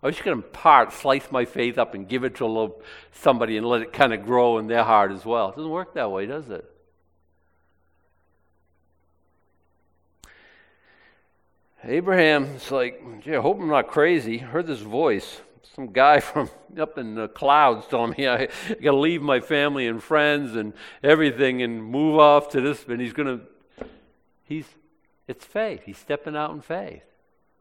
I 0.00 0.06
wish 0.06 0.20
I 0.20 0.22
could 0.22 0.52
part, 0.52 0.92
slice 0.92 1.28
my 1.32 1.44
faith 1.44 1.76
up 1.76 1.94
and 1.94 2.08
give 2.08 2.22
it 2.22 2.36
to 2.36 2.44
a 2.44 2.46
little 2.46 2.80
somebody 3.10 3.56
and 3.56 3.66
let 3.66 3.82
it 3.82 3.92
kind 3.92 4.14
of 4.14 4.24
grow 4.24 4.58
in 4.58 4.68
their 4.68 4.84
heart 4.84 5.10
as 5.10 5.24
well. 5.24 5.48
It 5.48 5.56
doesn't 5.56 5.72
work 5.72 5.94
that 5.94 6.12
way, 6.12 6.26
does 6.26 6.48
it? 6.50 6.70
Abraham's 11.86 12.70
like, 12.70 13.22
gee, 13.22 13.34
I 13.34 13.40
hope 13.40 13.60
I'm 13.60 13.68
not 13.68 13.88
crazy. 13.88 14.38
Heard 14.38 14.66
this 14.66 14.80
voice 14.80 15.40
some 15.74 15.92
guy 15.92 16.20
from 16.20 16.50
up 16.78 16.98
in 16.98 17.14
the 17.14 17.28
clouds 17.28 17.86
told 17.86 18.16
me 18.16 18.26
I 18.26 18.46
got 18.46 18.92
to 18.92 18.96
leave 18.96 19.22
my 19.22 19.40
family 19.40 19.86
and 19.86 20.02
friends 20.02 20.56
and 20.56 20.72
everything 21.02 21.62
and 21.62 21.82
move 21.82 22.18
off 22.18 22.48
to 22.50 22.60
this. 22.60 22.84
And 22.88 23.00
he's 23.00 23.12
going 23.12 23.38
to, 23.38 23.86
he's, 24.44 24.66
it's 25.28 25.44
faith. 25.44 25.82
He's 25.84 25.98
stepping 25.98 26.36
out 26.36 26.50
in 26.52 26.60
faith. 26.60 27.02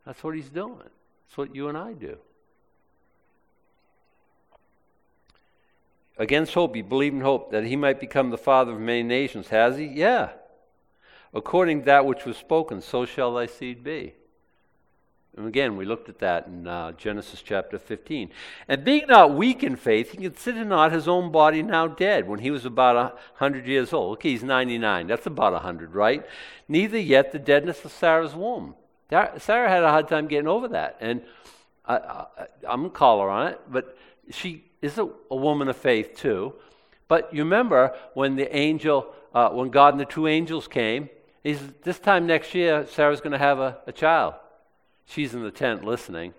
That's 0.06 0.24
what 0.24 0.36
he's 0.36 0.50
doing. 0.50 0.78
That's 0.78 1.38
what 1.38 1.56
you 1.56 1.70
and 1.70 1.78
I 1.78 1.94
do. 1.94 2.18
Against 6.18 6.54
hope, 6.54 6.76
he 6.76 6.84
believed 6.84 7.16
in 7.16 7.22
hope 7.22 7.52
that 7.52 7.64
he 7.64 7.76
might 7.76 8.00
become 8.00 8.30
the 8.30 8.38
father 8.38 8.74
of 8.74 8.80
many 8.80 9.02
nations. 9.02 9.48
Has 9.48 9.78
he? 9.78 9.86
Yeah. 9.86 10.30
According 11.34 11.82
to 11.82 11.86
that 11.86 12.06
which 12.06 12.26
was 12.26 12.38
spoken, 12.38 12.82
so 12.82 13.06
shall 13.06 13.34
thy 13.34 13.48
seed 13.48 13.84
be. 13.84 14.14
And 15.36 15.48
again, 15.48 15.78
we 15.78 15.86
looked 15.86 16.10
at 16.10 16.20
that 16.20 16.46
in 16.46 16.68
uh, 16.68 16.92
Genesis 16.92 17.42
chapter 17.42 17.80
15. 17.80 18.30
And 18.68 18.84
being 18.84 19.08
not 19.08 19.34
weak 19.34 19.64
in 19.64 19.76
faith, 19.76 20.12
he 20.12 20.18
considered 20.18 20.68
not 20.68 20.92
his 20.92 21.08
own 21.08 21.32
body 21.32 21.64
now 21.64 21.88
dead 21.88 22.28
when 22.28 22.40
he 22.40 22.52
was 22.52 22.66
about 22.66 22.96
a 22.96 23.16
100 23.40 23.66
years 23.66 23.94
old. 23.94 24.18
Okay, 24.18 24.30
he's 24.30 24.44
99. 24.44 25.08
That's 25.08 25.26
about 25.26 25.54
a 25.54 25.56
100, 25.56 25.96
right? 25.96 26.24
Neither 26.68 27.00
yet 27.00 27.32
the 27.32 27.40
deadness 27.40 27.84
of 27.84 27.92
Sarah's 27.92 28.36
womb. 28.36 28.76
Sarah 29.10 29.70
had 29.70 29.84
a 29.84 29.90
hard 29.90 30.08
time 30.08 30.28
getting 30.28 30.48
over 30.48 30.68
that. 30.68 30.98
And 31.00 31.24
I, 31.86 31.96
I, 31.96 32.26
I'm 32.68 32.82
going 32.82 32.92
to 32.92 32.96
call 32.96 33.22
her 33.22 33.30
on 33.30 33.48
it, 33.48 33.62
but 33.70 33.98
she 34.30 34.66
is 34.84 35.00
a, 35.00 35.10
a, 35.32 35.36
woman 35.36 35.68
of 35.68 35.78
faith 35.78 36.16
too. 36.16 36.54
But 37.08 37.34
you 37.34 37.44
remember 37.44 37.96
when 38.14 38.36
the 38.36 38.56
angel, 38.56 39.14
uh, 39.34 39.50
when 39.50 39.70
God 39.70 39.94
and 39.94 40.00
the 40.00 40.06
two 40.06 40.28
angels 40.28 40.68
came, 40.68 41.10
he 41.44 41.56
says, 41.56 41.70
This 41.84 42.00
time 42.00 42.26
next 42.26 42.56
year, 42.56 42.88
Sarah's 42.88 43.22
going 43.22 43.34
to 43.34 43.38
have 43.38 43.60
a, 43.60 43.78
a 43.86 43.92
child. 43.92 44.36
She's 45.06 45.34
in 45.34 45.44
the 45.44 45.52
tent 45.52 45.84
listening, 45.84 46.34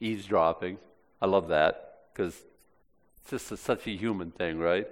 eavesdropping. 0.00 0.78
I 1.20 1.26
love 1.26 1.48
that 1.48 1.94
because 2.12 2.34
it's 3.22 3.30
just 3.30 3.52
a, 3.52 3.56
such 3.56 3.86
a 3.86 3.90
human 3.90 4.30
thing, 4.30 4.58
right? 4.58 4.88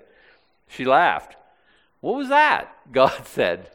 She 0.68 0.84
laughed. 0.84 1.36
What 2.00 2.16
was 2.16 2.28
that? 2.28 2.76
God 2.92 3.26
said. 3.26 3.70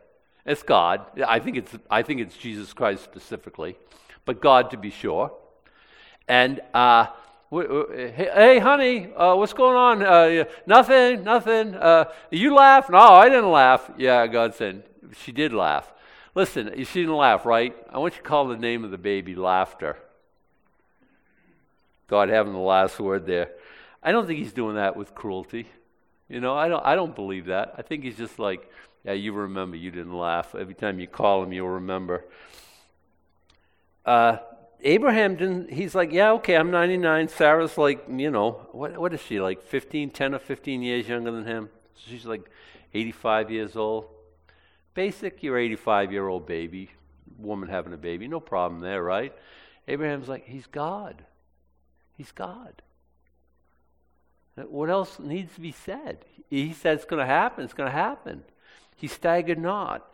It's 0.46 0.64
God. 0.64 1.06
I 1.26 1.40
think 1.40 1.58
it's, 1.58 1.76
I 1.90 2.02
think 2.02 2.20
it's 2.20 2.36
Jesus 2.36 2.74
Christ 2.74 3.04
specifically, 3.04 3.78
but 4.26 4.42
God 4.42 4.72
to 4.72 4.78
be 4.78 4.90
sure. 4.90 5.32
And 6.28 6.60
uh, 6.74 7.08
hey, 7.52 8.60
honey, 8.60 9.14
uh, 9.14 9.36
what's 9.36 9.54
going 9.54 9.78
on? 9.78 10.04
Uh, 10.04 10.46
nothing, 10.66 11.24
nothing. 11.24 11.76
Uh, 11.76 12.06
you 12.30 12.54
laugh? 12.54 12.90
No, 12.90 12.98
I 12.98 13.30
didn't 13.30 13.52
laugh. 13.52 13.90
Yeah, 13.98 14.26
God 14.28 14.56
said. 14.56 14.84
She 15.16 15.32
did 15.32 15.54
laugh. 15.54 15.92
Listen, 16.36 16.72
she 16.84 17.02
didn't 17.02 17.16
laugh, 17.16 17.46
right? 17.46 17.76
I 17.92 18.00
want 18.00 18.16
you 18.16 18.22
to 18.22 18.28
call 18.28 18.48
the 18.48 18.58
name 18.58 18.84
of 18.84 18.92
the 18.92 18.98
baby 18.98 19.36
laughter. 19.36 19.98
God 22.08 22.30
having 22.30 22.54
the 22.54 22.60
last 22.60 23.00
word 23.00 23.26
there. 23.26 23.52
I 24.02 24.12
don't 24.12 24.28
think 24.28 24.40
he's 24.40 24.54
doing 24.54 24.76
that 24.76 24.96
with 24.96 25.16
cruelty. 25.16 25.68
You 26.28 26.40
know, 26.40 26.56
I 26.56 26.68
don't, 26.68 26.84
I 26.86 26.96
don't 26.96 27.16
believe 27.16 27.46
that. 27.46 27.76
I 27.78 27.82
think 27.82 28.04
he's 28.04 28.18
just 28.18 28.40
like, 28.40 28.70
yeah, 29.06 29.14
you 29.14 29.34
remember 29.34 29.78
you 29.78 29.92
didn't 29.92 30.18
laugh. 30.18 30.56
Every 30.56 30.74
time 30.74 31.00
you 31.00 31.08
call 31.08 31.44
him, 31.44 31.54
you'll 31.54 31.70
remember. 31.70 32.26
Uh, 34.06 34.38
Abraham 34.82 35.36
didn't, 35.36 35.72
he's 35.72 35.96
like, 35.96 36.12
yeah, 36.12 36.32
okay, 36.34 36.56
I'm 36.56 36.72
99. 36.72 37.30
Sarah's 37.30 37.78
like, 37.78 38.06
you 38.10 38.32
know, 38.32 38.68
what, 38.72 38.98
what 38.98 39.14
is 39.14 39.22
she, 39.22 39.40
like 39.40 39.62
15, 39.62 40.10
10 40.10 40.36
or 40.36 40.40
15 40.40 40.82
years 40.82 41.08
younger 41.08 41.32
than 41.32 41.46
him? 41.46 41.70
So 41.96 42.02
She's 42.10 42.26
like 42.26 42.50
85 42.94 43.52
years 43.52 43.76
old. 43.76 44.06
Basic, 44.94 45.42
your 45.42 45.58
85 45.58 46.12
year 46.12 46.28
old 46.28 46.46
baby, 46.46 46.90
woman 47.38 47.70
having 47.70 47.94
a 47.94 47.98
baby, 47.98 48.28
no 48.28 48.40
problem 48.40 48.82
there, 48.82 49.04
right? 49.04 49.34
Abraham's 49.88 50.28
like, 50.28 50.46
He's 50.46 50.68
God. 50.68 51.24
He's 52.18 52.32
God. 52.32 52.82
What 54.56 54.90
else 54.90 55.20
needs 55.20 55.56
to 55.56 55.62
be 55.62 55.72
said? 55.72 56.26
He 56.50 56.74
said 56.74 56.96
it's 56.96 57.06
going 57.06 57.20
to 57.20 57.26
happen. 57.26 57.64
It's 57.64 57.74
going 57.74 57.90
to 57.90 57.98
happen. 57.98 58.44
He 58.96 59.08
staggered 59.08 59.58
not 59.58 60.08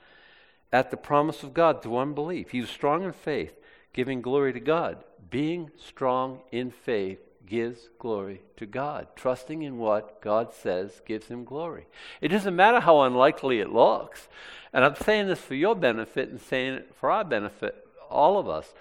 at 0.72 0.92
the 0.92 0.98
promise 0.98 1.44
of 1.44 1.54
God 1.54 1.84
through 1.84 1.98
unbelief. 1.98 2.52
He 2.52 2.62
was 2.62 2.70
strong 2.70 3.04
in 3.04 3.12
faith, 3.12 3.54
giving 3.92 4.22
glory 4.22 4.54
to 4.54 4.60
God. 4.62 5.04
Being 5.30 5.72
strong 5.78 6.40
in 6.52 6.72
faith 6.72 7.20
gives 7.50 7.89
glory 7.97 8.41
to 8.58 8.66
God. 8.66 9.08
Trusting 9.16 9.64
in 9.64 9.78
what 9.78 10.22
God 10.22 10.54
says 10.54 11.02
gives 11.06 11.28
him 11.28 11.43
glory. 11.43 11.88
It 12.22 12.30
doesn't 12.30 12.56
matter 12.56 12.80
how 12.80 13.02
unlikely 13.02 13.60
it 13.60 13.74
looks. 13.74 14.28
And 14.72 14.86
I'm 14.86 14.95
saying 14.95 15.28
this 15.28 15.39
for 15.39 15.56
your 15.56 15.76
benefit 15.76 16.30
and 16.30 16.39
saying 16.39 16.76
it 16.76 16.95
for 17.00 17.10
our 17.10 17.26
benefit, 17.26 17.88
all 18.10 18.38
of 18.38 18.47
us. 18.47 18.72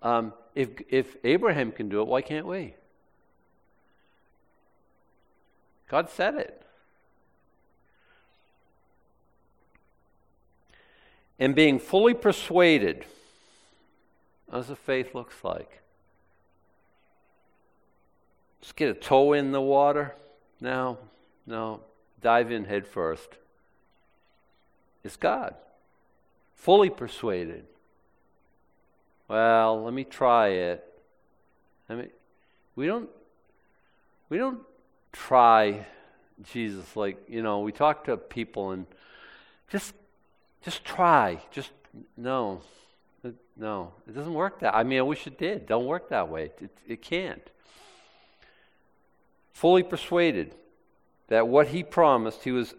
Um, 0.00 0.32
if, 0.54 0.70
if 0.88 1.16
Abraham 1.24 1.72
can 1.72 1.88
do 1.88 2.00
it, 2.00 2.06
why 2.06 2.22
can't 2.22 2.46
we? 2.46 2.74
God 5.88 6.08
said 6.10 6.36
it. 6.36 6.62
And 11.38 11.54
being 11.54 11.78
fully 11.78 12.14
persuaded, 12.14 13.04
as 14.52 14.68
the 14.68 14.76
faith 14.76 15.14
looks 15.14 15.36
like. 15.42 15.80
Just 18.68 18.76
get 18.76 18.90
a 18.90 18.94
toe 18.94 19.32
in 19.32 19.50
the 19.50 19.62
water? 19.62 20.14
No, 20.60 20.98
no. 21.46 21.80
Dive 22.20 22.52
in 22.52 22.66
head 22.66 22.86
first. 22.86 23.30
It's 25.02 25.16
God. 25.16 25.54
Fully 26.54 26.90
persuaded. 26.90 27.64
Well, 29.26 29.84
let 29.84 29.94
me 29.94 30.04
try 30.04 30.48
it. 30.48 30.84
I 31.88 31.94
mean, 31.94 32.10
we 32.76 32.84
don't 32.84 33.08
we 34.28 34.36
don't 34.36 34.60
try 35.12 35.86
Jesus 36.52 36.94
like, 36.94 37.16
you 37.26 37.40
know, 37.40 37.60
we 37.60 37.72
talk 37.72 38.04
to 38.04 38.18
people 38.18 38.72
and 38.72 38.84
just 39.70 39.94
just 40.62 40.84
try. 40.84 41.40
Just 41.50 41.70
no. 42.18 42.60
No, 43.56 43.92
it 44.06 44.14
doesn't 44.14 44.34
work 44.34 44.60
that. 44.60 44.74
I 44.74 44.82
mean, 44.82 44.98
I 44.98 45.02
wish 45.02 45.26
it 45.26 45.38
did. 45.38 45.64
Don't 45.64 45.86
work 45.86 46.10
that 46.10 46.28
way. 46.28 46.52
It, 46.60 46.70
it 46.86 47.00
can't. 47.00 47.48
Fully 49.58 49.82
persuaded 49.82 50.54
that 51.26 51.48
what 51.48 51.66
he 51.66 51.82
promised, 51.82 52.44
he 52.44 52.52
was 52.52 52.76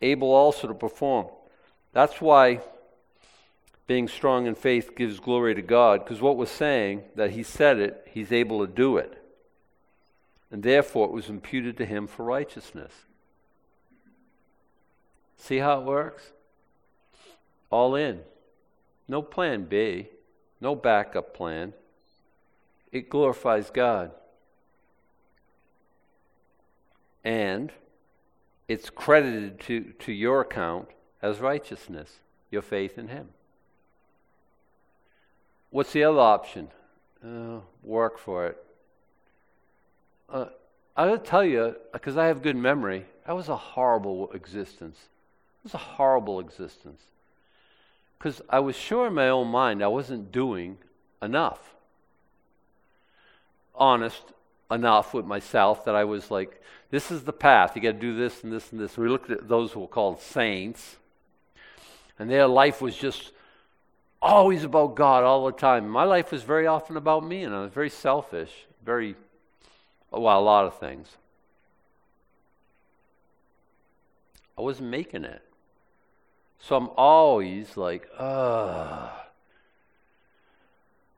able 0.00 0.32
also 0.32 0.66
to 0.66 0.74
perform. 0.74 1.28
That's 1.92 2.20
why 2.20 2.58
being 3.86 4.08
strong 4.08 4.48
in 4.48 4.56
faith 4.56 4.96
gives 4.96 5.20
glory 5.20 5.54
to 5.54 5.62
God, 5.62 6.02
because 6.02 6.20
what 6.20 6.36
we're 6.36 6.46
saying, 6.46 7.04
that 7.14 7.30
he 7.30 7.44
said 7.44 7.78
it, 7.78 8.04
he's 8.10 8.32
able 8.32 8.66
to 8.66 8.72
do 8.72 8.96
it. 8.96 9.16
And 10.50 10.64
therefore 10.64 11.06
it 11.06 11.12
was 11.12 11.28
imputed 11.28 11.76
to 11.76 11.86
him 11.86 12.08
for 12.08 12.24
righteousness. 12.24 12.90
See 15.36 15.58
how 15.58 15.82
it 15.82 15.84
works? 15.84 16.32
All 17.70 17.94
in. 17.94 18.22
No 19.06 19.22
plan 19.22 19.66
B, 19.66 20.08
no 20.60 20.74
backup 20.74 21.32
plan. 21.32 21.74
It 22.90 23.08
glorifies 23.08 23.70
God. 23.70 24.10
And 27.24 27.72
it's 28.68 28.90
credited 28.90 29.60
to, 29.60 29.92
to 30.00 30.12
your 30.12 30.40
account 30.40 30.88
as 31.20 31.40
righteousness, 31.40 32.18
your 32.50 32.62
faith 32.62 32.98
in 32.98 33.08
Him. 33.08 33.28
What's 35.70 35.92
the 35.92 36.04
other 36.04 36.20
option? 36.20 36.68
Uh, 37.24 37.60
work 37.82 38.18
for 38.18 38.46
it. 38.48 38.64
Uh, 40.28 40.46
I 40.96 41.06
will 41.06 41.18
tell 41.18 41.44
you, 41.44 41.76
because 41.92 42.16
I 42.16 42.26
have 42.26 42.42
good 42.42 42.56
memory, 42.56 43.06
that 43.26 43.36
was 43.36 43.48
a 43.48 43.56
horrible 43.56 44.30
existence. 44.32 44.96
It 44.96 45.64
was 45.64 45.74
a 45.74 45.78
horrible 45.78 46.40
existence. 46.40 47.00
Because 48.18 48.42
I 48.48 48.60
was 48.60 48.76
sure 48.76 49.06
in 49.06 49.14
my 49.14 49.28
own 49.28 49.48
mind 49.48 49.82
I 49.82 49.88
wasn't 49.88 50.32
doing 50.32 50.78
enough. 51.20 51.74
Honest 53.74 54.22
enough 54.72 55.14
with 55.14 55.26
myself 55.26 55.84
that 55.84 55.94
I 55.94 56.04
was 56.04 56.30
like, 56.30 56.60
this 56.90 57.10
is 57.10 57.22
the 57.22 57.32
path. 57.32 57.76
You 57.76 57.82
got 57.82 57.92
to 57.92 57.98
do 57.98 58.16
this 58.16 58.42
and 58.42 58.52
this 58.52 58.72
and 58.72 58.80
this. 58.80 58.96
We 58.96 59.08
looked 59.08 59.30
at 59.30 59.48
those 59.48 59.72
who 59.72 59.80
were 59.80 59.86
called 59.86 60.20
saints, 60.20 60.96
and 62.18 62.30
their 62.30 62.46
life 62.46 62.80
was 62.80 62.96
just 62.96 63.32
always 64.20 64.64
about 64.64 64.94
God 64.94 65.24
all 65.24 65.46
the 65.46 65.52
time. 65.52 65.88
My 65.88 66.04
life 66.04 66.30
was 66.32 66.42
very 66.42 66.66
often 66.66 66.96
about 66.96 67.24
me, 67.24 67.42
and 67.42 67.54
I 67.54 67.62
was 67.62 67.72
very 67.72 67.90
selfish, 67.90 68.52
very, 68.84 69.16
well, 70.10 70.38
a 70.38 70.40
lot 70.40 70.66
of 70.66 70.78
things. 70.78 71.08
I 74.56 74.60
wasn't 74.60 74.90
making 74.90 75.24
it. 75.24 75.42
So 76.60 76.76
I'm 76.76 76.90
always 76.96 77.76
like, 77.76 78.08
ugh. 78.18 79.10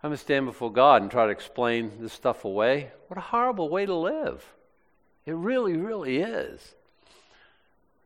I'm 0.04 0.10
going 0.10 0.18
to 0.18 0.22
stand 0.22 0.44
before 0.44 0.70
God 0.70 1.00
and 1.00 1.10
try 1.10 1.24
to 1.24 1.32
explain 1.32 1.92
this 1.98 2.12
stuff 2.12 2.44
away. 2.44 2.90
What 3.08 3.16
a 3.16 3.22
horrible 3.22 3.70
way 3.70 3.86
to 3.86 3.94
live. 3.94 4.44
It 5.24 5.34
really, 5.34 5.78
really 5.78 6.18
is. 6.18 6.74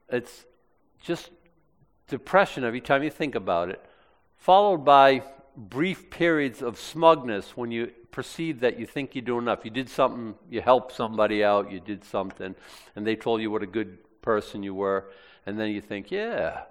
It's 0.09 0.44
just 1.03 1.30
depression 2.07 2.62
every 2.62 2.80
time 2.80 3.03
you 3.03 3.11
think 3.11 3.34
about 3.34 3.68
it 3.68 3.84
followed 4.36 4.84
by 4.84 5.22
brief 5.57 6.09
periods 6.09 6.62
of 6.62 6.78
smugness 6.78 7.57
when 7.57 7.72
you 7.72 7.88
perceive 8.12 8.61
that 8.61 8.78
you 8.78 8.86
think 8.86 9.16
you 9.16 9.20
do 9.20 9.36
enough. 9.36 9.64
You 9.64 9.70
did 9.72 9.88
something, 9.88 10.36
you 10.49 10.61
helped 10.61 10.92
somebody 10.92 11.42
out, 11.42 11.72
you 11.72 11.80
did 11.80 12.05
something, 12.05 12.55
and 12.94 13.05
they 13.05 13.16
told 13.16 13.40
you 13.42 13.51
what 13.51 13.64
a 13.64 13.66
good 13.66 13.99
person 14.22 14.62
you 14.62 14.72
were, 14.72 15.11
and 15.44 15.59
then 15.59 15.70
you 15.70 15.80
think, 15.80 16.12
yeah, 16.12 16.62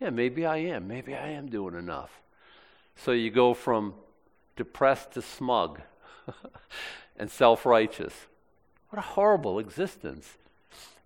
yeah, 0.00 0.10
maybe 0.10 0.46
I 0.46 0.58
am. 0.58 0.86
Maybe 0.86 1.14
I 1.14 1.30
am 1.30 1.48
doing 1.48 1.74
enough. 1.74 2.20
So 2.96 3.10
you 3.10 3.32
go 3.32 3.52
from 3.54 3.94
depressed 4.56 5.12
to 5.12 5.22
smug 5.22 5.80
and 7.16 7.30
self 7.30 7.66
righteous. 7.66 8.14
What 8.90 8.98
a 8.98 9.02
horrible 9.02 9.58
existence. 9.58 10.36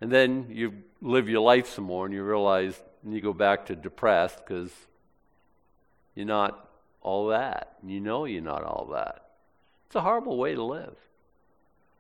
And 0.01 0.13
then 0.13 0.47
you 0.51 0.75
live 1.01 1.29
your 1.29 1.41
life 1.41 1.69
some 1.69 1.85
more 1.85 2.07
and 2.07 2.15
you 2.15 2.23
realize, 2.23 2.81
and 3.05 3.15
you 3.15 3.21
go 3.21 3.33
back 3.33 3.67
to 3.67 3.77
depressed 3.77 4.39
because 4.39 4.71
you're 6.15 6.27
not 6.27 6.69
all 7.03 7.29
that. 7.29 7.77
You 7.85 8.01
know 8.01 8.25
you're 8.25 8.43
not 8.43 8.63
all 8.63 8.91
that. 8.93 9.25
It's 9.87 9.97
a 9.97 10.01
horrible 10.01 10.37
way 10.37 10.55
to 10.55 10.63
live. 10.63 10.95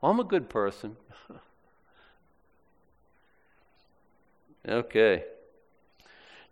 Well, 0.00 0.12
I'm 0.12 0.20
a 0.20 0.24
good 0.24 0.48
person. 0.48 0.96
okay. 4.68 5.24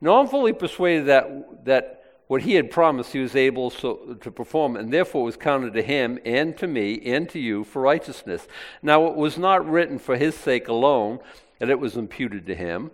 Now 0.01 0.21
I'm 0.21 0.29
fully 0.29 0.53
persuaded 0.53 1.07
that, 1.07 1.65
that 1.67 2.05
what 2.27 2.43
he 2.43 2.55
had 2.55 2.71
promised 2.71 3.13
he 3.13 3.21
was 3.21 3.37
able 3.37 3.71
so, 3.71 4.17
to 4.21 4.31
perform, 4.31 4.77
and 4.77 4.93
therefore 4.93 5.25
was 5.25 5.37
counted 5.37 5.73
to 5.75 5.83
him 5.83 6.19
and 6.25 6.57
to 6.57 6.67
me 6.67 7.01
and 7.05 7.29
to 7.29 7.39
you 7.39 7.65
for 7.65 7.83
righteousness. 7.83 8.49
Now, 8.83 9.07
it 9.07 9.15
was 9.15 9.39
not 9.39 9.69
written 9.69 9.99
for 9.99 10.17
his 10.17 10.35
sake 10.35 10.69
alone 10.69 11.21
that 11.59 11.71
it 11.71 11.79
was 11.79 11.97
imputed 11.97 12.47
to 12.47 12.55
him, 12.55 12.91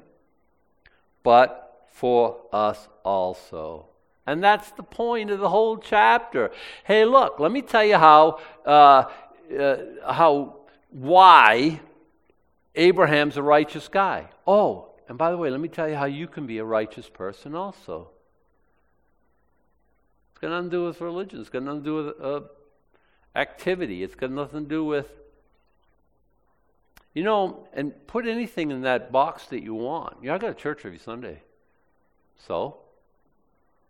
but 1.23 1.89
for 1.93 2.37
us 2.53 2.89
also. 3.05 3.87
And 4.27 4.43
that's 4.43 4.71
the 4.73 4.83
point 4.83 5.31
of 5.31 5.41
the 5.41 5.49
whole 5.49 5.79
chapter. 5.79 6.53
Hey, 6.85 7.05
look, 7.05 7.41
let 7.41 7.51
me 7.51 7.63
tell 7.63 7.85
you 7.85 7.97
how, 7.97 8.39
uh, 8.65 9.05
uh, 9.59 9.77
how, 10.13 10.57
why 10.91 11.81
Abraham's 12.75 13.37
a 13.37 13.43
righteous 13.43 13.89
guy. 13.89 14.29
Oh, 14.47 14.91
and 15.09 15.19
by 15.19 15.31
the 15.31 15.37
way, 15.37 15.51
let 15.51 15.61
me 15.61 15.69
tell 15.69 15.89
you 15.89 15.97
how 15.97 16.05
you 16.05 16.29
can 16.29 16.47
be 16.47 16.59
a 16.59 16.65
righteous 16.65 17.09
person 17.09 17.55
also. 17.55 18.11
Got 20.43 20.51
nothing 20.51 20.71
to 20.71 20.77
do 20.77 20.85
with 20.87 21.01
religion. 21.01 21.41
It's 21.41 21.49
got 21.49 21.63
nothing 21.63 21.85
to 21.85 21.85
do 21.85 21.95
with 21.95 22.21
uh, 22.21 22.41
activity. 23.37 24.03
It's 24.03 24.17
got 24.17 24.33
nothing 24.33 24.65
to 24.65 24.69
do 24.69 24.85
with, 24.85 25.07
you 27.15 27.23
know, 27.23 27.69
and 27.73 27.95
put 28.09 28.27
anything 28.27 28.73
in 28.73 28.81
that 28.81 29.13
box 29.13 29.47
that 29.47 29.63
you 29.63 29.73
want. 29.73 30.17
You 30.21 30.29
know, 30.29 30.35
I 30.35 30.39
go 30.39 30.49
to 30.49 30.55
church 30.55 30.85
every 30.85 30.99
Sunday. 30.99 31.43
So? 32.45 32.79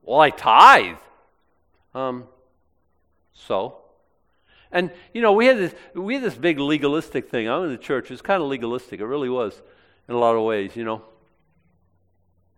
Well, 0.02 0.20
I 0.20 0.28
tithe. 0.28 0.98
Um, 1.94 2.24
so? 3.32 3.78
And, 4.70 4.90
you 5.14 5.22
know, 5.22 5.32
we 5.32 5.46
had 5.46 5.56
this, 5.56 5.74
we 5.94 6.14
had 6.14 6.22
this 6.22 6.34
big 6.34 6.58
legalistic 6.58 7.30
thing. 7.30 7.48
I'm 7.48 7.64
in 7.64 7.70
the 7.70 7.78
church. 7.78 8.06
It 8.06 8.10
was 8.10 8.20
kind 8.20 8.42
of 8.42 8.48
legalistic. 8.50 9.00
It 9.00 9.06
really 9.06 9.30
was 9.30 9.62
in 10.06 10.14
a 10.14 10.18
lot 10.18 10.36
of 10.36 10.42
ways, 10.42 10.76
you 10.76 10.84
know. 10.84 11.00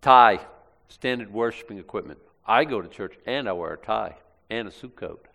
Tie, 0.02 0.40
standard 0.88 1.32
worshiping 1.32 1.78
equipment. 1.78 2.18
I 2.46 2.64
go 2.64 2.82
to 2.82 2.88
church 2.88 3.14
and 3.26 3.48
I 3.48 3.52
wear 3.52 3.72
a 3.72 3.78
tie 3.78 4.16
and 4.50 4.68
a 4.68 4.70
suit 4.70 4.96
coat 4.96 5.26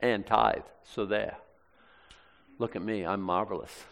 and 0.00 0.26
tithe. 0.26 0.62
So 0.94 1.06
there. 1.06 1.36
Look 2.58 2.74
at 2.74 2.82
me. 2.82 3.06
I'm 3.06 3.20
marvelous. 3.20 3.84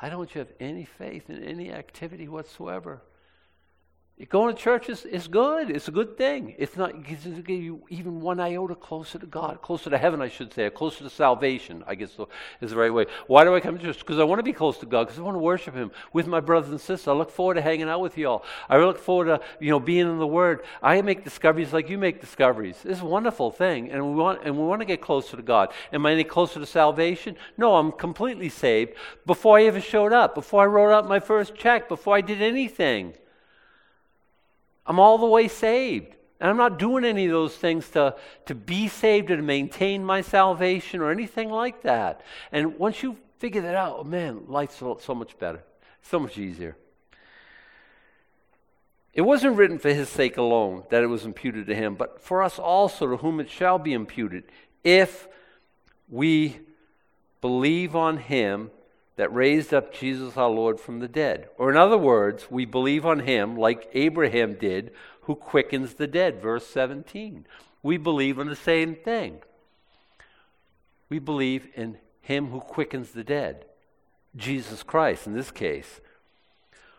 I 0.00 0.08
don't 0.08 0.30
have 0.30 0.48
any 0.58 0.84
faith 0.84 1.28
in 1.28 1.42
any 1.44 1.70
activity 1.70 2.26
whatsoever. 2.26 3.02
Going 4.28 4.54
to 4.54 4.60
church 4.60 4.90
is, 4.90 5.06
is 5.06 5.28
good. 5.28 5.70
It's 5.70 5.88
a 5.88 5.90
good 5.90 6.18
thing. 6.18 6.54
It's 6.58 6.76
not 6.76 6.92
it 6.94 7.48
you 7.48 7.82
even 7.88 8.20
one 8.20 8.38
iota 8.38 8.74
closer 8.74 9.18
to 9.18 9.24
God, 9.24 9.62
closer 9.62 9.88
to 9.88 9.96
heaven, 9.96 10.20
I 10.20 10.28
should 10.28 10.52
say, 10.52 10.68
closer 10.68 11.04
to 11.04 11.10
salvation, 11.10 11.82
I 11.86 11.94
guess 11.94 12.18
is 12.60 12.70
the 12.70 12.76
right 12.76 12.92
way. 12.92 13.06
Why 13.28 13.44
do 13.44 13.54
I 13.54 13.60
come 13.60 13.78
to 13.78 13.82
church? 13.82 13.98
Because 13.98 14.18
I 14.18 14.24
want 14.24 14.38
to 14.38 14.42
be 14.42 14.52
close 14.52 14.76
to 14.78 14.86
God, 14.86 15.04
because 15.04 15.18
I 15.18 15.22
want 15.22 15.36
to 15.36 15.40
worship 15.40 15.74
Him 15.74 15.90
with 16.12 16.26
my 16.26 16.40
brothers 16.40 16.70
and 16.70 16.78
sisters. 16.78 17.08
I 17.08 17.12
look 17.12 17.30
forward 17.30 17.54
to 17.54 17.62
hanging 17.62 17.88
out 17.88 18.02
with 18.02 18.18
you 18.18 18.28
all. 18.28 18.44
I 18.68 18.76
look 18.76 18.98
forward 18.98 19.26
to 19.26 19.40
you 19.58 19.70
know 19.70 19.80
being 19.80 20.06
in 20.06 20.18
the 20.18 20.26
Word. 20.26 20.64
I 20.82 21.00
make 21.00 21.24
discoveries 21.24 21.72
like 21.72 21.88
you 21.88 21.96
make 21.96 22.20
discoveries. 22.20 22.76
It's 22.84 23.00
a 23.00 23.06
wonderful 23.06 23.50
thing, 23.50 23.90
and 23.90 24.06
we 24.06 24.14
want 24.16 24.40
and 24.44 24.54
we 24.56 24.64
want 24.64 24.82
to 24.82 24.86
get 24.86 25.00
closer 25.00 25.36
to 25.36 25.42
God. 25.42 25.72
Am 25.94 26.04
I 26.04 26.12
any 26.12 26.24
closer 26.24 26.60
to 26.60 26.66
salvation? 26.66 27.36
No, 27.56 27.76
I'm 27.76 27.90
completely 27.90 28.50
saved 28.50 28.92
before 29.24 29.58
I 29.58 29.64
ever 29.64 29.80
showed 29.80 30.12
up, 30.12 30.34
before 30.34 30.62
I 30.62 30.66
wrote 30.66 30.92
out 30.92 31.08
my 31.08 31.20
first 31.20 31.54
check, 31.54 31.88
before 31.88 32.16
I 32.16 32.20
did 32.20 32.42
anything. 32.42 33.14
I'm 34.90 34.98
all 34.98 35.18
the 35.18 35.26
way 35.26 35.46
saved. 35.46 36.16
And 36.40 36.50
I'm 36.50 36.56
not 36.56 36.76
doing 36.76 37.04
any 37.04 37.26
of 37.26 37.30
those 37.30 37.54
things 37.54 37.88
to, 37.90 38.16
to 38.46 38.56
be 38.56 38.88
saved 38.88 39.30
or 39.30 39.36
to 39.36 39.42
maintain 39.42 40.04
my 40.04 40.20
salvation 40.20 41.00
or 41.00 41.12
anything 41.12 41.48
like 41.48 41.82
that. 41.82 42.22
And 42.50 42.76
once 42.76 43.00
you 43.00 43.16
figure 43.38 43.62
that 43.62 43.76
out, 43.76 43.98
oh 44.00 44.02
man, 44.02 44.46
life's 44.48 44.74
so, 44.74 44.98
so 45.00 45.14
much 45.14 45.38
better, 45.38 45.62
so 46.02 46.18
much 46.18 46.38
easier. 46.38 46.76
It 49.14 49.20
wasn't 49.20 49.56
written 49.56 49.78
for 49.78 49.94
his 49.94 50.08
sake 50.08 50.36
alone 50.36 50.82
that 50.90 51.04
it 51.04 51.08
was 51.08 51.24
imputed 51.24 51.68
to 51.68 51.74
him, 51.76 51.94
but 51.94 52.20
for 52.20 52.42
us 52.42 52.58
also, 52.58 53.06
to 53.06 53.16
whom 53.18 53.38
it 53.38 53.48
shall 53.48 53.78
be 53.78 53.92
imputed, 53.92 54.42
if 54.82 55.28
we 56.08 56.58
believe 57.40 57.94
on 57.94 58.16
him 58.16 58.72
that 59.20 59.34
raised 59.34 59.74
up 59.74 59.92
Jesus 59.92 60.38
our 60.38 60.48
Lord 60.48 60.80
from 60.80 61.00
the 61.00 61.06
dead. 61.06 61.50
Or, 61.58 61.70
in 61.70 61.76
other 61.76 61.98
words, 61.98 62.50
we 62.50 62.64
believe 62.64 63.04
on 63.04 63.18
him 63.18 63.54
like 63.54 63.90
Abraham 63.92 64.54
did, 64.54 64.92
who 65.24 65.34
quickens 65.34 65.92
the 65.92 66.06
dead. 66.06 66.40
Verse 66.40 66.66
17. 66.68 67.44
We 67.82 67.98
believe 67.98 68.38
in 68.38 68.48
the 68.48 68.56
same 68.56 68.94
thing. 68.94 69.42
We 71.10 71.18
believe 71.18 71.68
in 71.74 71.98
him 72.22 72.46
who 72.46 72.60
quickens 72.60 73.10
the 73.10 73.22
dead, 73.22 73.66
Jesus 74.36 74.82
Christ 74.82 75.26
in 75.26 75.34
this 75.34 75.50
case, 75.50 76.00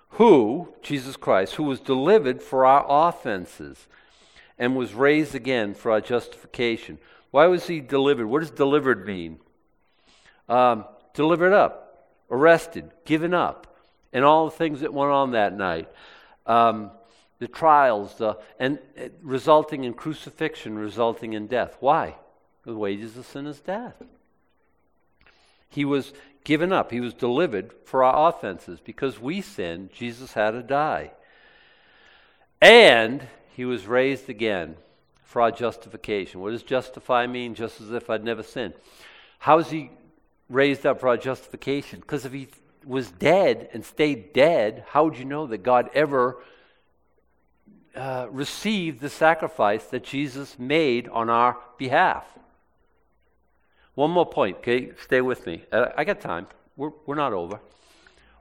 who, 0.09 0.75
Jesus 0.83 1.17
Christ, 1.17 1.55
who 1.55 1.63
was 1.63 1.79
delivered 1.79 2.39
for 2.43 2.67
our 2.67 2.85
offenses 2.87 3.87
and 4.59 4.75
was 4.75 4.93
raised 4.93 5.33
again 5.33 5.73
for 5.73 5.91
our 5.91 6.01
justification. 6.01 6.99
Why 7.31 7.47
was 7.47 7.65
he 7.65 7.79
delivered? 7.79 8.27
What 8.27 8.41
does 8.41 8.51
delivered 8.51 9.07
mean? 9.07 9.39
Um, 10.47 10.85
delivered 11.15 11.53
up 11.53 11.87
arrested, 12.31 12.89
given 13.05 13.33
up, 13.33 13.77
and 14.11 14.25
all 14.25 14.45
the 14.45 14.55
things 14.55 14.81
that 14.81 14.93
went 14.93 15.11
on 15.11 15.31
that 15.31 15.55
night. 15.55 15.87
um, 16.45 16.91
the 17.39 17.47
trials, 17.47 18.15
the, 18.15 18.37
and 18.59 18.77
uh, 18.99 19.09
resulting 19.23 19.83
in 19.83 19.93
crucifixion, 19.93 20.77
resulting 20.77 21.33
in 21.33 21.47
death. 21.47 21.75
Why? 21.79 22.15
The 22.65 22.75
wages 22.75 23.17
of 23.17 23.25
sin 23.25 23.47
is 23.47 23.59
death. 23.59 23.95
He 25.67 25.83
was 25.83 26.13
given 26.43 26.71
up, 26.71 26.91
he 26.91 26.99
was 26.99 27.13
delivered 27.13 27.73
for 27.85 28.03
our 28.03 28.29
offenses. 28.29 28.79
Because 28.79 29.19
we 29.19 29.41
sinned, 29.41 29.91
Jesus 29.91 30.33
had 30.33 30.51
to 30.51 30.61
die. 30.61 31.11
And 32.61 33.25
he 33.55 33.65
was 33.65 33.87
raised 33.87 34.29
again 34.29 34.75
for 35.23 35.41
our 35.41 35.51
justification. 35.51 36.41
What 36.41 36.51
does 36.51 36.61
justify 36.63 37.25
mean? 37.25 37.55
Just 37.55 37.81
as 37.81 37.91
if 37.91 38.09
I'd 38.09 38.23
never 38.23 38.43
sinned. 38.43 38.75
How 39.39 39.57
is 39.57 39.71
he 39.71 39.89
raised 40.51 40.85
up 40.85 40.99
for 40.99 41.09
our 41.09 41.17
justification? 41.17 41.99
Because 41.99 42.25
if 42.25 42.33
he 42.33 42.47
was 42.85 43.11
dead 43.11 43.69
and 43.73 43.85
stayed 43.85 44.33
dead, 44.33 44.83
how 44.89 45.05
would 45.05 45.17
you 45.17 45.25
know 45.25 45.47
that 45.47 45.59
God 45.63 45.89
ever 45.93 46.37
uh, 47.95 48.27
received 48.29 49.01
the 49.01 49.09
sacrifice 49.09 49.85
that 49.85 50.03
Jesus 50.03 50.57
made 50.59 51.07
on 51.09 51.29
our 51.29 51.57
behalf? 51.77 52.25
One 53.95 54.11
more 54.11 54.25
point, 54.25 54.57
okay? 54.57 54.91
Stay 55.03 55.21
with 55.21 55.45
me. 55.45 55.65
Uh, 55.71 55.87
I 55.97 56.03
got 56.03 56.21
time. 56.21 56.47
We're, 56.77 56.91
we're 57.05 57.15
not 57.15 57.33
over. 57.33 57.59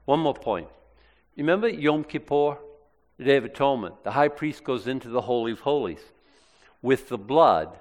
One 0.04 0.20
more 0.20 0.34
point. 0.34 0.68
Remember 1.36 1.68
Yom 1.68 2.04
Kippur, 2.04 2.56
the 3.18 3.24
Day 3.24 3.36
of 3.36 3.44
Atonement? 3.44 4.04
The 4.04 4.12
high 4.12 4.28
priest 4.28 4.64
goes 4.64 4.86
into 4.86 5.08
the 5.08 5.20
Holy 5.20 5.52
of 5.52 5.60
Holies 5.60 6.00
with 6.82 7.08
the 7.08 7.18
blood, 7.18 7.78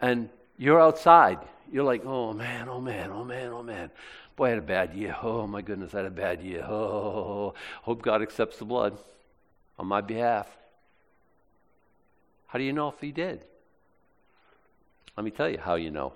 and 0.00 0.28
you're 0.58 0.80
outside. 0.80 1.38
You're 1.72 1.84
like, 1.84 2.04
oh 2.04 2.32
man, 2.32 2.68
oh 2.68 2.80
man, 2.80 3.10
oh 3.10 3.24
man, 3.24 3.52
oh 3.52 3.62
man. 3.62 3.90
Boy, 4.36 4.46
I 4.46 4.48
had 4.50 4.58
a 4.58 4.62
bad 4.62 4.94
year. 4.94 5.16
Oh 5.22 5.46
my 5.46 5.62
goodness, 5.62 5.94
I 5.94 5.98
had 5.98 6.06
a 6.06 6.10
bad 6.10 6.42
year. 6.42 6.64
Oh, 6.64 7.54
hope 7.82 8.02
God 8.02 8.22
accepts 8.22 8.58
the 8.58 8.64
blood 8.64 8.98
on 9.78 9.86
my 9.86 10.00
behalf. 10.00 10.48
How 12.46 12.58
do 12.58 12.64
you 12.64 12.72
know 12.72 12.88
if 12.88 13.00
He 13.00 13.12
did? 13.12 13.44
Let 15.16 15.24
me 15.24 15.30
tell 15.30 15.48
you 15.48 15.58
how 15.58 15.76
you 15.76 15.90
know. 15.90 16.12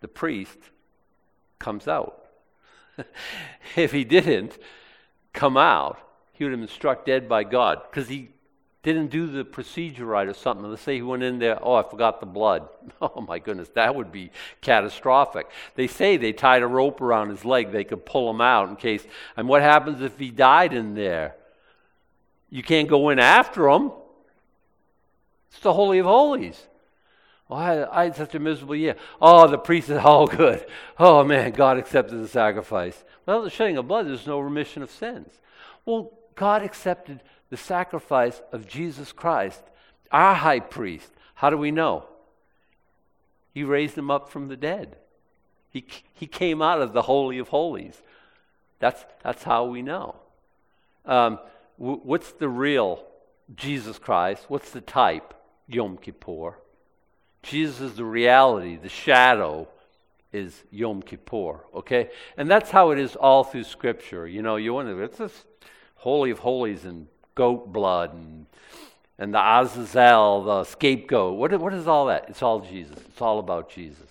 The 0.00 0.08
priest 0.08 0.58
comes 1.58 1.88
out. 1.88 2.24
if 3.76 3.92
he 3.92 4.04
didn't 4.04 4.58
come 5.32 5.56
out, 5.56 5.98
he 6.32 6.44
would 6.44 6.52
have 6.52 6.60
been 6.60 6.68
struck 6.68 7.04
dead 7.04 7.28
by 7.28 7.44
God 7.44 7.82
because 7.90 8.08
he 8.08 8.28
didn't 8.82 9.10
do 9.10 9.26
the 9.26 9.44
procedure 9.44 10.06
right 10.06 10.28
or 10.28 10.34
something. 10.34 10.68
Let's 10.68 10.82
say 10.82 10.96
he 10.96 11.02
went 11.02 11.22
in 11.22 11.38
there, 11.38 11.58
oh, 11.62 11.74
I 11.74 11.82
forgot 11.82 12.20
the 12.20 12.26
blood. 12.26 12.68
Oh 13.00 13.20
my 13.20 13.38
goodness, 13.38 13.68
that 13.74 13.94
would 13.94 14.10
be 14.10 14.30
catastrophic. 14.60 15.46
They 15.76 15.86
say 15.86 16.16
they 16.16 16.32
tied 16.32 16.62
a 16.62 16.66
rope 16.66 17.00
around 17.00 17.28
his 17.28 17.44
leg, 17.44 17.70
they 17.70 17.84
could 17.84 18.04
pull 18.04 18.28
him 18.30 18.40
out 18.40 18.68
in 18.68 18.76
case. 18.76 19.06
And 19.36 19.46
what 19.46 19.62
happens 19.62 20.00
if 20.00 20.18
he 20.18 20.30
died 20.30 20.72
in 20.72 20.94
there? 20.94 21.36
You 22.50 22.62
can't 22.62 22.88
go 22.88 23.10
in 23.10 23.18
after 23.18 23.68
him. 23.68 23.92
It's 25.50 25.60
the 25.60 25.72
Holy 25.72 25.98
of 25.98 26.06
Holies. 26.06 26.60
Oh, 27.50 27.54
I, 27.54 28.00
I 28.00 28.04
had 28.04 28.16
such 28.16 28.34
a 28.34 28.38
miserable 28.38 28.76
year. 28.76 28.96
Oh, 29.20 29.46
the 29.46 29.58
priest 29.58 29.90
is 29.90 29.98
all 29.98 30.26
good. 30.42 30.66
Oh 30.98 31.24
man, 31.24 31.52
God 31.52 31.78
accepted 31.78 32.16
the 32.16 32.28
sacrifice. 32.28 33.04
Well, 33.26 33.42
the 33.42 33.50
shedding 33.50 33.76
of 33.76 33.86
blood, 33.88 34.06
there's 34.06 34.26
no 34.26 34.40
remission 34.40 34.82
of 34.82 34.90
sins. 34.90 35.32
Well, 35.84 36.12
God 36.34 36.62
accepted 36.62 37.20
the 37.50 37.56
sacrifice 37.56 38.40
of 38.52 38.68
Jesus 38.68 39.12
Christ, 39.12 39.62
our 40.10 40.34
high 40.34 40.60
priest. 40.60 41.10
How 41.34 41.50
do 41.50 41.56
we 41.56 41.70
know? 41.70 42.06
He 43.54 43.64
raised 43.64 43.96
him 43.96 44.10
up 44.10 44.28
from 44.28 44.48
the 44.48 44.56
dead. 44.56 44.96
He, 45.70 45.84
he 46.14 46.26
came 46.26 46.62
out 46.62 46.80
of 46.80 46.92
the 46.92 47.02
Holy 47.02 47.38
of 47.38 47.48
Holies. 47.48 48.00
That's, 48.78 49.04
that's 49.22 49.42
how 49.42 49.64
we 49.64 49.82
know. 49.82 50.16
Um, 51.04 51.38
w- 51.78 52.00
what's 52.02 52.32
the 52.32 52.48
real 52.48 53.04
Jesus 53.54 53.98
Christ? 53.98 54.44
What's 54.48 54.70
the 54.70 54.80
type? 54.80 55.34
Yom 55.66 55.98
Kippur. 55.98 56.58
Jesus 57.42 57.80
is 57.80 57.94
the 57.94 58.04
reality, 58.04 58.76
the 58.76 58.88
shadow 58.88 59.68
is 60.32 60.64
Yom 60.70 61.02
Kippur, 61.02 61.64
okay? 61.74 62.10
And 62.36 62.50
that's 62.50 62.70
how 62.70 62.90
it 62.90 62.98
is 62.98 63.16
all 63.16 63.44
through 63.44 63.64
Scripture. 63.64 64.26
You 64.26 64.42
know, 64.42 64.56
you 64.56 64.74
wonder, 64.74 65.02
it's 65.02 65.18
this 65.18 65.44
Holy 65.96 66.30
of 66.30 66.40
Holies 66.40 66.84
and 66.84 67.06
goat 67.38 67.72
blood 67.72 68.12
and, 68.12 68.46
and 69.16 69.32
the 69.32 69.38
Azazel, 69.38 70.42
the 70.42 70.64
scapegoat. 70.64 71.38
What, 71.38 71.58
what 71.60 71.72
is 71.72 71.86
all 71.86 72.06
that? 72.06 72.26
It's 72.28 72.42
all 72.42 72.60
Jesus. 72.60 72.98
It's 72.98 73.22
all 73.22 73.38
about 73.38 73.70
Jesus. 73.70 74.08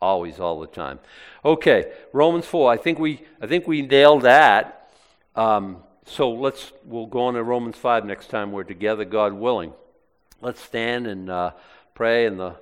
Always, 0.00 0.40
all 0.40 0.58
the 0.58 0.66
time. 0.66 0.98
Okay, 1.44 1.92
Romans 2.12 2.46
4. 2.46 2.72
I 2.72 2.78
think 2.78 2.98
we, 2.98 3.20
I 3.40 3.46
think 3.46 3.68
we 3.68 3.82
nailed 3.82 4.22
that. 4.22 4.90
Um, 5.36 5.82
so 6.06 6.32
let's, 6.32 6.72
we'll 6.84 7.06
go 7.06 7.26
on 7.26 7.34
to 7.34 7.42
Romans 7.42 7.76
5 7.76 8.06
next 8.06 8.28
time 8.28 8.50
we're 8.50 8.64
together, 8.64 9.04
God 9.04 9.34
willing. 9.34 9.74
Let's 10.40 10.60
stand 10.60 11.06
and 11.06 11.30
uh, 11.30 11.52
pray. 11.94 12.26
And 12.26 12.40
the, 12.40 12.56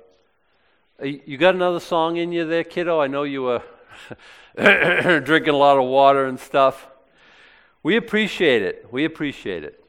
you 1.03 1.39
got 1.39 1.55
another 1.55 1.81
song 1.81 2.17
in 2.17 2.33
you 2.33 2.45
there, 2.47 2.65
kiddo? 2.65 3.01
I 3.01 3.07
know 3.07 3.23
you 3.23 3.43
were 3.43 3.63
drinking 4.57 5.55
a 5.55 5.57
lot 5.57 5.79
of 5.79 5.85
water 5.85 6.27
and 6.27 6.39
stuff. 6.39 6.89
We 7.83 7.97
appreciate 7.97 8.63
it. 8.63 8.87
We 8.91 9.05
appreciate 9.05 9.65
it. 9.65 9.80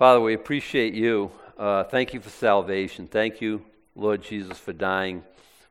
Father, 0.00 0.18
we 0.22 0.32
appreciate 0.32 0.94
you. 0.94 1.30
Uh, 1.58 1.84
thank 1.84 2.14
you 2.14 2.20
for 2.20 2.30
salvation. 2.30 3.06
Thank 3.06 3.42
you, 3.42 3.62
Lord 3.94 4.22
Jesus, 4.22 4.58
for 4.58 4.72
dying 4.72 5.22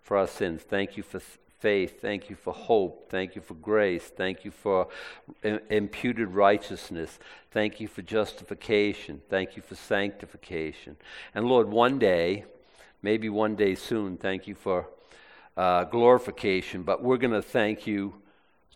for 0.03 0.17
our 0.17 0.27
sins. 0.27 0.61
Thank 0.61 0.97
you 0.97 1.01
for 1.01 1.19
faith. 1.57 1.99
Thank 1.99 2.29
you 2.29 2.35
for 2.35 2.53
hope. 2.53 3.09
Thank 3.09 3.35
you 3.35 3.41
for 3.41 3.55
grace. 3.55 4.03
Thank 4.03 4.45
you 4.45 4.51
for 4.51 4.87
imputed 5.71 6.29
righteousness. 6.29 7.17
Thank 7.49 7.79
you 7.79 7.87
for 7.87 8.03
justification. 8.03 9.19
Thank 9.31 9.55
you 9.55 9.63
for 9.63 9.73
sanctification. 9.73 10.97
And 11.33 11.47
Lord, 11.47 11.67
one 11.67 11.97
day, 11.97 12.45
maybe 13.01 13.29
one 13.29 13.55
day 13.55 13.73
soon, 13.73 14.15
thank 14.15 14.45
you 14.45 14.53
for 14.53 14.85
uh, 15.57 15.85
glorification. 15.85 16.83
But 16.83 17.01
we're 17.01 17.17
going 17.17 17.33
to 17.33 17.41
thank 17.41 17.87
you. 17.87 18.13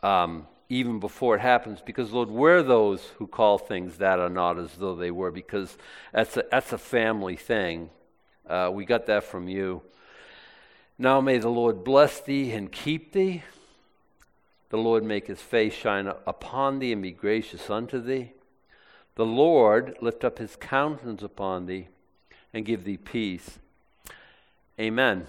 Um, 0.01 0.47
even 0.74 0.99
before 0.99 1.36
it 1.36 1.41
happens 1.41 1.82
because 1.86 2.11
lord 2.11 2.32
we're 2.32 2.63
those 2.63 3.11
who 3.19 3.28
call 3.28 3.59
things 3.59 3.97
that 3.97 4.17
are 4.17 4.30
not 4.30 4.57
as 4.57 4.74
though 4.78 4.95
they 4.95 5.11
were 5.11 5.30
because 5.30 5.78
that's 6.11 6.36
a, 6.36 6.43
that's 6.49 6.74
a 6.74 6.78
family 6.78 7.36
thing. 7.36 7.89
Uh, 8.49 8.69
we 8.74 8.84
got 8.84 9.05
that 9.05 9.24
from 9.24 9.47
you. 9.47 9.82
Now 10.97 11.21
may 11.21 11.38
the 11.38 11.49
lord 11.49 11.84
bless 11.84 12.19
thee 12.19 12.51
and 12.51 12.71
keep 12.71 13.13
thee. 13.13 13.43
The 14.69 14.78
lord 14.78 15.03
make 15.03 15.28
his 15.28 15.41
face 15.41 15.74
shine 15.74 16.07
upon 16.07 16.80
thee 16.80 16.91
and 16.91 17.03
be 17.03 17.11
gracious 17.11 17.69
unto 17.69 18.01
thee. 18.01 18.32
The 19.15 19.26
lord 19.26 19.95
lift 20.01 20.24
up 20.24 20.39
his 20.39 20.55
countenance 20.55 21.21
upon 21.21 21.67
thee 21.67 21.89
and 22.51 22.65
give 22.65 22.84
thee 22.84 22.97
peace. 22.97 23.59
Amen 24.80 25.28